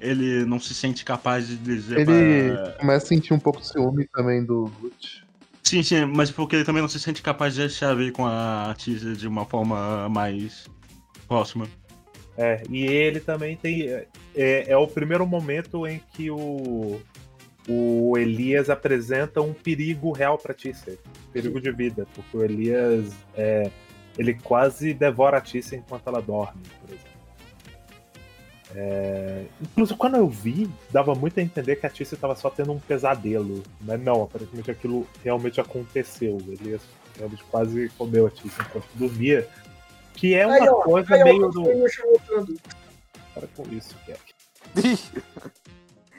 [0.00, 2.72] Ele não se sente capaz de dizer Ele pra...
[2.72, 5.24] começa a sentir um pouco de ciúme também do Lute.
[5.62, 8.74] Sim, sim, mas porque ele também não se sente capaz de deixar ver com a
[8.82, 10.66] Teaser de uma forma mais
[11.28, 11.68] próxima.
[12.36, 14.04] É, e ele também tem.
[14.34, 17.00] É, é o primeiro momento em que o,
[17.68, 20.98] o Elias apresenta um perigo real pra Tícia.
[21.32, 23.70] Perigo de vida, porque o Elias é,
[24.18, 27.10] ele quase devora a Tícia enquanto ela dorme, por exemplo.
[28.74, 32.72] É, inclusive, quando eu vi, dava muito a entender que a Tícia estava só tendo
[32.72, 33.62] um pesadelo.
[33.80, 36.36] Mas não, aparentemente aquilo realmente aconteceu.
[36.36, 36.82] O Elias
[37.16, 39.46] realmente quase comeu a Tícia enquanto dormia.
[40.14, 41.64] Que é uma Aí, ó, coisa Aí, meio do.
[43.34, 44.20] Para com isso, Keck.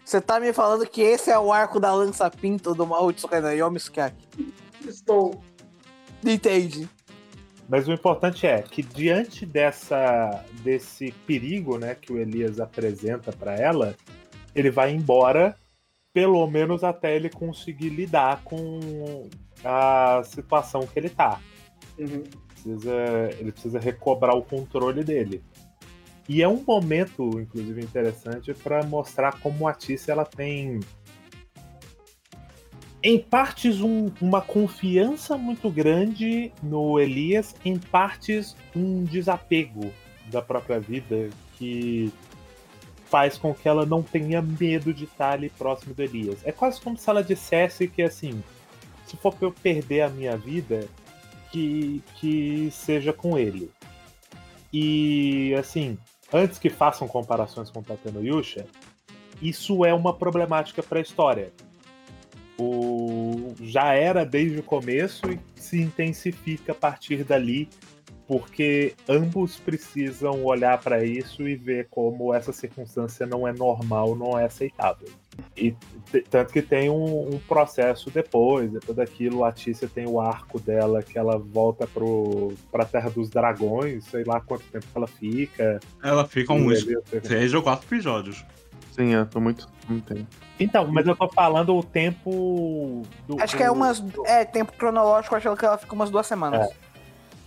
[0.03, 3.79] Você tá me falando que esse é o arco da lança pinto do Mahou Tsukayomi
[3.79, 4.53] Sukiyaki.
[4.85, 5.41] Estou.
[6.21, 6.89] Entende?
[7.69, 13.55] Mas o importante é que diante dessa desse perigo, né, que o Elias apresenta para
[13.55, 13.95] ela,
[14.53, 15.55] ele vai embora,
[16.11, 19.29] pelo menos até ele conseguir lidar com
[19.63, 21.39] a situação que ele tá.
[21.97, 22.23] Uhum.
[22.49, 22.95] Precisa,
[23.39, 25.41] ele precisa recobrar o controle dele.
[26.34, 30.80] E é um momento, inclusive, interessante para mostrar como a Tícia ela tem,
[33.03, 39.91] em partes, um- uma confiança muito grande no Elias, em partes, um desapego
[40.28, 42.14] da própria vida que
[43.10, 46.40] faz com que ela não tenha medo de estar ali próximo do Elias.
[46.45, 48.41] É quase como se ela dissesse que, assim,
[49.06, 50.88] se for pra eu perder a minha vida,
[51.52, 53.70] que, que seja com ele.
[54.72, 55.98] E, assim,
[56.34, 58.66] antes que façam comparações com Tateno Yusha,
[59.41, 61.52] isso é uma problemática para a história.
[62.58, 63.53] O...
[63.62, 67.68] Já era desde o começo e se intensifica a partir dali
[68.32, 74.40] porque ambos precisam olhar para isso e ver como essa circunstância não é normal, não
[74.40, 75.10] é aceitável.
[75.56, 75.76] E
[76.30, 81.02] tanto que tem um, um processo depois, depois daquilo, a Tícia tem o arco dela
[81.02, 85.80] que ela volta pro, pra Terra dos Dragões, sei lá quanto tempo que ela fica.
[86.03, 86.86] Ela fica uns
[87.24, 88.45] três ou quatro episódios.
[88.91, 90.28] Sim, é, tô muito, muito tempo.
[90.60, 93.41] Então, mas eu tô falando o tempo do.
[93.41, 94.03] Acho que é umas.
[94.26, 96.70] É, tempo cronológico, acho que ela fica umas duas semanas.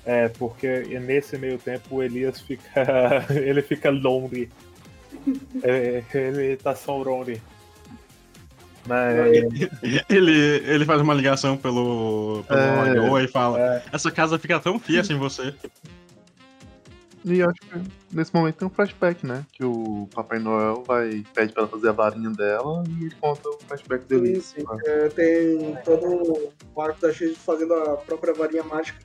[0.07, 3.27] É, porque nesse meio tempo o Elias fica.
[3.31, 4.51] ele fica lonely.
[5.63, 7.41] É, ele tá só lonely.
[8.87, 9.43] Mas.
[10.09, 12.95] Ele, ele faz uma ligação pelo, pelo É.
[12.95, 13.83] Lagoa e fala: É.
[13.93, 15.55] Essa casa fica tão fria sem você.
[17.25, 19.47] E eu acho que nesse momento tem um flashback, né?
[19.51, 23.49] Que o Papai Noel vai pede pra ela fazer a varinha dela e ele conta
[23.49, 24.43] o flashback dele.
[24.43, 24.67] Sim, sim.
[24.87, 28.99] É, tem todo o arco da X fazendo a própria varinha mágica.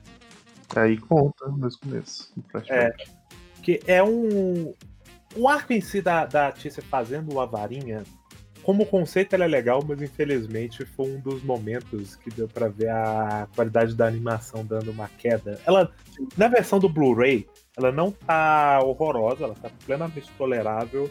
[0.76, 2.30] Aí conta nesse começo.
[2.36, 3.10] O flashback.
[3.62, 4.74] Que é um.
[5.34, 8.04] O arco em si da, da Tícia fazendo uma varinha,
[8.70, 12.88] como conceito ela é legal, mas infelizmente foi um dos momentos que deu pra ver
[12.88, 15.60] a qualidade da animação dando uma queda.
[15.66, 15.92] Ela,
[16.36, 21.10] na versão do Blu-ray, ela não tá horrorosa, ela tá plenamente tolerável.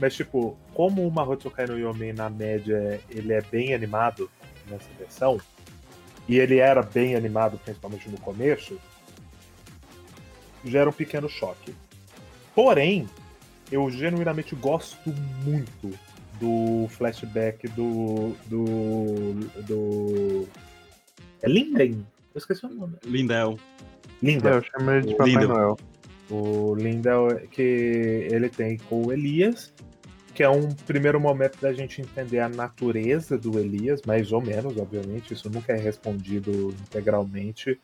[0.00, 4.28] Mas, tipo, como o Mahotsukai no Yomi, na média, ele é bem animado
[4.68, 5.40] nessa versão,
[6.28, 8.80] e ele era bem animado, principalmente no começo,
[10.64, 11.72] gera um pequeno choque.
[12.52, 13.08] Porém,
[13.70, 15.14] eu genuinamente gosto
[15.44, 15.96] muito
[16.40, 18.34] do flashback do.
[18.46, 19.34] do.
[19.66, 20.48] do.
[21.42, 22.06] É Linden?
[22.34, 22.96] Eu esqueci o nome.
[23.04, 23.58] Lindel.
[24.22, 24.52] É, Linden.
[24.52, 25.48] eu chamei de Papai Lindo.
[25.48, 25.76] Noel.
[26.30, 27.62] O Lindel que
[28.30, 29.72] ele tem com o Elias,
[30.34, 34.76] que é um primeiro momento da gente entender a natureza do Elias, mais ou menos,
[34.76, 37.78] obviamente, isso nunca é respondido integralmente,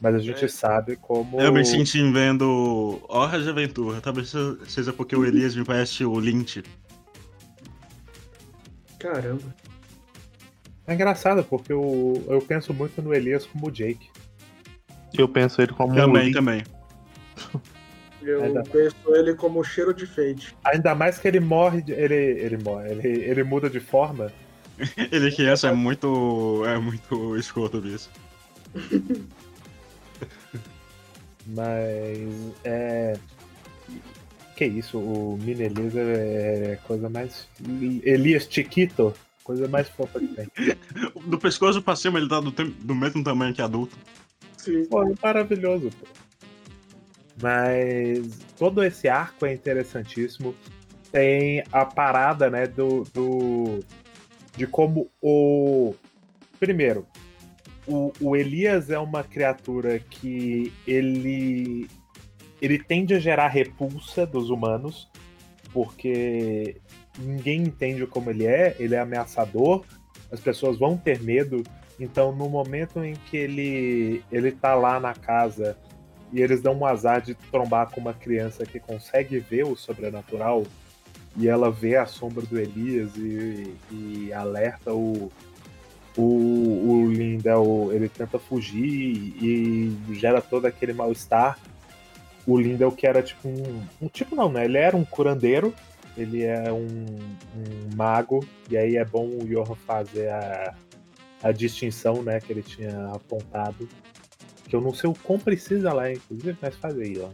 [0.00, 0.48] mas a gente É.
[0.48, 1.40] sabe como.
[1.40, 4.00] Eu me senti vendo Hora de Aventura.
[4.00, 4.32] Talvez
[4.66, 6.62] seja porque o Elias me parece o Lynch.
[8.98, 9.54] Caramba.
[10.86, 14.08] É engraçado, porque eu, eu penso muito no Elias como o Jake.
[15.16, 16.34] Eu penso ele como Também, Link.
[16.34, 16.62] também.
[18.20, 20.54] Eu É da- penso ele como cheiro de fade.
[20.64, 24.32] Ainda mais que ele morre, de- ele, ele morre, ele, ele muda de forma.
[25.10, 26.62] Ele criança é muito.
[26.66, 28.10] é muito escroto disso.
[31.46, 32.18] Mas
[32.64, 33.16] é.
[34.58, 37.46] Que isso, o Mini Elias é coisa mais.
[38.02, 39.14] Elias Chiquito,
[39.44, 40.48] coisa mais fofa que tem.
[41.26, 43.96] Do pescoço pra cima ele tá do, tem- do mesmo tamanho que adulto.
[44.56, 44.84] Sim.
[44.86, 46.06] Pô, é maravilhoso, pô.
[47.40, 50.52] Mas todo esse arco é interessantíssimo.
[51.12, 53.78] Tem a parada, né, do, do
[54.56, 55.94] de como o
[56.58, 57.06] primeiro
[57.86, 61.88] o, o Elias é uma criatura que ele
[62.60, 65.08] ele tende a gerar repulsa dos humanos
[65.72, 66.76] porque
[67.18, 69.84] ninguém entende como ele é, ele é ameaçador,
[70.32, 71.62] as pessoas vão ter medo
[72.00, 75.76] então, no momento em que ele ele tá lá na casa
[76.32, 80.64] e eles dão um azar de trombar com uma criança que consegue ver o sobrenatural
[81.36, 85.30] e ela vê a sombra do Elias e, e alerta o
[86.16, 91.56] o, o Lindel, ele tenta fugir e gera todo aquele mal-estar.
[92.48, 94.64] O Lindel que era tipo um, um tipo não, né?
[94.64, 95.72] Ele era um curandeiro,
[96.16, 100.74] ele é um, um mago e aí é bom o Johan fazer a
[101.42, 103.88] a distinção, né, que ele tinha apontado.
[104.64, 107.30] Que eu não sei o quão precisa lá, inclusive, mas faz aí, ó.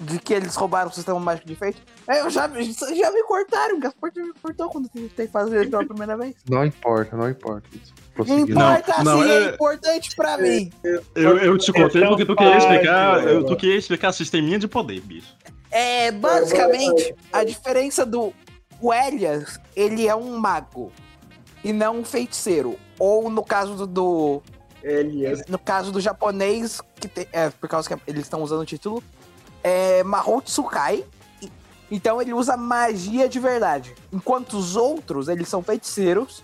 [0.00, 1.82] De que eles roubaram o sistema mágico de feito.
[2.08, 5.68] É, eu já, já me cortaram, o Gaspar já me cortou quando eu tentei fazer
[5.68, 6.34] pela primeira vez.
[6.48, 7.68] Não importa, não importa.
[8.18, 10.72] Importa, Não, sim, não, é é- importante pra mim.
[11.14, 13.26] Eu, eu te contei porque tu queria explicar.
[13.28, 15.34] Eu, tu queria explicar sisteminha de poder, bicho.
[15.70, 18.32] É, basicamente, a diferença do.
[18.80, 20.90] O Elias, ele é um mago.
[21.62, 22.78] E não um feiticeiro.
[22.98, 23.86] Ou no caso do.
[23.86, 24.42] do-
[24.82, 25.42] Elias.
[25.46, 29.04] no caso do japonês, que tem, é, por causa que eles estão usando o título,
[29.62, 31.04] é Mahotsukai.
[31.42, 31.50] E-
[31.90, 33.94] Então ele usa magia de verdade.
[34.12, 36.42] Enquanto os outros, eles são feiticeiros.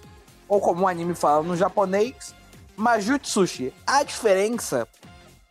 [0.49, 2.35] Ou como o anime fala no japonês,
[2.77, 3.73] Majutsushi.
[3.87, 4.87] A diferença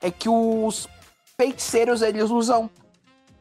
[0.02, 0.88] é que os
[1.38, 2.70] feiticeiros, eles usam...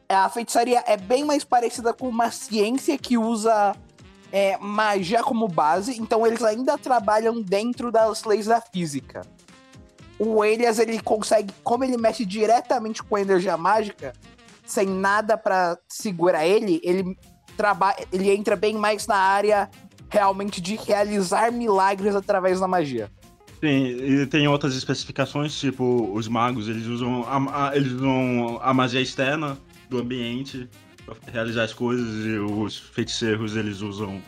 [0.07, 3.75] A feitiçaria é bem mais parecida com uma ciência que usa
[4.31, 5.99] é, magia como base.
[5.99, 9.21] Então eles ainda trabalham dentro das leis da física.
[10.17, 14.13] O Elias, ele consegue, como ele mexe diretamente com a energia mágica,
[14.65, 17.17] sem nada pra segurar ele, ele
[17.57, 19.69] trabalha, ele entra bem mais na área
[20.09, 23.11] realmente de realizar milagres através da magia.
[23.59, 28.73] Tem, e tem outras especificações, tipo, os magos, eles usam a, a- eles usam a
[28.73, 29.57] magia externa
[29.89, 30.69] do ambiente
[31.05, 34.21] pra realizar as coisas, e os feiticeiros, eles usam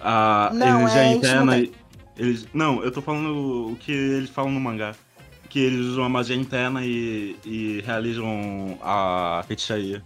[0.00, 1.56] a Não, energia é isso interna.
[1.56, 1.74] mesmo.
[2.20, 4.94] Eles, não, eu tô falando o que eles falam no mangá.
[5.48, 10.04] Que eles usam a magia interna e, e realizam a feitiçaria.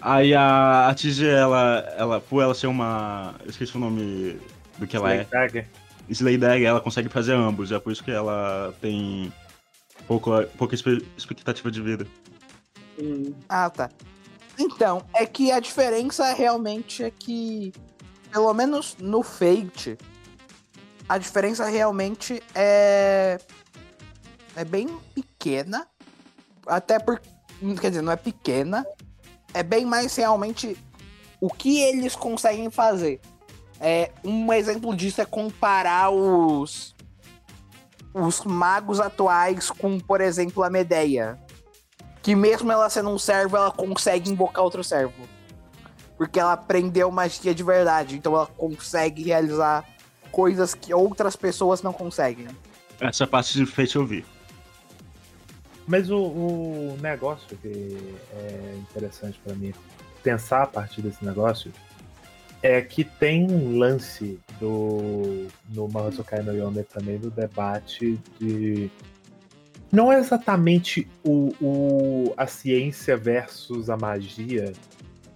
[0.00, 0.94] Aí a, a
[1.26, 3.34] ela, ela, por ela ser uma.
[3.42, 4.38] Eu esqueci o nome
[4.78, 5.24] do que ela é.
[5.24, 5.68] Dagger.
[6.08, 9.32] Slay Dagger, ela consegue fazer ambos, é por isso que ela tem
[10.06, 12.06] pouca, pouca expectativa de vida.
[13.02, 13.90] Hum, Ah, tá.
[14.56, 17.72] Então, é que a diferença realmente é que,
[18.30, 19.98] pelo menos no Fate,
[21.08, 23.38] a diferença realmente é.
[24.54, 25.86] É bem pequena.
[26.66, 27.20] Até por.
[27.80, 28.86] Quer dizer, não é pequena.
[29.52, 30.76] É bem mais realmente
[31.40, 33.20] o que eles conseguem fazer.
[33.78, 36.94] É, um exemplo disso é comparar os.
[38.14, 41.38] Os magos atuais com, por exemplo, a Medeia
[42.26, 45.14] que mesmo ela sendo um servo, ela consegue invocar outro servo.
[46.18, 49.84] Porque ela aprendeu magia de verdade, então ela consegue realizar
[50.36, 52.46] coisas que outras pessoas não conseguem.
[53.00, 54.22] Essa parte de eu vi.
[55.88, 57.96] Mas o, o negócio que
[58.34, 59.72] é interessante pra mim
[60.22, 61.72] pensar a partir desse negócio
[62.62, 68.90] é que tem um lance do no Mahoutsukai no Yome também do debate de
[69.90, 74.74] não é exatamente o, o, a ciência versus a magia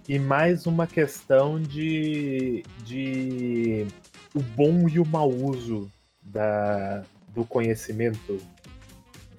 [0.07, 3.87] e mais uma questão de, de
[4.33, 5.91] o bom e o mau uso
[6.21, 8.37] da, do conhecimento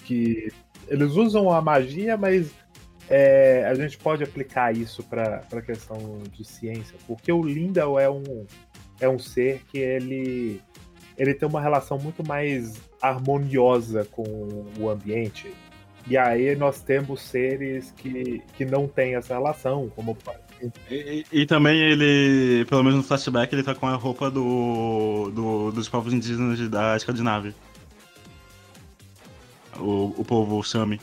[0.04, 0.52] que
[0.88, 2.50] eles usam a magia, mas
[3.08, 8.10] é, a gente pode aplicar isso para a questão de ciência, porque o Lindau é
[8.10, 8.46] um,
[9.00, 10.60] é um ser que ele,
[11.16, 14.24] ele tem uma relação muito mais harmoniosa com
[14.78, 15.52] o ambiente.
[16.06, 20.16] E aí nós temos seres que, que não têm essa relação, como
[20.90, 25.72] E, e- também ele, pelo menos no flashback, ele tá com a roupa do, do-
[25.72, 27.54] dos povos indígenas da Escandinávia.
[29.78, 31.00] O, o povo Sami.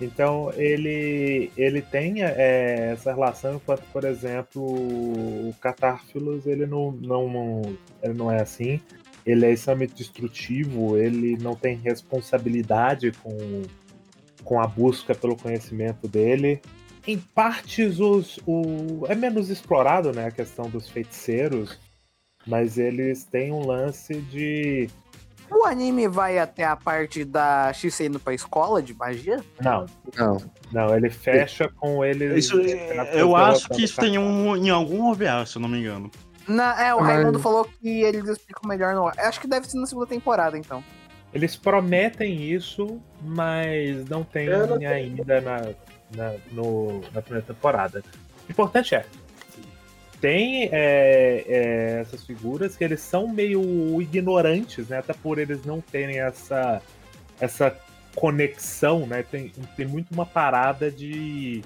[0.00, 7.28] Então ele, ele tem é, essa relação, enquanto, por exemplo, o Catárfilos ele não, não,
[7.28, 8.80] não- ele não é assim.
[9.24, 13.62] Ele é extremamente destrutivo, ele não tem responsabilidade com,
[14.44, 16.60] com a busca pelo conhecimento dele.
[17.06, 21.78] Em partes, os, o, é menos explorado né, a questão dos feiticeiros,
[22.46, 24.88] mas eles têm um lance de.
[25.50, 29.44] O anime vai até a parte da X indo pra escola de magia?
[29.60, 29.84] Não,
[30.16, 30.38] Não.
[30.72, 32.46] não, ele fecha com eles.
[32.46, 35.78] Isso, é, eu acho que isso tem um, em algum OVA, se eu não me
[35.78, 36.10] engano.
[36.48, 39.06] Na, é, o Mas- Raimundo falou que eles explicam melhor no.
[39.08, 40.82] Acho que deve ser na segunda temporada, então.
[41.32, 44.86] Eles prometem isso, mas não tem não tem.
[44.86, 45.60] ainda na,
[46.14, 48.02] na, no- na primeira temporada.
[48.48, 49.04] O importante é.
[50.20, 54.98] Tem é, é, essas figuras que eles são meio ignorantes, né?
[54.98, 56.80] Até por eles não terem essa,
[57.38, 57.76] essa
[58.14, 59.22] conexão, né?
[59.22, 61.62] Tem, tem muito uma parada de,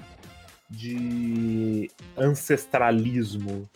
[0.69, 3.69] de ancestralismo.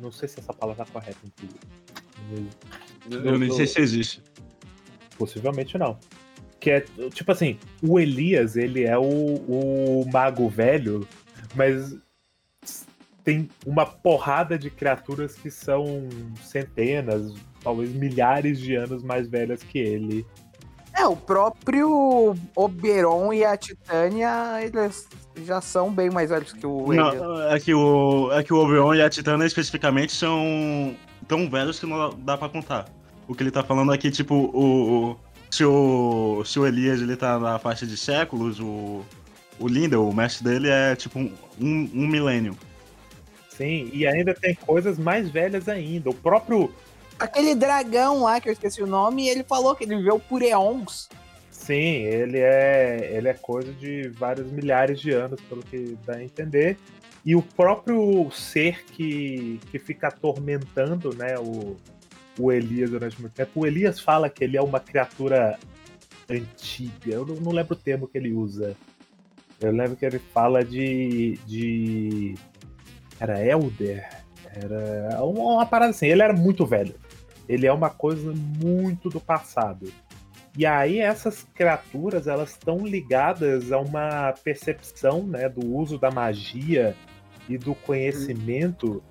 [0.00, 1.54] Não sei se essa palavra tá correta em tudo.
[3.10, 4.22] Eu, eu nem sei se existe.
[5.18, 5.98] Possivelmente não.
[6.62, 6.80] Que é,
[7.12, 11.04] tipo assim, o Elias, ele é o, o mago velho,
[11.56, 11.96] mas
[13.24, 16.08] tem uma porrada de criaturas que são
[16.40, 17.34] centenas,
[17.64, 20.24] talvez milhares de anos mais velhas que ele.
[20.96, 25.08] É, o próprio Oberon e a Titânia, eles
[25.44, 27.14] já são bem mais velhos que o Elias.
[27.20, 30.94] Não, é que o, é que o Oberon e a Titana especificamente são
[31.26, 32.84] tão velhos que não dá pra contar.
[33.26, 35.16] O que ele tá falando aqui, tipo, o, o-
[35.52, 39.04] se, o, se o Elias ele tá na faixa de séculos, o,
[39.60, 41.30] o Lindel, o mestre dele, é tipo um,
[41.60, 42.56] um, um milênio.
[43.50, 46.08] Sim, e ainda tem coisas mais velhas ainda.
[46.08, 46.72] O próprio.
[47.18, 51.10] Aquele dragão lá, que eu esqueci o nome, ele falou que ele viveu por eons.
[51.50, 56.24] Sim, ele é, ele é coisa de vários milhares de anos, pelo que dá a
[56.24, 56.78] entender.
[57.26, 61.76] E o próprio ser que, que fica atormentando né, o,
[62.38, 63.60] o Elias durante muito tempo.
[63.60, 65.58] O Elias fala que ele é uma criatura
[66.28, 67.12] antiga.
[67.12, 68.76] Eu não, não lembro o termo que ele usa.
[69.60, 71.38] Eu lembro que ele fala de.
[71.46, 72.34] de
[73.20, 74.08] era Elder?
[74.54, 76.06] Era uma, uma parada assim.
[76.06, 76.94] Ele era muito velho.
[77.48, 79.92] Ele é uma coisa muito do passado.
[80.56, 86.94] E aí essas criaturas elas estão ligadas a uma percepção né, do uso da magia
[87.48, 89.02] e do conhecimento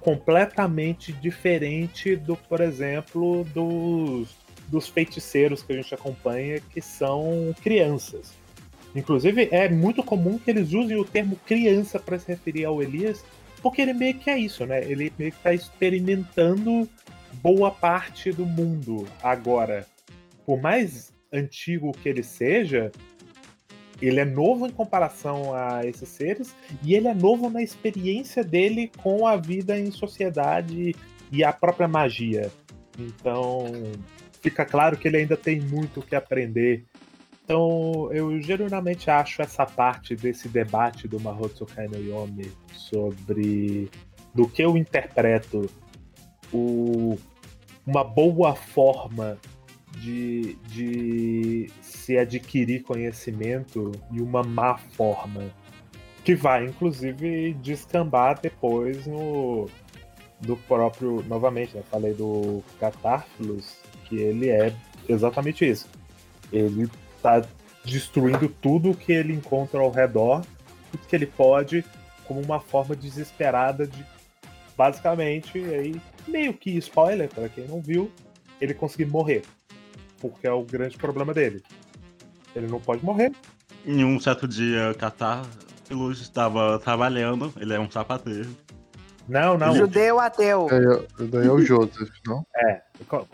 [0.00, 4.36] completamente diferente do, por exemplo, dos,
[4.68, 8.32] dos feiticeiros que a gente acompanha que são crianças.
[8.94, 13.24] Inclusive, é muito comum que eles usem o termo criança para se referir ao Elias,
[13.62, 14.82] porque ele meio que é isso, né?
[14.84, 16.88] Ele meio que está experimentando
[17.42, 19.86] boa parte do mundo agora.
[20.46, 22.90] Por mais antigo que ele seja,
[24.00, 28.90] ele é novo em comparação a esses seres e ele é novo na experiência dele
[28.98, 30.94] com a vida em sociedade
[31.32, 32.50] e a própria magia.
[32.98, 33.66] Então,
[34.40, 36.84] fica claro que ele ainda tem muito o que aprender.
[37.44, 43.90] Então, eu genuinamente acho essa parte desse debate do Mahotsukai no Yomi sobre
[44.34, 45.68] do que eu interpreto
[46.52, 47.18] o,
[47.86, 49.38] uma boa forma
[49.98, 51.70] de, de
[52.08, 55.44] se adquirir conhecimento e uma má forma.
[56.24, 59.68] Que vai, inclusive, descambar depois no
[60.40, 61.22] do próprio.
[61.28, 63.76] Novamente, né, falei do Catárfilos,
[64.06, 64.74] que ele é
[65.06, 65.86] exatamente isso.
[66.50, 66.88] Ele
[67.22, 67.44] tá
[67.84, 70.42] destruindo tudo que ele encontra ao redor,
[70.90, 71.84] tudo que ele pode,
[72.24, 74.02] como uma forma desesperada de.
[74.74, 78.10] Basicamente, aí, meio que spoiler para quem não viu,
[78.58, 79.42] ele conseguir morrer.
[80.18, 81.62] Porque é o grande problema dele.
[82.58, 83.32] Ele não pode morrer.
[83.86, 85.42] Em um certo dia, Catar
[86.12, 88.54] estava trabalhando, ele é um sapateiro.
[89.28, 89.74] Não, não.
[89.74, 90.66] Judeu ateu.
[90.70, 92.44] É, daí é o Joseph, não?
[92.56, 92.82] É,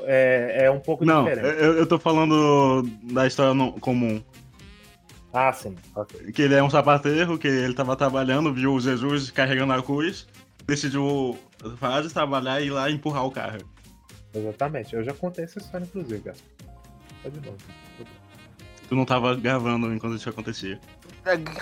[0.02, 1.46] é, é um pouco Não, diferente.
[1.46, 2.82] eu, eu tô falando
[3.12, 4.22] da história no- comum.
[5.32, 5.74] Ah, sim.
[5.96, 6.32] ok.
[6.32, 10.26] Que ele é um sapateiro, que ele tava trabalhando, viu Jesus carregando a cruz,
[10.66, 11.36] decidiu
[11.80, 13.58] parar de trabalhar e ir lá empurrar o carro.
[14.32, 14.94] Exatamente.
[14.94, 16.48] Eu já contei essa história, inclusive, Gaspar.
[17.22, 17.56] Tá de novo.
[18.88, 20.78] Tu não tava gravando enquanto isso acontecia.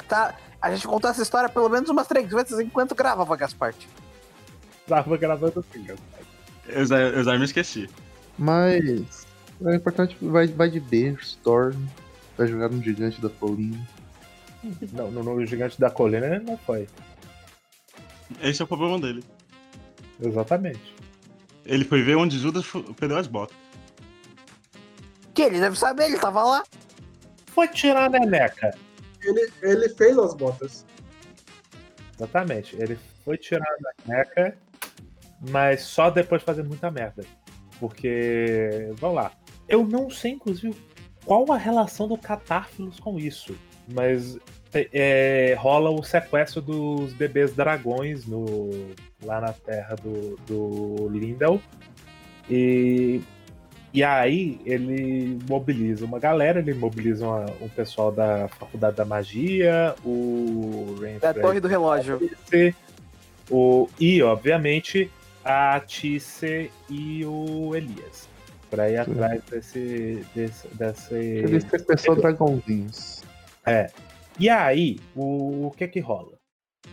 [0.09, 3.89] Tá, a gente contou essa história pelo menos umas três vezes enquanto gravava Gasparte.
[4.87, 6.21] Tava gravando assim, Gaspar.
[6.67, 7.89] Eu já, eu já me esqueci.
[8.39, 9.27] Mas
[9.65, 10.83] é importante, vai, vai de
[11.21, 11.77] Storm,
[12.37, 13.79] vai jogar no gigante da colina.
[14.93, 16.87] Não, no, no Gigante da Colina ele não foi.
[18.41, 19.25] Esse é o problema dele.
[20.21, 20.95] Exatamente.
[21.65, 22.65] Ele foi ver onde Judas
[22.97, 23.57] perdeu as botas.
[25.35, 26.63] Que ele deve saber, ele tava lá.
[27.55, 28.75] Foi tirar a Neneca.
[29.23, 30.87] Ele, ele fez as botas.
[32.15, 32.77] Exatamente.
[32.77, 34.57] Ele foi tirar a Neneca,
[35.51, 37.25] mas só depois de fazer muita merda.
[37.79, 39.33] Porque, vamos lá.
[39.69, 40.75] Eu não sei, inclusive,
[41.25, 43.57] qual a relação do Catárfilos com isso.
[43.93, 44.39] Mas
[44.73, 48.71] é, rola o sequestro dos bebês dragões no,
[49.23, 51.61] lá na terra do, do Lindel.
[52.49, 53.21] E,
[53.93, 59.95] e aí ele mobiliza uma galera, ele mobiliza uma- um pessoal da Faculdade da Magia,
[60.05, 62.21] o Da Rainfred torre do relógio.
[63.51, 65.11] O, e, obviamente,
[65.45, 68.29] a Tice e o Elias.
[68.71, 69.11] Pra ir Sim.
[69.13, 70.27] atrás desse.
[70.35, 71.15] desse, desse...
[71.15, 73.23] Ele sequestrou dragãozinhos.
[73.67, 73.91] É.
[74.39, 76.33] E aí, o, o que que rola?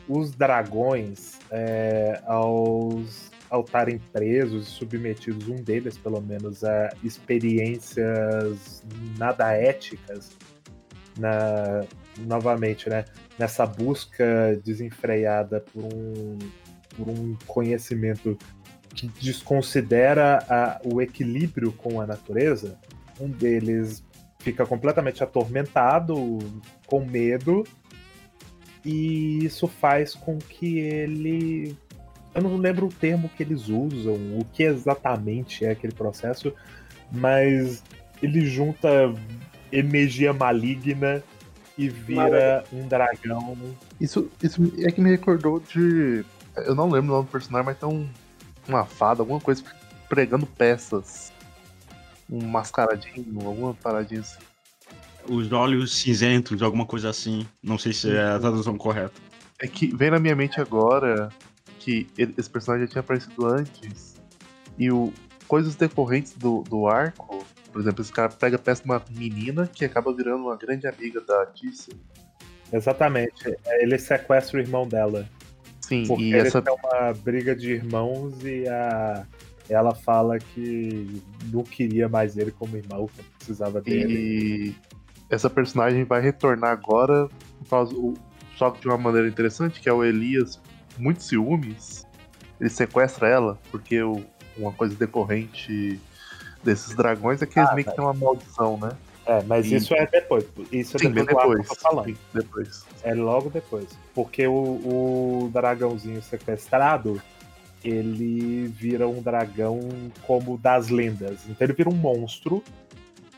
[0.07, 8.84] Os dragões, é, aos, ao estarem presos e submetidos, um deles pelo menos, a experiências
[9.17, 10.38] nada éticas,
[11.17, 11.84] na,
[12.19, 13.05] novamente, né,
[13.38, 16.38] nessa busca desenfreada por um,
[16.95, 18.38] por um conhecimento
[18.95, 22.77] que desconsidera a- o equilíbrio com a natureza,
[23.19, 24.03] um deles
[24.39, 26.39] fica completamente atormentado,
[26.85, 27.63] com medo,
[28.85, 31.76] e isso faz com que ele.
[32.39, 36.53] Eu não lembro o termo que eles usam, o que exatamente é aquele processo,
[37.11, 37.83] mas
[38.23, 39.13] ele junta
[39.69, 41.21] energia maligna
[41.77, 43.57] e vira um dragão.
[43.99, 46.23] Isso, isso é que me recordou de.
[46.55, 48.07] Eu não lembro o nome do personagem, mas tem um,
[48.67, 49.61] uma fada, alguma coisa
[50.07, 51.33] pregando peças.
[52.29, 54.39] Um mascaradinho, alguma paradinha assim.
[55.27, 57.45] Os olhos cinzentos, alguma coisa assim.
[57.61, 59.19] Não sei se é a tradução correta.
[59.59, 61.29] É que vem na minha mente agora
[61.80, 64.15] que ele- esse personagem já tinha aparecido antes.
[64.77, 65.11] E o
[65.47, 69.65] coisas decorrentes do, do arco, por exemplo, esse cara pega a peça de uma menina
[69.68, 71.93] que acaba virando uma grande amiga da Tícia.
[72.72, 73.56] Exatamente.
[73.80, 75.27] Ele sequestra o irmão dela.
[75.81, 76.61] Sim, Porque e essa.
[76.61, 79.26] têm uma briga de irmãos e a...
[79.68, 81.19] ela fala que
[81.51, 84.14] não queria mais ele como irmão, que precisava dele.
[84.69, 84.76] E
[85.31, 87.27] essa personagem vai retornar agora
[87.57, 87.95] por causa
[88.56, 90.61] só que de uma maneira interessante, que é o Elias,
[90.99, 92.05] muito ciúmes,
[92.59, 94.21] ele sequestra ela, porque o-
[94.57, 95.99] uma coisa decorrente
[96.63, 98.91] desses dragões é que eles Ah, meio que têm uma maldição, né?
[99.26, 100.43] É, mas E- isso é depois.
[100.71, 101.67] Isso é Sim, depois depois.
[101.67, 102.05] que eu tô falando.
[102.05, 102.85] Sim, depois.
[103.03, 103.88] É logo depois.
[104.13, 107.21] Porque o, o dragãozinho sequestrado,
[107.84, 109.80] ele vira um dragão
[110.26, 111.47] como das lendas.
[111.47, 112.61] Então ele vira um monstro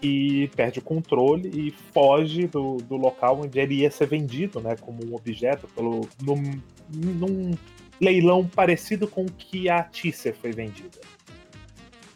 [0.01, 4.75] e perde o controle e foge do, do local onde ele ia ser vendido, né,
[4.81, 6.59] como um objeto pelo num,
[6.93, 7.51] num
[7.99, 10.99] leilão parecido com o que a Tícia foi vendida.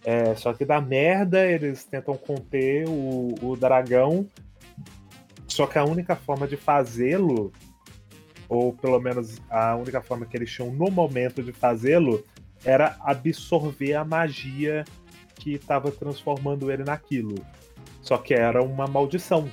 [0.03, 4.27] É, só que dá merda, eles tentam conter o, o dragão.
[5.47, 7.51] Só que a única forma de fazê-lo,
[8.47, 12.23] ou pelo menos a única forma que eles tinham no momento de fazê-lo,
[12.63, 14.83] era absorver a magia
[15.35, 17.35] que estava transformando ele naquilo.
[18.01, 19.49] Só que era uma maldição.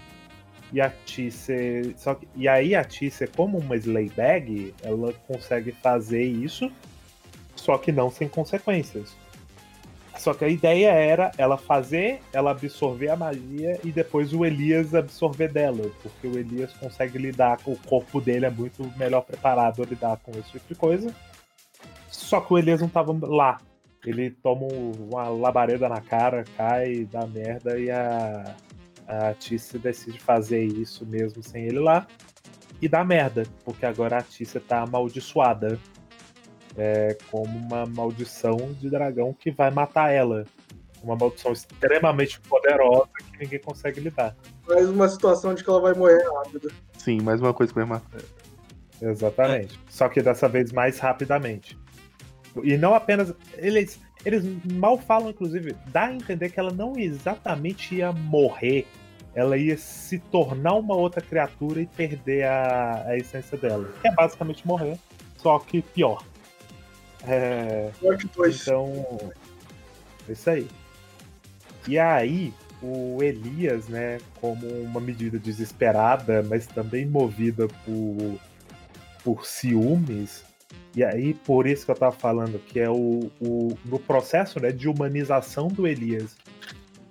[0.72, 1.94] E a Tisse.
[1.96, 6.70] Só que, e aí a Tisse, como uma Slayebag, ela consegue fazer isso,
[7.54, 9.14] só que não sem consequências.
[10.18, 14.94] Só que a ideia era ela fazer, ela absorver a magia e depois o Elias
[14.94, 19.82] absorver dela, porque o Elias consegue lidar com o corpo dele, é muito melhor preparado
[19.82, 21.14] a lidar com esse tipo de coisa.
[22.08, 23.58] Só que o Elias não tava lá.
[24.04, 28.54] Ele toma uma labareda na cara, cai, dá merda e a,
[29.06, 32.06] a Tícia decide fazer isso mesmo sem ele lá.
[32.80, 35.78] E dá merda, porque agora a Tícia tá amaldiçoada.
[36.74, 40.46] É, como uma maldição de dragão que vai matar ela.
[41.02, 44.34] Uma maldição extremamente poderosa que ninguém consegue lidar.
[44.66, 46.72] Mais uma situação de que ela vai morrer rápido.
[46.96, 48.22] Sim, mais uma coisa que vai matar.
[49.02, 49.78] Exatamente.
[49.90, 51.76] Só que dessa vez mais rapidamente.
[52.62, 53.34] E não apenas.
[53.56, 58.86] Eles, eles mal falam, inclusive, dá a entender que ela não exatamente ia morrer.
[59.34, 63.90] Ela ia se tornar uma outra criatura e perder a, a essência dela.
[64.00, 64.98] Que é basicamente morrer,
[65.38, 66.22] só que pior.
[67.26, 69.32] É, então.
[70.28, 70.68] é Isso aí.
[71.88, 78.38] E aí, o Elias, né, como uma medida desesperada, mas também movida por,
[79.24, 80.44] por ciúmes,
[80.94, 84.70] e aí por isso que eu tava falando, que é o, o no processo né,
[84.70, 86.36] de humanização do Elias,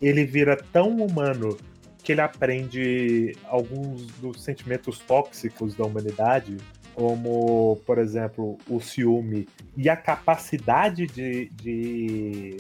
[0.01, 1.57] ele vira tão humano
[2.03, 6.57] que ele aprende alguns dos sentimentos tóxicos da humanidade,
[6.95, 9.47] como, por exemplo, o ciúme
[9.77, 12.57] e a capacidade de, de,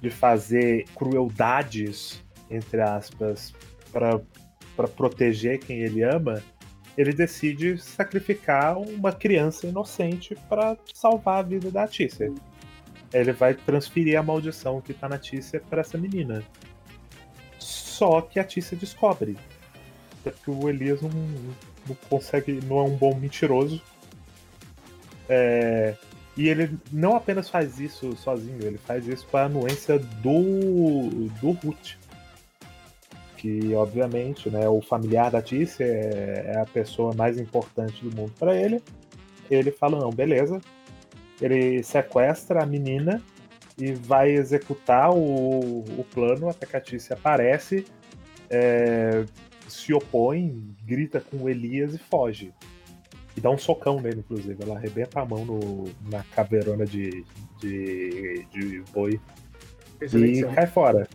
[0.00, 3.52] de fazer crueldades, entre aspas,
[3.92, 6.42] para proteger quem ele ama,
[6.96, 12.32] ele decide sacrificar uma criança inocente para salvar a vida da Tícia.
[13.12, 16.42] Ele vai transferir a maldição que tá na Tícia para essa menina.
[17.58, 19.36] Só que a Tícia descobre.
[20.22, 23.82] Porque o Elias não, não consegue, não é um bom mentiroso.
[25.28, 25.94] É,
[26.36, 31.52] e ele não apenas faz isso sozinho, ele faz isso com a anuência do, do
[31.52, 31.94] Ruth.
[33.44, 38.32] Que, obviamente, né, o familiar da Tícia é, é a pessoa mais importante do mundo
[38.38, 38.82] para ele.
[39.50, 40.62] Ele fala: não, beleza.
[41.42, 43.20] Ele sequestra a menina
[43.76, 47.84] e vai executar o, o plano até que a Tícia aparece,
[48.48, 49.26] é,
[49.68, 52.50] se opõe, grita com o Elias e foge.
[53.36, 54.56] E dá um socão nele, inclusive.
[54.62, 57.22] Ela arrebenta a mão no, na caveirona de,
[57.60, 59.20] de, de boi
[60.00, 61.06] Excelente e cai fora.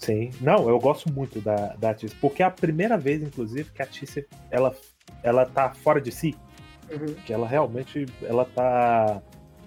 [0.00, 0.30] Sim.
[0.40, 2.16] Não, eu gosto muito da, da Tícia.
[2.22, 4.74] Porque é a primeira vez, inclusive, que a Tícia ela,
[5.22, 6.34] ela tá fora de si.
[6.90, 7.14] Uhum.
[7.26, 9.20] Que ela realmente ela tá.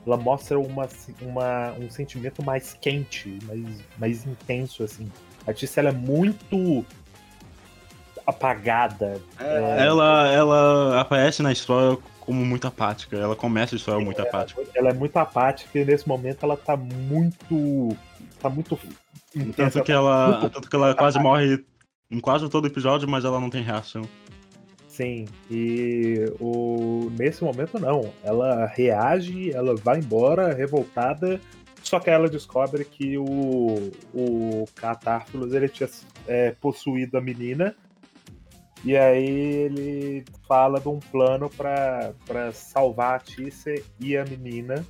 [0.05, 0.89] Ela mostra uma,
[1.21, 5.09] uma, um sentimento mais quente, mais, mais intenso, assim.
[5.45, 6.83] A Tícia ela é muito
[8.25, 9.21] apagada.
[9.39, 13.17] É, Ela, ela aparece na história como muito apática.
[13.17, 14.61] Ela começa a história muito apática.
[14.73, 17.95] ela é muito apática e nesse momento ela tá muito.
[18.41, 18.79] tá muito.
[19.55, 21.63] Tanto que ela, tanto que ela quase morre
[22.09, 24.03] em quase todo episódio, mas ela não tem reação.
[24.87, 27.11] Sim, e o...
[27.17, 28.13] nesse momento não.
[28.23, 31.41] Ela reage, ela vai embora revoltada,
[31.81, 35.89] só que ela descobre que o, o Catárfilos ele tinha
[36.27, 37.75] é, possuído a menina,
[38.85, 44.85] e aí ele fala de um plano para salvar a Tícia e a menina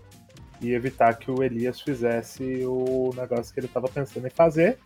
[0.64, 4.80] e evitar que o Elias fizesse o negócio que ele estava pensando em fazer.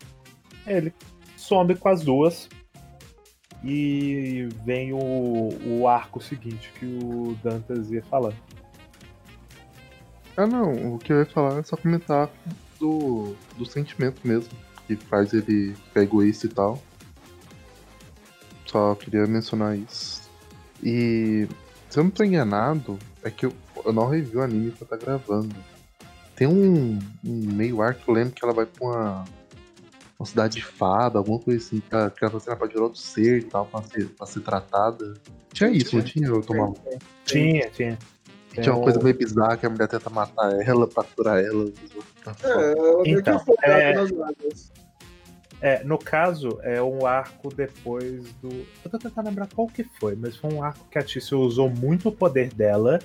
[0.66, 0.92] Ele
[1.36, 2.50] some com as duas.
[3.64, 8.36] E vem o, o arco seguinte que o Dantas ia falando.
[10.36, 12.30] Ah não, o que eu ia falar é só comentar
[12.80, 14.54] do, do sentimento mesmo,
[14.86, 16.82] que faz ele ficar egoísta e tal.
[18.66, 20.30] Só queria mencionar isso.
[20.84, 21.48] E
[21.90, 23.54] se eu não tô enganado, é que eu,
[23.86, 25.56] eu não revi o anime que eu tá gravando.
[26.36, 29.26] Tem um, um meio arco que eu lembro que ela vai pra uma,
[30.20, 33.00] uma cidade de fada, alguma coisa assim, que ela, que ela, ela pode virar outro
[33.00, 35.14] ser e tal, pra ser, pra ser tratada.
[35.52, 36.28] Tinha isso, não tinha?
[36.28, 36.76] Eu tomava.
[37.26, 37.98] Tinha, tinha.
[38.52, 41.44] Que tinha uma Tem coisa meio bizarra que a mulher tenta matar ela pra curar
[41.44, 41.72] ela.
[42.44, 44.72] É, ela Então, é- nas águas.
[45.60, 48.50] É, no caso, é um arco depois do.
[48.86, 51.68] Eu tô tentando lembrar qual que foi, mas foi um arco que a Tícia usou
[51.70, 53.00] muito o poder dela.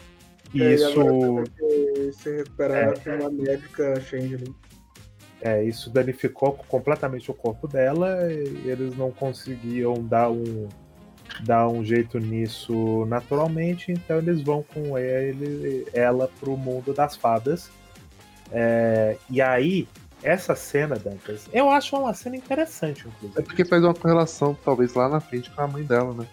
[0.55, 0.94] E É, isso.
[0.94, 2.97] tem que se recuperar É.
[2.97, 4.55] com uma médica Changeling.
[5.40, 10.69] É, isso danificou completamente o corpo dela e eles não conseguiam dar um,
[11.40, 17.70] dar um jeito nisso naturalmente, então eles vão com ele, ela pro mundo das fadas.
[18.52, 19.89] É, e aí,
[20.23, 23.43] essa cena, Dantas, eu acho uma cena interessante, É inclusive.
[23.43, 26.27] porque faz uma correlação, talvez, lá na frente com a mãe dela, né?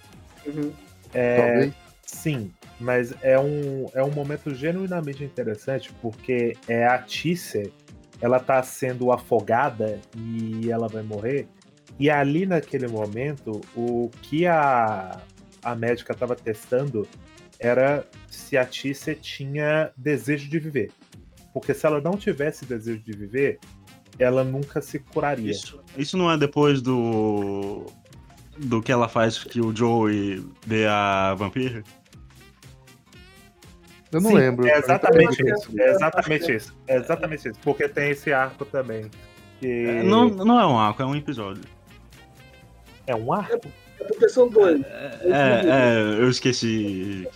[0.45, 0.71] Uhum.
[1.13, 1.73] É, Talvez.
[2.05, 7.69] Sim, mas é um, é um momento genuinamente interessante porque é a Tícia,
[8.21, 11.47] ela tá sendo afogada e ela vai morrer.
[11.99, 15.19] E ali naquele momento, o que a,
[15.61, 17.07] a médica estava testando
[17.59, 20.91] era se a Tícia tinha desejo de viver.
[21.53, 23.59] Porque se ela não tivesse desejo de viver,
[24.17, 25.51] ela nunca se curaria.
[25.51, 27.85] Isso, isso não é depois do.
[28.57, 31.83] do que ela faz que o Joey vê a vampira?
[34.11, 34.67] Eu não Sim, lembro.
[34.67, 35.71] É exatamente isso.
[35.79, 36.75] É exatamente isso.
[36.87, 37.59] É exatamente isso.
[37.63, 39.09] Porque tem esse arco também.
[39.59, 41.63] Que É, Não, não é um arco, é um episódio.
[43.05, 43.67] é um arco?
[43.99, 44.81] É porque são dois.
[44.83, 47.27] É, é, eu esqueci.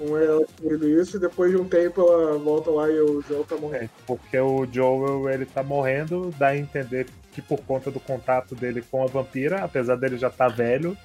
[0.00, 3.22] Um é ela descobrindo isso e depois de um tempo ela volta lá e o
[3.22, 3.84] Joel tá morrendo.
[3.84, 8.54] É, porque o Joel ele tá morrendo, dá a entender que por conta do contato
[8.54, 10.96] dele com a vampira, apesar dele já estar velho,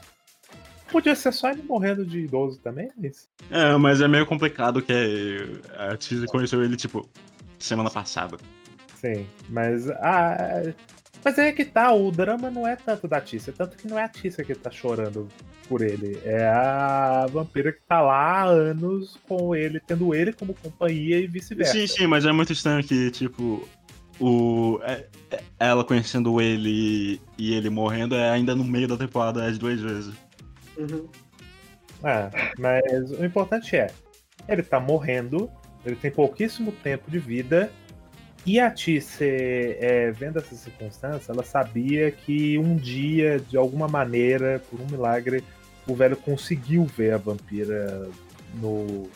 [0.90, 3.30] podia ser só ele morrendo de idoso também, mas.
[3.49, 7.07] É, mas é meio complicado que a Tisa conheceu ele, tipo,
[7.57, 8.38] semana passada.
[8.95, 9.90] Sim, mas.
[9.91, 10.74] Ah,
[11.24, 14.03] mas é que tá, o drama não é tanto da Tícia, tanto que não é
[14.03, 15.28] a Tícia que tá chorando
[15.68, 16.20] por ele.
[16.24, 21.28] É a vampira que tá lá há anos com ele, tendo ele como companhia e
[21.28, 21.74] vice-versa.
[21.74, 23.68] Sim, sim, mas é muito estranho que, tipo,
[24.20, 24.80] o.
[24.84, 29.57] é- é- ela conhecendo ele e ele morrendo é ainda no meio da temporada as
[29.57, 30.14] duas vezes.
[30.80, 31.07] Uhum.
[32.03, 33.88] É, mas o importante é,
[34.47, 35.51] ele tá morrendo,
[35.85, 37.69] ele tem pouquíssimo tempo de vida,
[38.45, 44.61] e a Tice, é, vendo essa circunstância, ela sabia que um dia, de alguma maneira,
[44.69, 45.43] por um milagre,
[45.85, 48.10] o velho conseguiu ver a vampira
[48.56, 49.10] no,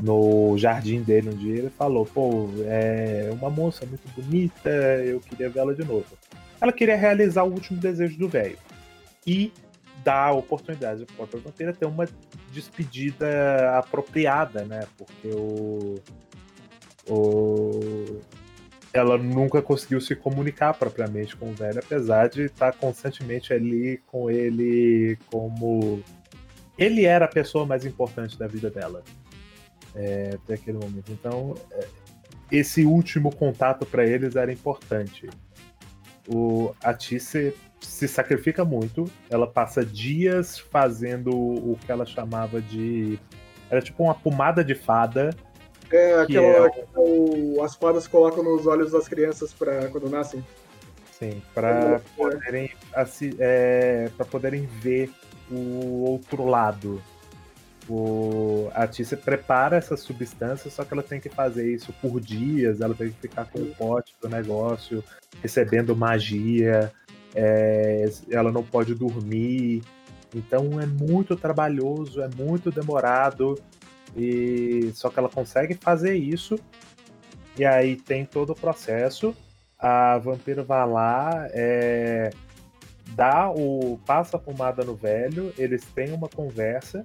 [0.00, 1.58] no jardim dele um dia.
[1.58, 6.06] Ele falou: pô, é uma moça muito bonita, eu queria vê-la de novo.
[6.60, 8.56] Ela queria realizar o último desejo do velho.
[9.26, 9.52] E
[10.04, 12.06] dar a oportunidade para a vampira ter uma
[12.52, 14.86] despedida apropriada, né?
[14.96, 15.96] Porque o,
[17.08, 18.20] o
[18.92, 24.30] ela nunca conseguiu se comunicar propriamente com o velho, apesar de estar constantemente ali com
[24.30, 26.02] ele como
[26.76, 29.02] ele era a pessoa mais importante da vida dela
[29.94, 31.10] é, até aquele momento.
[31.10, 31.86] Então, é,
[32.50, 35.28] esse último contato para eles era importante.
[36.28, 43.18] O, a Tice se sacrifica muito, ela passa dias fazendo o que ela chamava de.
[43.70, 45.30] Era tipo uma pomada de fada.
[45.90, 50.08] É Que aquela é que o- as fadas colocam nos olhos das crianças pra, quando
[50.08, 50.44] nascem.
[51.18, 55.10] Sim, para poderem, assi- é, pra poderem ver
[55.50, 57.00] o outro lado.
[57.88, 62.80] O, a Tícia prepara essa substância, só que ela tem que fazer isso por dias,
[62.80, 65.02] ela tem que ficar com o pote do negócio,
[65.42, 66.92] recebendo magia,
[67.34, 69.82] é, ela não pode dormir.
[70.34, 73.58] Então é muito trabalhoso, é muito demorado,
[74.16, 76.58] e só que ela consegue fazer isso.
[77.58, 79.36] E aí tem todo o processo
[79.82, 82.30] a vampira vai lá, é,
[83.16, 83.98] dá o.
[84.06, 87.04] passa a pomada no velho, eles têm uma conversa.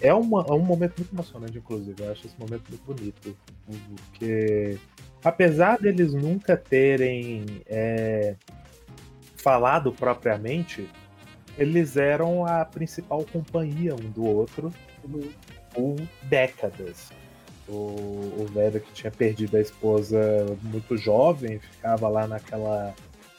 [0.00, 2.00] É, uma, é um momento muito emocionante, inclusive.
[2.00, 3.36] Eu acho esse momento muito bonito.
[3.66, 4.78] Porque
[5.24, 8.36] apesar deles nunca terem é,
[9.38, 10.88] falado propriamente,
[11.56, 14.72] eles eram a principal companhia um do outro
[15.72, 17.10] por décadas.
[17.68, 17.72] O,
[18.38, 20.18] o velho que tinha perdido a esposa
[20.62, 22.94] muito jovem ficava lá naquela,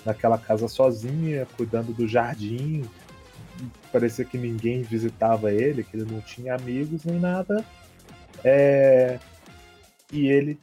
[0.05, 2.83] naquela casa sozinha, cuidando do jardim.
[3.91, 7.65] Parecia que ninguém visitava ele, que ele não tinha amigos nem nada.
[8.43, 9.19] É,
[10.11, 10.59] e ele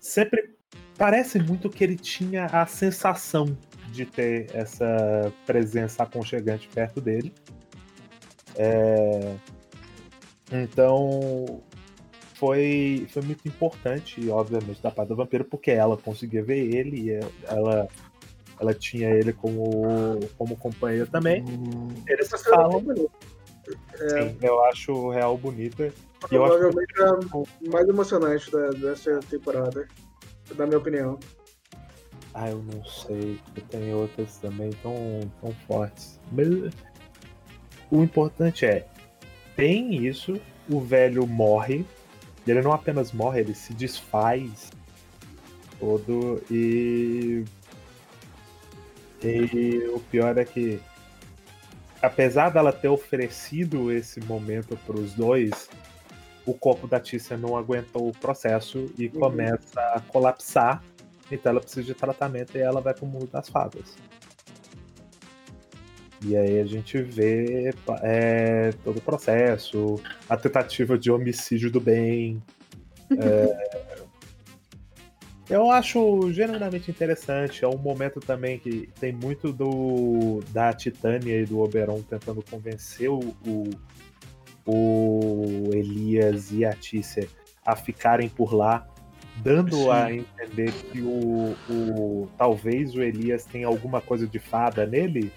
[0.00, 0.56] sempre
[0.98, 3.56] parece muito que ele tinha a sensação
[3.96, 7.32] de ter essa presença aconchegante perto dele.
[8.54, 9.36] É,
[10.52, 11.60] então
[12.34, 17.20] foi, foi muito importante, obviamente, da parte da vampira, porque ela conseguia ver ele e
[17.48, 17.88] ela,
[18.60, 21.42] ela tinha ele como, como companheiro também.
[22.06, 22.80] Eles Essa cena é falam.
[22.80, 23.10] bonita.
[23.96, 25.92] Sim, eu acho real bonita.
[26.30, 29.88] E eu acho Provavelmente é a mais emocionante da- dessa temporada,
[30.56, 31.18] na minha opinião.
[32.38, 33.40] Ah, eu não sei.
[33.70, 34.94] Tem outras também tão,
[35.40, 36.20] tão fortes.
[36.30, 36.46] Mas
[37.90, 38.86] o importante é,
[39.56, 40.38] tem isso,
[40.68, 41.82] o velho morre.
[42.46, 44.70] e Ele não apenas morre, ele se desfaz
[45.80, 47.42] todo e.
[49.24, 50.78] E o pior é que,
[52.02, 55.70] apesar dela ter oferecido esse momento para os dois,
[56.44, 59.12] o corpo da Tícia não aguentou o processo e Uhum.
[59.20, 60.84] começa a colapsar.
[61.30, 63.96] Então ela precisa de tratamento e ela vai pro mundo das fadas.
[66.24, 72.42] E aí a gente vê é, todo o processo, a tentativa de homicídio do bem.
[73.18, 74.06] É,
[75.48, 77.64] eu acho genuinamente interessante.
[77.64, 83.08] É um momento também que tem muito do da Titânia e do Oberon tentando convencer
[83.08, 83.70] o, o,
[84.66, 87.28] o Elias e a Tícia
[87.64, 88.88] a ficarem por lá,
[89.36, 89.90] dando Sim.
[89.90, 95.32] a entender que o, o talvez o Elias tenha alguma coisa de fada nele.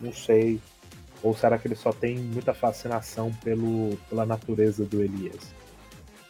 [0.00, 0.60] Não sei.
[1.22, 5.54] Ou será que ele só tem muita fascinação pelo, pela natureza do Elias?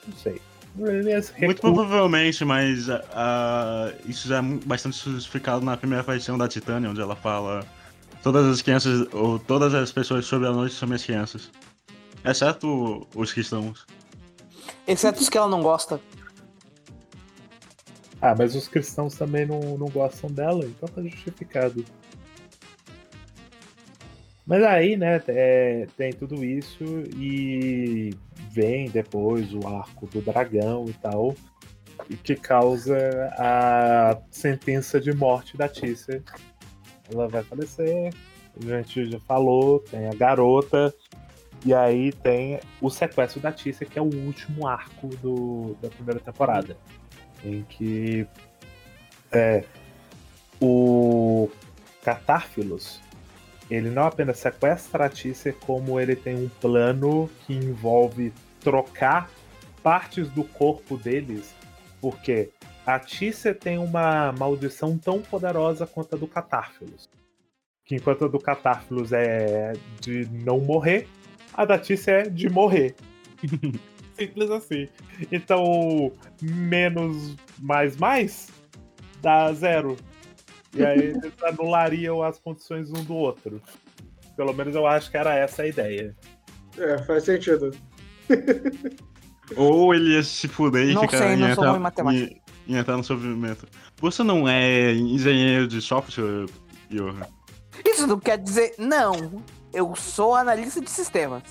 [0.07, 0.41] Não sei.
[0.79, 6.91] Elias Muito provavelmente, mas ah, isso já é bastante justificado na primeira paixão da Titânia,
[6.91, 7.67] onde ela fala
[8.23, 11.51] todas as crianças, ou todas as pessoas sobre a noite são minhas crianças.
[12.25, 13.87] Exceto os cristãos.
[14.87, 16.01] Exceto os que ela não gosta.
[18.21, 21.85] Ah, mas os cristãos também não, não gostam dela, então tá justificado.
[24.47, 26.85] Mas aí, né, é, tem tudo isso
[27.17, 28.15] e
[28.51, 31.35] vem depois o arco do dragão e tal,
[32.23, 32.97] que causa
[33.37, 36.23] a sentença de morte da Tícia.
[37.13, 38.15] Ela vai falecer,
[38.57, 40.95] a gente já falou, tem a garota,
[41.65, 46.21] e aí tem o sequestro da Tícia, que é o último arco do, da primeira
[46.21, 46.77] temporada
[47.45, 48.27] em que
[49.33, 49.65] é,
[50.61, 51.49] o
[52.03, 53.01] Catárfilos
[53.71, 59.29] ele não apenas sequestra a Tícia, como ele tem um plano que envolve trocar
[59.83, 61.55] partes do corpo deles,
[62.01, 62.51] porque
[62.87, 67.09] a Tícia tem uma maldição tão poderosa quanto a do Catárfilos.
[67.85, 71.09] Que enquanto a do Catárfilos é de não morrer,
[71.53, 72.95] a da Tícia é de morrer.
[74.19, 74.89] Simples assim.
[75.31, 76.13] Então,
[76.43, 78.49] menos mais mais
[79.21, 79.97] dá zero.
[80.75, 83.61] E aí eles anulariam as condições um do outro.
[84.37, 86.15] Pelo menos eu acho que era essa a ideia.
[86.79, 87.71] É, faz sentido.
[89.57, 91.81] Ou ele ia se fuder e Não ficar sei, e não sou entrar, bom em
[91.81, 92.35] matemática.
[92.35, 93.67] e- e entrar no sofrimento.
[94.01, 96.47] Você não é engenheiro de software,
[96.91, 97.21] Johan?
[97.85, 98.75] Isso não quer dizer.
[98.77, 99.41] Não.
[99.73, 101.43] Eu sou analista de sistemas.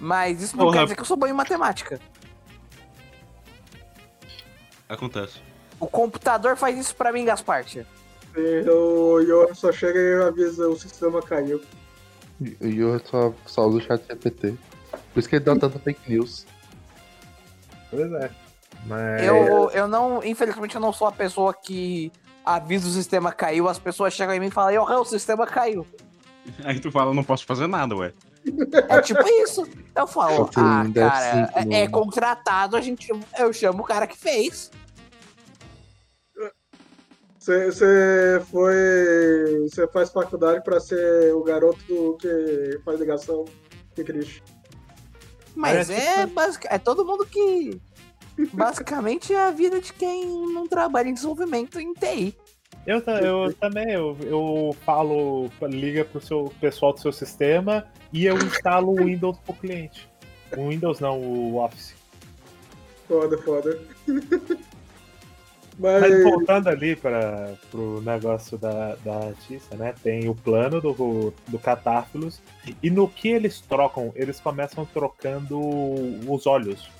[0.00, 0.78] Mas isso não Porra.
[0.78, 2.00] quer dizer que eu sou bom em matemática.
[4.88, 5.40] Acontece.
[5.78, 7.86] O computador faz isso pra mim, Gaspartia.
[8.36, 11.60] E o Johan só chega e avisa o sistema caiu.
[12.40, 14.54] E eu só, só uso o chat GPT.
[15.12, 16.46] Por isso que ele dá tanta fake news.
[17.90, 18.30] Pois é.
[18.86, 19.22] Mas.
[19.22, 20.24] Eu, eu não.
[20.24, 22.10] Infelizmente, eu não sou a pessoa que
[22.44, 23.68] avisa o sistema caiu.
[23.68, 25.86] As pessoas chegam em mim e falam: Eu, o sistema caiu.
[26.64, 28.12] Aí tu fala, não posso fazer nada, ué.
[28.88, 29.66] É tipo isso.
[29.94, 33.08] Eu falo: Ah, cara, F5 no- é contratado, a gente,
[33.38, 34.70] eu chamo o cara que fez.
[37.38, 39.68] Você foi.
[39.68, 43.44] Você faz faculdade pra ser o garoto do que faz ligação.
[43.94, 44.42] Que triste.
[45.54, 47.80] Mas Parece é, basic, é todo mundo que.
[48.52, 52.36] Basicamente é a vida de quem não trabalha em desenvolvimento em TI.
[52.86, 58.36] Eu, eu também, eu, eu falo, liga pro seu pessoal do seu sistema e eu
[58.36, 60.08] instalo o Windows pro cliente.
[60.56, 61.94] O Windows não, o Office.
[63.06, 63.78] Foda, foda.
[65.80, 69.94] Mas, Mas voltando ali para pro negócio da, da Tícia, né?
[70.02, 72.42] Tem o plano do, do Catárfilos.
[72.82, 75.58] E no que eles trocam, eles começam trocando
[76.28, 76.90] os olhos.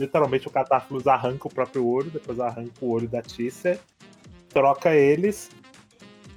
[0.00, 3.78] Literalmente o Catárfilos arranca o próprio olho, depois arranca o olho da Tícia,
[4.52, 5.50] troca eles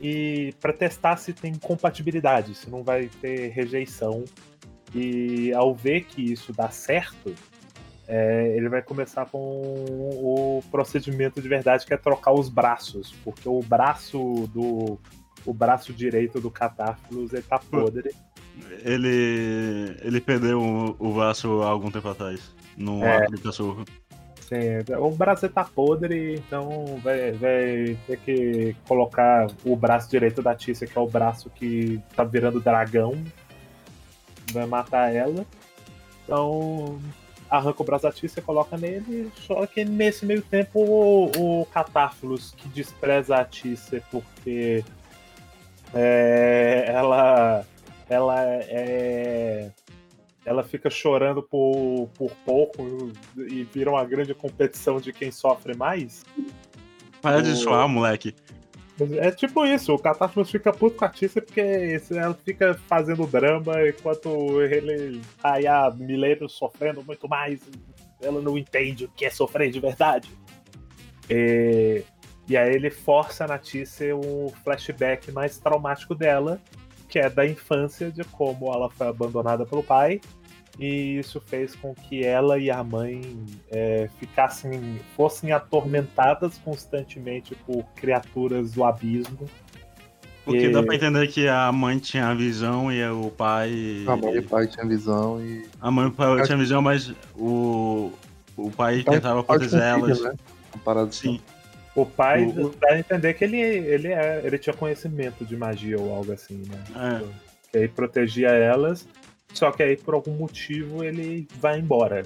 [0.02, 4.24] e para testar se tem compatibilidade, se não vai ter rejeição.
[4.94, 7.34] E ao ver que isso dá certo,
[8.08, 13.50] é, ele vai começar com o procedimento de verdade, que é trocar os braços, porque
[13.50, 15.00] o braço do
[15.46, 18.12] o braço direito do Catárfilos ele tá podre.
[18.84, 19.96] Ele.
[20.02, 22.52] ele perdeu o, o braço há algum tempo atrás.
[22.76, 23.18] Num É.
[23.18, 23.86] ato de cachorro.
[24.48, 30.54] Sim, o braço tá podre, então vai, vai ter que colocar o braço direito da
[30.54, 33.14] Tícia, que é o braço que tá virando dragão.
[34.52, 35.44] vai matar ela.
[36.24, 37.00] Então
[37.50, 42.54] arranca o braço da Tícia, coloca nele, só que nesse meio tempo o, o Catáfilos,
[42.56, 44.84] que despreza a Tícia porque
[45.92, 47.66] é, ela
[48.08, 49.72] ela é
[50.46, 56.24] ela fica chorando por, por pouco e vira uma grande competição de quem sofre mais.
[57.22, 58.34] Para de O- zoar, moleque.
[59.18, 61.60] É tipo isso, o Catástrofes fica puto com a Tícia porque
[62.12, 67.60] ela fica fazendo drama enquanto ele tá aí há milênios sofrendo muito mais.
[68.22, 70.30] Ela não entende o que é sofrer de verdade.
[71.30, 72.04] E,
[72.48, 76.62] e aí ele força na Tícia o flashback mais traumático dela,
[77.16, 80.20] que é da infância, de como ela foi abandonada pelo pai.
[80.78, 83.22] E isso fez com que ela e a mãe
[83.72, 89.50] é, ficassem, fossem atormentadas constantemente por criaturas do abismo.
[90.44, 94.04] Porque E- dá pra entender que a mãe tinha a visão e o pai.
[94.06, 95.66] A mãe e o pai tinham visão e.
[95.80, 98.12] A mãe e o pai tinha visão, mas o.
[98.58, 100.22] O pai Pai tentava proteger com filho, elas.
[100.22, 100.34] Né?
[100.74, 101.40] Uma parada assim.
[101.96, 105.98] O pai O- dá a entender que ele, ele, é, ele tinha conhecimento de magia
[106.00, 107.22] ou algo assim, né?
[107.22, 107.26] É.
[107.72, 109.08] Que aí protegia elas,
[109.54, 112.24] só que aí por algum motivo ele vai embora.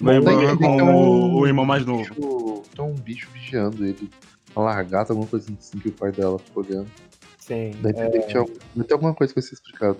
[0.00, 2.00] Vai embora com o, o irmão mais novo.
[2.02, 4.08] bicho- Tem um bicho vigiando ele.
[4.54, 6.88] Uma largata, alguma coisa assim que o pai dela ficou olhando.
[7.38, 7.72] Sim.
[7.82, 9.98] Vai ter alguma coisa que vai ser explicada.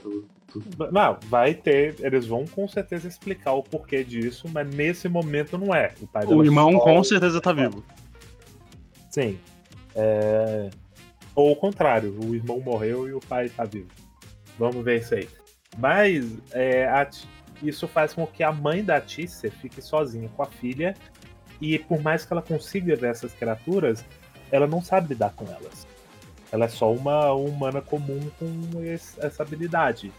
[0.93, 1.97] Não, vai ter.
[2.01, 5.93] Eles vão com certeza explicar o porquê disso, mas nesse momento não é.
[6.01, 7.83] O, pai O irmão com certeza tá vivo.
[9.15, 9.39] Sim.
[9.95, 10.70] É...
[11.36, 13.89] Ou o contrário, o irmão morreu e o pai tá vivo.
[14.59, 15.28] Vamos ver isso aí.
[15.78, 17.09] Mas é, a
[17.62, 20.97] isso faz com que a mãe da Tícia fique sozinha com a filha.
[21.61, 24.05] E por mais que ela consiga ver essas criaturas,
[24.51, 25.86] ela não sabe lidar com elas.
[26.51, 30.12] Ela é só uma humana comum com essa habilidade.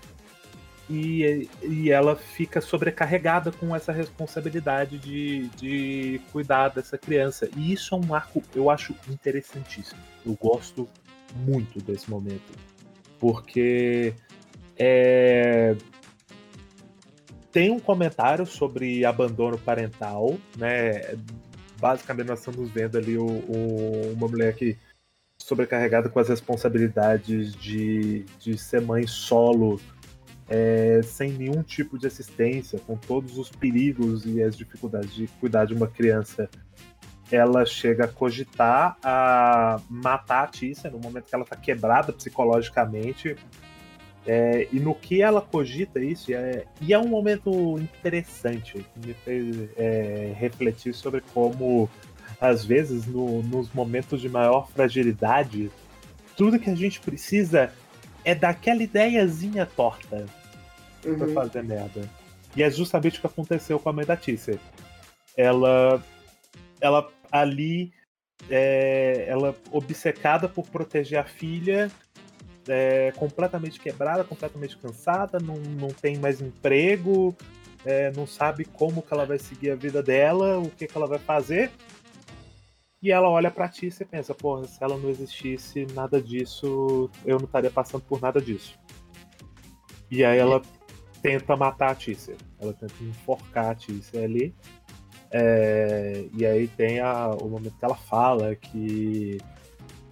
[0.89, 7.49] E, e ela fica sobrecarregada com essa responsabilidade de, de cuidar dessa criança.
[7.57, 9.99] E isso é um arco, eu acho interessantíssimo.
[10.25, 10.87] Eu gosto
[11.35, 12.53] muito desse momento.
[13.19, 14.13] Porque
[14.77, 15.75] é,
[17.51, 21.15] tem um comentário sobre abandono parental, né?
[21.79, 24.77] Basicamente nós estamos vendo ali o, o- uma mulher que
[25.41, 29.79] sobrecarregada com as responsabilidades de, de ser mãe solo,
[30.47, 35.65] é, sem nenhum tipo de assistência, com todos os perigos e as dificuldades de cuidar
[35.65, 36.49] de uma criança.
[37.31, 43.35] Ela chega a cogitar a matar a Tícia no momento que ela está quebrada psicologicamente.
[44.27, 49.13] É, e no que ela cogita isso, é, e é um momento interessante, que me
[49.13, 51.87] fez é, refletir sobre como,
[52.41, 55.69] às vezes, no- nos momentos de maior fragilidade,
[56.35, 57.71] tudo que a gente precisa
[58.25, 60.25] é daquela ideiazinha torta
[61.01, 61.33] pra Uhum.
[61.33, 62.09] fazer merda.
[62.55, 64.59] E é justamente o que aconteceu com a mãe da Tícia.
[65.37, 66.03] Ela,
[66.81, 67.93] ela ali,
[68.49, 71.91] é, ela obcecada por proteger a filha,
[72.67, 77.35] é, completamente quebrada, completamente cansada, não, não tem mais emprego,
[77.85, 81.07] é, não sabe como que ela vai seguir a vida dela, o que, que ela
[81.07, 81.69] vai fazer.
[83.05, 87.37] E ela olha pra Tícia e pensa, porra, se ela não existisse, nada disso, eu
[87.37, 88.79] não estaria passando por nada disso.
[90.09, 90.59] E aí ela
[91.21, 92.35] tenta matar a Tícia.
[92.59, 94.55] Ela tenta enforcar a Tícia ali.
[95.29, 99.37] É, e aí tem a- o momento que ela fala que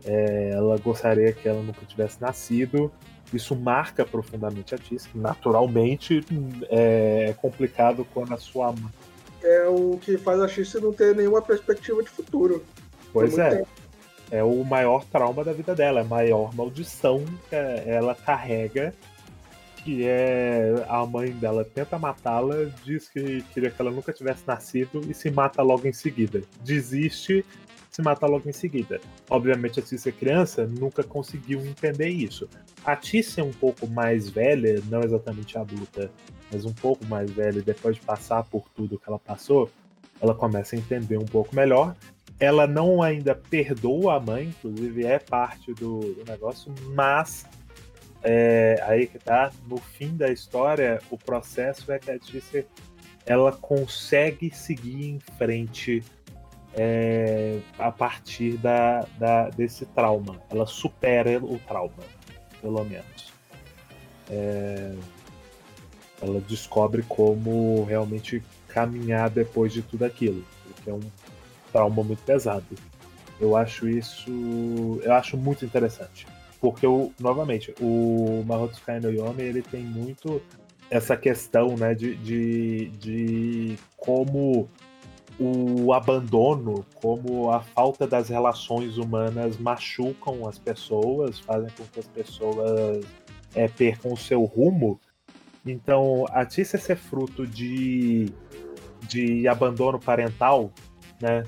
[0.05, 2.91] é, ela gostaria que ela nunca tivesse nascido.
[3.33, 5.09] Isso marca profundamente a Tícia.
[5.15, 6.23] Naturalmente
[6.69, 8.75] é, é complicado quando a sua.
[9.41, 12.63] É o que faz a X não ter nenhuma perspectiva de futuro.
[13.13, 13.57] Pois é.
[13.57, 13.67] tempo.
[14.31, 18.93] é o maior trauma da vida dela, é a maior maldição que ela carrega,
[19.83, 25.01] que é a mãe dela tenta matá-la, diz que queria que ela nunca tivesse nascido
[25.09, 26.41] e se mata logo em seguida.
[26.63, 27.45] Desiste,
[27.91, 28.99] se mata logo em seguida.
[29.29, 32.49] Obviamente a Tícia criança nunca conseguiu entender isso.
[32.83, 36.09] A Tícia é um pouco mais velha, não exatamente adulta,
[36.51, 39.69] mas um pouco mais velha, depois de passar por tudo que ela passou,
[40.19, 41.95] ela começa a entender um pouco melhor
[42.39, 47.45] ela não ainda perdoa a mãe, inclusive é parte do, do negócio, mas
[48.21, 52.65] é, aí que tá, no fim da história, o processo é que a Tícia
[53.25, 56.03] ela consegue seguir em frente
[56.75, 60.41] é, a partir da, da- desse trauma.
[60.49, 62.03] Ela supera o trauma,
[62.61, 63.31] pelo menos.
[64.29, 64.93] É,
[66.21, 71.01] ela descobre como realmente caminhar depois de tudo aquilo, porque é um
[71.73, 72.63] trauma muito pesado.
[73.41, 74.31] Eu acho isso.
[75.01, 76.25] Eu acho muito interessante.
[76.61, 80.41] Porque, eu, novamente, o Mahotsukai no Yomi ele tem muito
[80.89, 84.69] essa questão né, de, de, de como
[85.39, 92.07] o abandono, como a falta das relações humanas machucam as pessoas, fazem com que as
[92.07, 93.03] pessoas
[93.55, 94.99] é, percam o seu rumo.
[95.65, 98.31] Então, a Tícia ser fruto de,
[99.07, 100.71] de abandono parental,
[101.19, 101.43] né,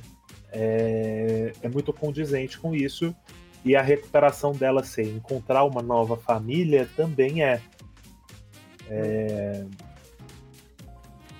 [0.56, 3.14] é, é muito condizente com isso.
[3.64, 7.60] E a recuperação dela ser encontrar uma nova família também é.
[8.90, 9.65] é...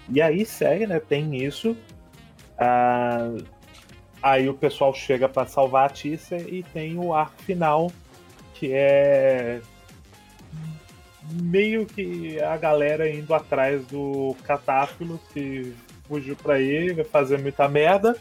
[0.10, 1.00] E aí segue, né?
[1.00, 1.78] Tem isso.
[2.58, 3.32] Ah,
[4.22, 7.92] aí o pessoal chega para salvar a Tícia e tem o arco final,
[8.54, 9.62] que é
[11.42, 15.74] meio que a galera indo atrás do Catáfilo, que
[16.08, 18.16] fugiu pra ele, vai fazer muita merda.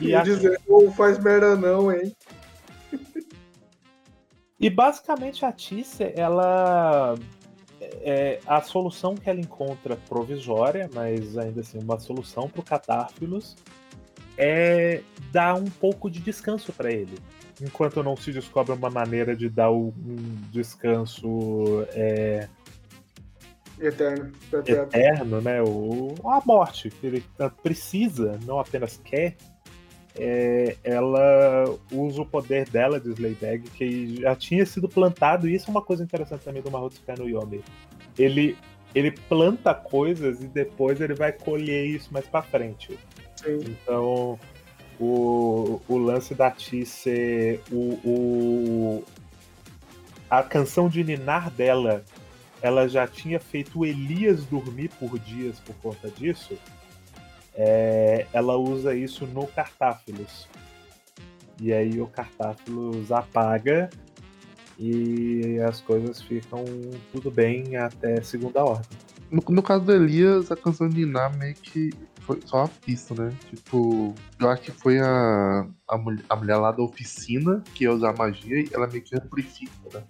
[0.00, 2.14] E, e dizer, não faz merda não, hein?
[4.58, 7.14] E basicamente a Tícia, ela
[7.78, 13.54] é a solução que ela encontra provisória, mas ainda assim uma solução para o Catárfilos
[14.38, 17.18] é dar um pouco de descanso para ele,
[17.60, 19.92] enquanto não se descobre uma maneira de dar um
[20.50, 22.48] descanso é,
[23.80, 24.32] eterno,
[24.66, 25.62] eterno, né?
[25.62, 27.24] O, a morte que ele
[27.62, 29.36] precisa, não apenas quer.
[30.18, 35.68] É, ela usa o poder dela de Slaydag, que já tinha sido plantado, e isso
[35.68, 37.62] é uma coisa interessante também do Mahotsukai no Yomi.
[38.18, 38.56] Ele,
[38.94, 42.98] ele planta coisas e depois ele vai colher isso mais pra frente.
[43.36, 43.58] Sim.
[43.66, 44.38] Então,
[44.98, 49.04] o, o lance da Ti ser o, o,
[50.30, 52.02] a canção de ninar dela,
[52.62, 56.56] ela já tinha feito Elias dormir por dias por conta disso
[57.56, 60.48] é, ela usa isso no Cartáfilos.
[61.60, 63.88] E aí o Cartáfilos apaga
[64.78, 66.64] e as coisas ficam
[67.10, 68.98] tudo bem até segunda ordem.
[69.30, 73.14] No, no caso do Elias, a canção de Iná meio que foi só uma pista,
[73.14, 73.32] né?
[73.48, 77.92] Tipo, eu acho que foi a, a, mulher, a mulher lá da oficina que ia
[77.92, 80.04] usar magia e ela meio que amplifica, né?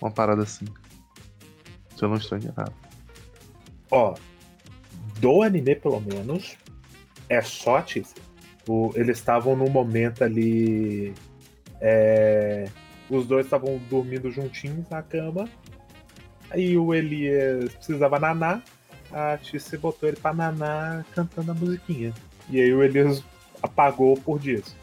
[0.00, 0.66] Uma parada assim.
[1.96, 2.74] Se eu não estou enganado.
[3.90, 4.14] Ó,
[5.18, 6.56] do anime, pelo menos,
[7.28, 8.22] é só Tícia.
[8.94, 11.14] Eles estavam num momento ali.
[11.80, 12.68] É,
[13.08, 15.48] os dois estavam dormindo juntinhos na cama.
[16.50, 18.62] Aí o Elias precisava naná.
[19.12, 22.12] A Tícia botou ele pra naná cantando a musiquinha.
[22.50, 23.22] E aí o Elias
[23.62, 24.74] apagou por dias.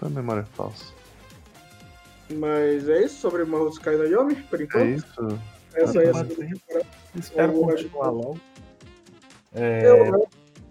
[0.00, 0.94] A memória é falsa.
[2.30, 4.86] Mas é isso sobre Mahotsukai no Yomi, por enquanto?
[4.86, 5.40] É isso.
[5.74, 6.86] Essa é a segunda temporada.
[7.14, 8.40] Espero continuar logo.
[9.54, 9.86] É...
[9.86, 10.26] Eu, né,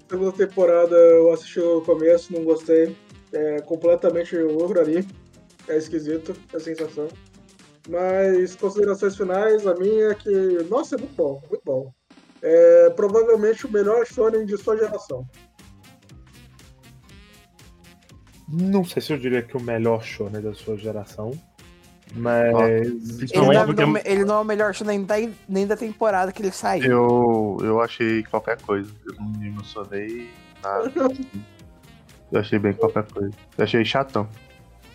[0.10, 2.96] segunda temporada eu assisti o começo, não gostei.
[3.32, 5.08] É completamente outro ali.
[5.68, 7.08] É esquisito, é sensação.
[7.88, 10.30] Mas considerações finais, a minha é que,
[10.70, 11.94] nossa, é muito bom, muito bom.
[12.42, 15.28] É provavelmente o melhor shonen de sua geração.
[18.48, 21.32] Não sei se eu diria que o melhor shonen da sua geração.
[22.16, 22.58] Mas.
[22.58, 23.84] Ele não, é, porque...
[24.06, 25.16] ele não, é o melhor nem da,
[25.48, 26.92] nem da temporada que ele saiu.
[26.92, 28.90] Eu, eu achei qualquer coisa.
[29.06, 30.30] Eu não me emocionei
[30.64, 30.92] nada.
[32.32, 33.32] eu achei bem qualquer coisa.
[33.58, 34.28] Eu achei chatão.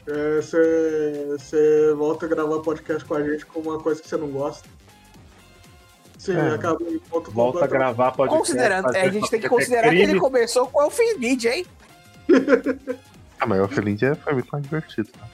[0.07, 1.57] Você
[1.91, 4.69] é, volta a gravar podcast com a gente com uma coisa que você não gosta.
[6.19, 6.55] Sim, é.
[6.55, 8.39] acaba em ponto Volta a gravar podcast.
[8.39, 11.67] Considerando, a gente tem que considerar que ele começou com o Elfenid, hein?
[13.41, 15.11] ah, mas o Elfenid é, foi muito mais divertido.
[15.21, 15.34] Né?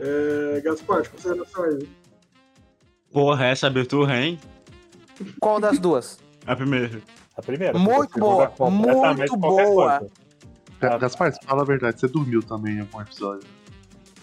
[0.00, 1.88] É, Gaspar, consideração aí.
[3.12, 4.40] Porra, essa abertura, hein?
[5.40, 6.18] Qual das duas?
[6.46, 7.02] A primeira.
[7.36, 7.78] A primeira.
[7.78, 10.00] Muito boa, muito boa.
[10.98, 13.46] Gaspar, fala a verdade, você dormiu também em algum episódio.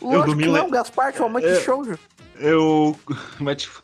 [0.02, 0.72] Lógico eu dormi não, le...
[0.72, 1.84] Gaspar, foi uma de show.
[2.40, 2.96] Eu.
[3.40, 3.84] Mas, tipo...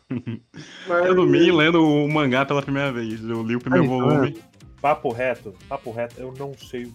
[0.88, 1.06] Mas...
[1.06, 3.22] Eu dormi lendo o mangá pela primeira vez.
[3.22, 4.42] Eu li o primeiro Aí, volume.
[4.80, 6.92] Papo reto, papo reto, eu não sei.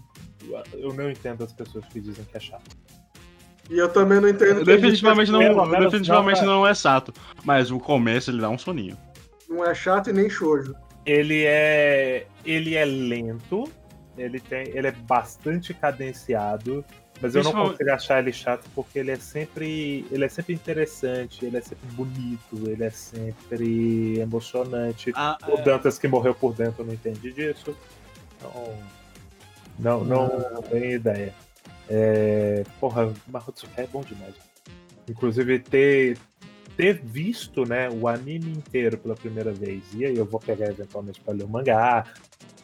[0.74, 2.78] Eu não entendo as pessoas que dizem que é chato.
[3.70, 4.64] E eu também não entendo.
[4.66, 7.14] Definitivamente, não, definitivamente não é chato.
[7.44, 8.98] Mas o começo ele dá um soninho.
[9.48, 10.76] Não é chato e nem shoujo.
[11.06, 12.26] Ele é.
[12.44, 13.72] Ele é lento.
[14.18, 16.84] Ele, tem, ele é bastante cadenciado.
[17.22, 20.06] Mas eu não consigo achar ele chato porque ele é sempre.
[20.10, 25.12] Ele é sempre interessante, ele é sempre bonito, ele é sempre emocionante.
[25.16, 25.62] Ah, o é...
[25.62, 27.78] Dantas que morreu por dentro eu não entendi disso.
[28.38, 28.74] Então.
[29.78, 31.34] Não, não, não tenho ideia.
[31.90, 34.36] É, porra, Mahotsukai é bom demais.
[35.10, 36.18] Inclusive, ter,
[36.78, 41.20] ter visto né, o anime inteiro pela primeira vez, e aí eu vou pegar eventualmente
[41.20, 42.06] para ler o mangá.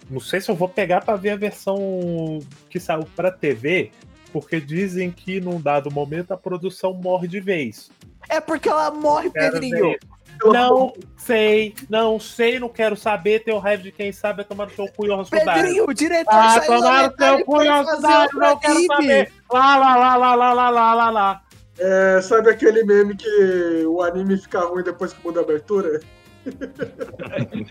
[0.10, 2.40] Não sei se eu vou pegar para ver a versão
[2.70, 3.92] que saiu para TV,
[4.32, 7.90] porque dizem que num dado momento a produção morre de vez.
[8.30, 9.96] É porque ela morre, Pedrinho.
[10.44, 13.44] Não sei, não sei, não quero saber.
[13.44, 16.60] Tenho raiva de quem sabe é tomar no seu cu e Pedrinho, o diretor Ah,
[16.60, 19.32] tomar no seu cu e outro não quero saber.
[19.52, 21.42] Lá, lá, lá, lá, lá, lá, lá, lá, lá.
[21.78, 26.00] É, sabe aquele meme que o anime fica ruim depois que muda a abertura?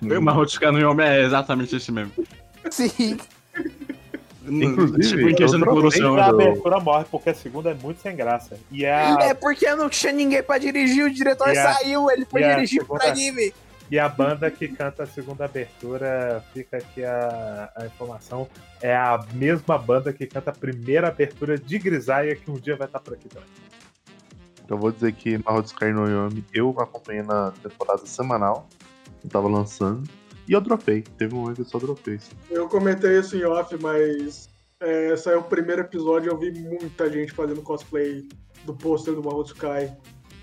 [0.02, 2.12] O Marroto no Yomi é exatamente esse mesmo.
[2.70, 3.18] Sim.
[4.46, 6.16] Inclusive, tipo, em questão de eu troquei produção.
[6.18, 8.58] A do- abertura morre, porque a segunda é muito sem graça.
[8.70, 12.42] E a, É porque não tinha ninguém pra dirigir, o diretor a- saiu, ele foi
[12.42, 13.54] dirigir pro segunda- anime.
[13.90, 18.48] e a banda que canta a segunda abertura, fica aqui a, a informação,
[18.82, 22.86] é a mesma banda que canta a primeira abertura de Grisaia, que um dia vai
[22.86, 23.48] estar por aqui também.
[24.68, 28.66] Eu vou dizer que Mahou Sky no Yomi eu acompanhei na temporada semanal,
[29.20, 30.08] que tava lançando,
[30.46, 31.02] e eu dropei.
[31.02, 32.18] Teve um momento que eu só dropei.
[32.18, 32.32] sim.
[32.50, 34.48] Eu comentei isso em off, mas
[34.80, 38.28] é, saiu o primeiro episódio e eu vi muita gente fazendo cosplay
[38.64, 39.90] do pôster do Mahou Sky.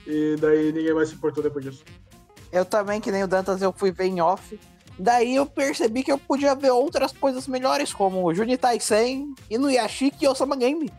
[0.08, 1.84] E daí ninguém mais se importou depois disso.
[2.52, 4.60] Eu também, que nem o Dantas, eu fui ver em off.
[5.00, 10.26] Daí eu percebi que eu podia ver outras coisas melhores, como o Junitai 100, Inuyashiki
[10.26, 10.92] e Osama Game.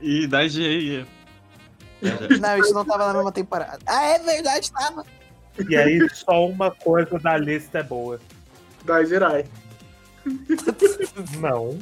[0.00, 1.06] E da IGA.
[2.40, 3.78] Não, isso não tava na mesma temporada.
[3.86, 5.04] Ah, é verdade, tava.
[5.68, 8.20] E aí só uma coisa da lista é boa.
[8.84, 9.44] Da Jirai.
[11.38, 11.78] Não.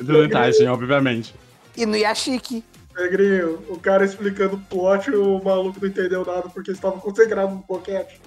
[0.00, 1.34] Do Tyson, obviamente.
[1.76, 2.64] Inuyashiki.
[2.96, 7.64] Negrinho, o cara explicando o plot, o maluco não entendeu nada porque estava concentrado no
[7.66, 8.20] boquete.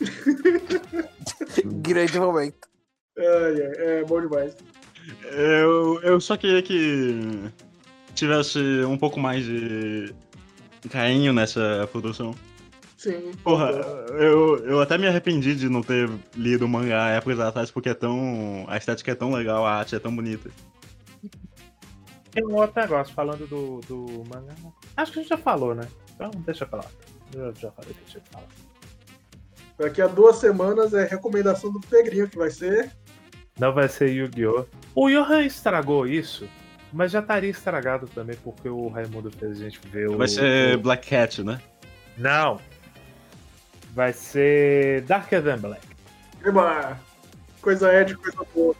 [1.64, 2.68] Grande momento.
[3.18, 4.54] Ai, ai, é bom demais.
[5.32, 7.50] Eu, eu só queria que
[8.14, 10.14] tivesse um pouco mais de
[10.90, 12.34] carinho nessa produção.
[13.00, 13.30] Sim.
[13.42, 13.70] Porra,
[14.18, 16.06] eu, eu até me arrependi de não ter
[16.36, 18.66] lido o mangá épocas atrás, porque é tão.
[18.68, 20.50] A estética é tão legal, a arte é tão bonita.
[22.30, 24.52] Tem um outro negócio falando do, do mangá.
[24.98, 25.88] Acho que a gente já falou, né?
[26.14, 26.84] Então deixa pra lá.
[27.32, 28.48] Eu já falei, deixa eu falar.
[29.78, 32.90] Daqui a duas semanas é recomendação do Pegrinho que vai ser.
[33.58, 34.66] Não vai ser Yu-Gi-Oh!
[34.94, 36.46] O Johan estragou isso,
[36.92, 40.18] mas já estaria estragado também, porque o Raimundo fez a gente ver o.
[40.18, 41.62] Vai ser Black Cat, né?
[42.18, 42.60] Não!
[43.92, 45.86] Vai ser Darker Than Black.
[46.44, 46.98] Eba!
[47.60, 48.74] Coisa de coisa boa.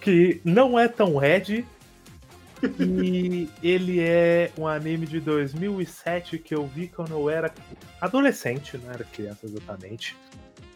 [0.00, 1.64] Que não é tão Red.
[2.80, 7.52] e ele é um anime de 2007 que eu vi quando eu era
[8.00, 10.16] adolescente, não era criança exatamente.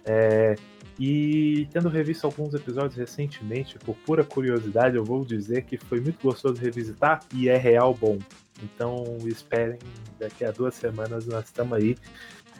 [0.05, 0.55] É,
[0.99, 6.21] e tendo revisto alguns episódios recentemente, por pura curiosidade, eu vou dizer que foi muito
[6.21, 8.19] gostoso revisitar e é real bom.
[8.63, 9.79] Então esperem,
[10.19, 11.97] daqui a duas semanas nós estamos aí.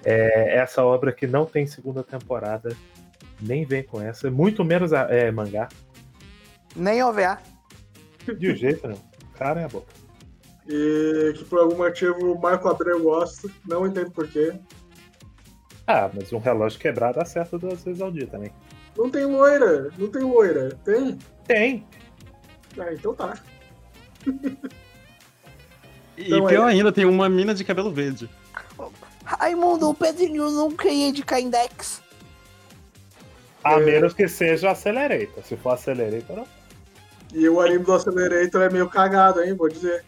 [0.05, 2.75] É, essa obra que não tem segunda temporada,
[3.41, 5.69] nem vem com essa, muito menos a- é, mangá.
[6.77, 7.39] Nem OVA.
[8.39, 8.99] De um jeito não.
[9.37, 9.93] Cara é a boca.
[10.69, 13.49] E que por algum motivo o Marco Abreu gosta.
[13.67, 14.53] Não entendo porquê.
[15.87, 18.53] Ah, mas um relógio quebrado acerta duas vezes ao dia também.
[18.97, 19.91] Não tem loira.
[19.97, 20.77] Não tem loira.
[20.85, 21.19] Tem?
[21.47, 21.87] Tem.
[22.79, 23.35] Ah, então tá.
[26.17, 28.29] E Não, pior é- ainda, tem uma mina de cabelo verde.
[29.39, 32.01] Raimundo, o Pedrinho nunca ia de Kindex.
[33.63, 33.81] A É.
[33.81, 35.45] menos que seja Accelerator.
[35.45, 36.47] Se for Accelerator, não.
[37.35, 39.53] E o anime do Accelerator é meio cagado, hein?
[39.55, 40.03] Vou dizer.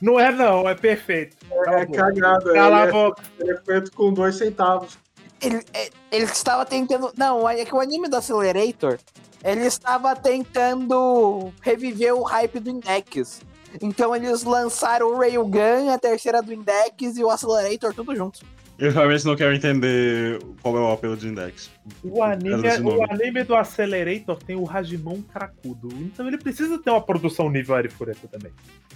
[0.00, 1.36] Não é não, é perfeito.
[1.50, 1.98] É boca.
[1.98, 2.52] cagado.
[2.54, 3.22] Cala a é, boca.
[3.38, 4.98] ele é feito com dois centavos.
[5.42, 7.12] Ele, é- ele estava tentando.
[7.18, 8.98] Não, é que o anime do Accelerator.
[9.44, 13.42] Ele estava tentando reviver o hype do Index.
[13.80, 18.40] Então eles lançaram o Railgun, a terceira do Index e o Accelerator tudo junto.
[18.78, 21.68] Eu realmente não quero entender qual é o apelo de Index.
[22.04, 22.96] O anime, nome.
[22.96, 25.88] o anime do Accelerator tem o Hajimon cracudo.
[26.00, 28.52] Então ele precisa ter uma produção nível Arifureta também.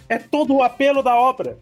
[0.09, 1.59] É todo o apelo da obra.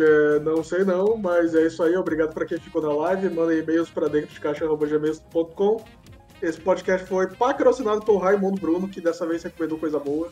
[0.00, 1.94] É, não sei não, mas é isso aí.
[1.96, 3.28] Obrigado para quem ficou na live.
[3.28, 5.84] Mandem e-mails para dentro de caixa.gmail.com.
[6.40, 10.30] Esse podcast foi patrocinado pelo Raimundo Bruno, que dessa vez recomendou coisa boa.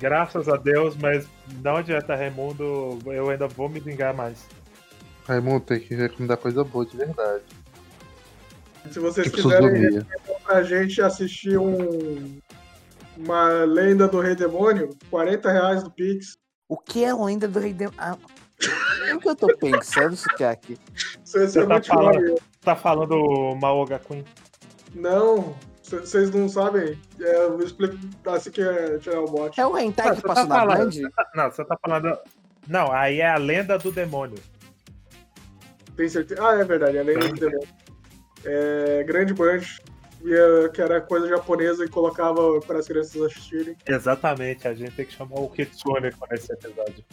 [0.00, 1.26] Graças a Deus, mas
[1.62, 2.98] não adianta, Raimundo.
[3.06, 4.46] Eu ainda vou me vingar mais.
[5.26, 7.44] Raimundo tem que recomendar coisa boa de verdade.
[8.90, 10.06] Se vocês Tipo quiserem
[10.44, 12.38] pra gente assistir um
[13.16, 16.38] uma lenda do Rei Demônio, 40 reais do Pix.
[16.68, 17.98] O que é a lenda do Rei Demônio?
[17.98, 18.16] Ah,
[19.14, 20.78] o que eu tô pensando isso que é aqui?
[21.24, 22.40] Isso isso é Você tá falando-.
[22.60, 24.24] Tá falando Maoga Queen?
[24.94, 25.54] Não,
[25.90, 26.98] vocês não sabem.
[27.20, 27.96] É, eu explico
[28.26, 29.58] assim que é tirar o bot.
[29.60, 31.10] É o Hentai Não, que você passou tá na falando- Band?
[31.10, 32.18] tá- Não, você tá falando.
[32.68, 34.38] Não, aí é a lenda do demônio.
[35.96, 36.46] Tem certeza?
[36.46, 37.68] Ah, é verdade, é a lenda do demônio.
[38.44, 39.60] É, grande Band,
[40.22, 43.76] via- que era coisa japonesa e colocava para as crianças assistirem.
[43.86, 47.04] Exatamente, a gente tem que chamar o Kitsune nesse episódio.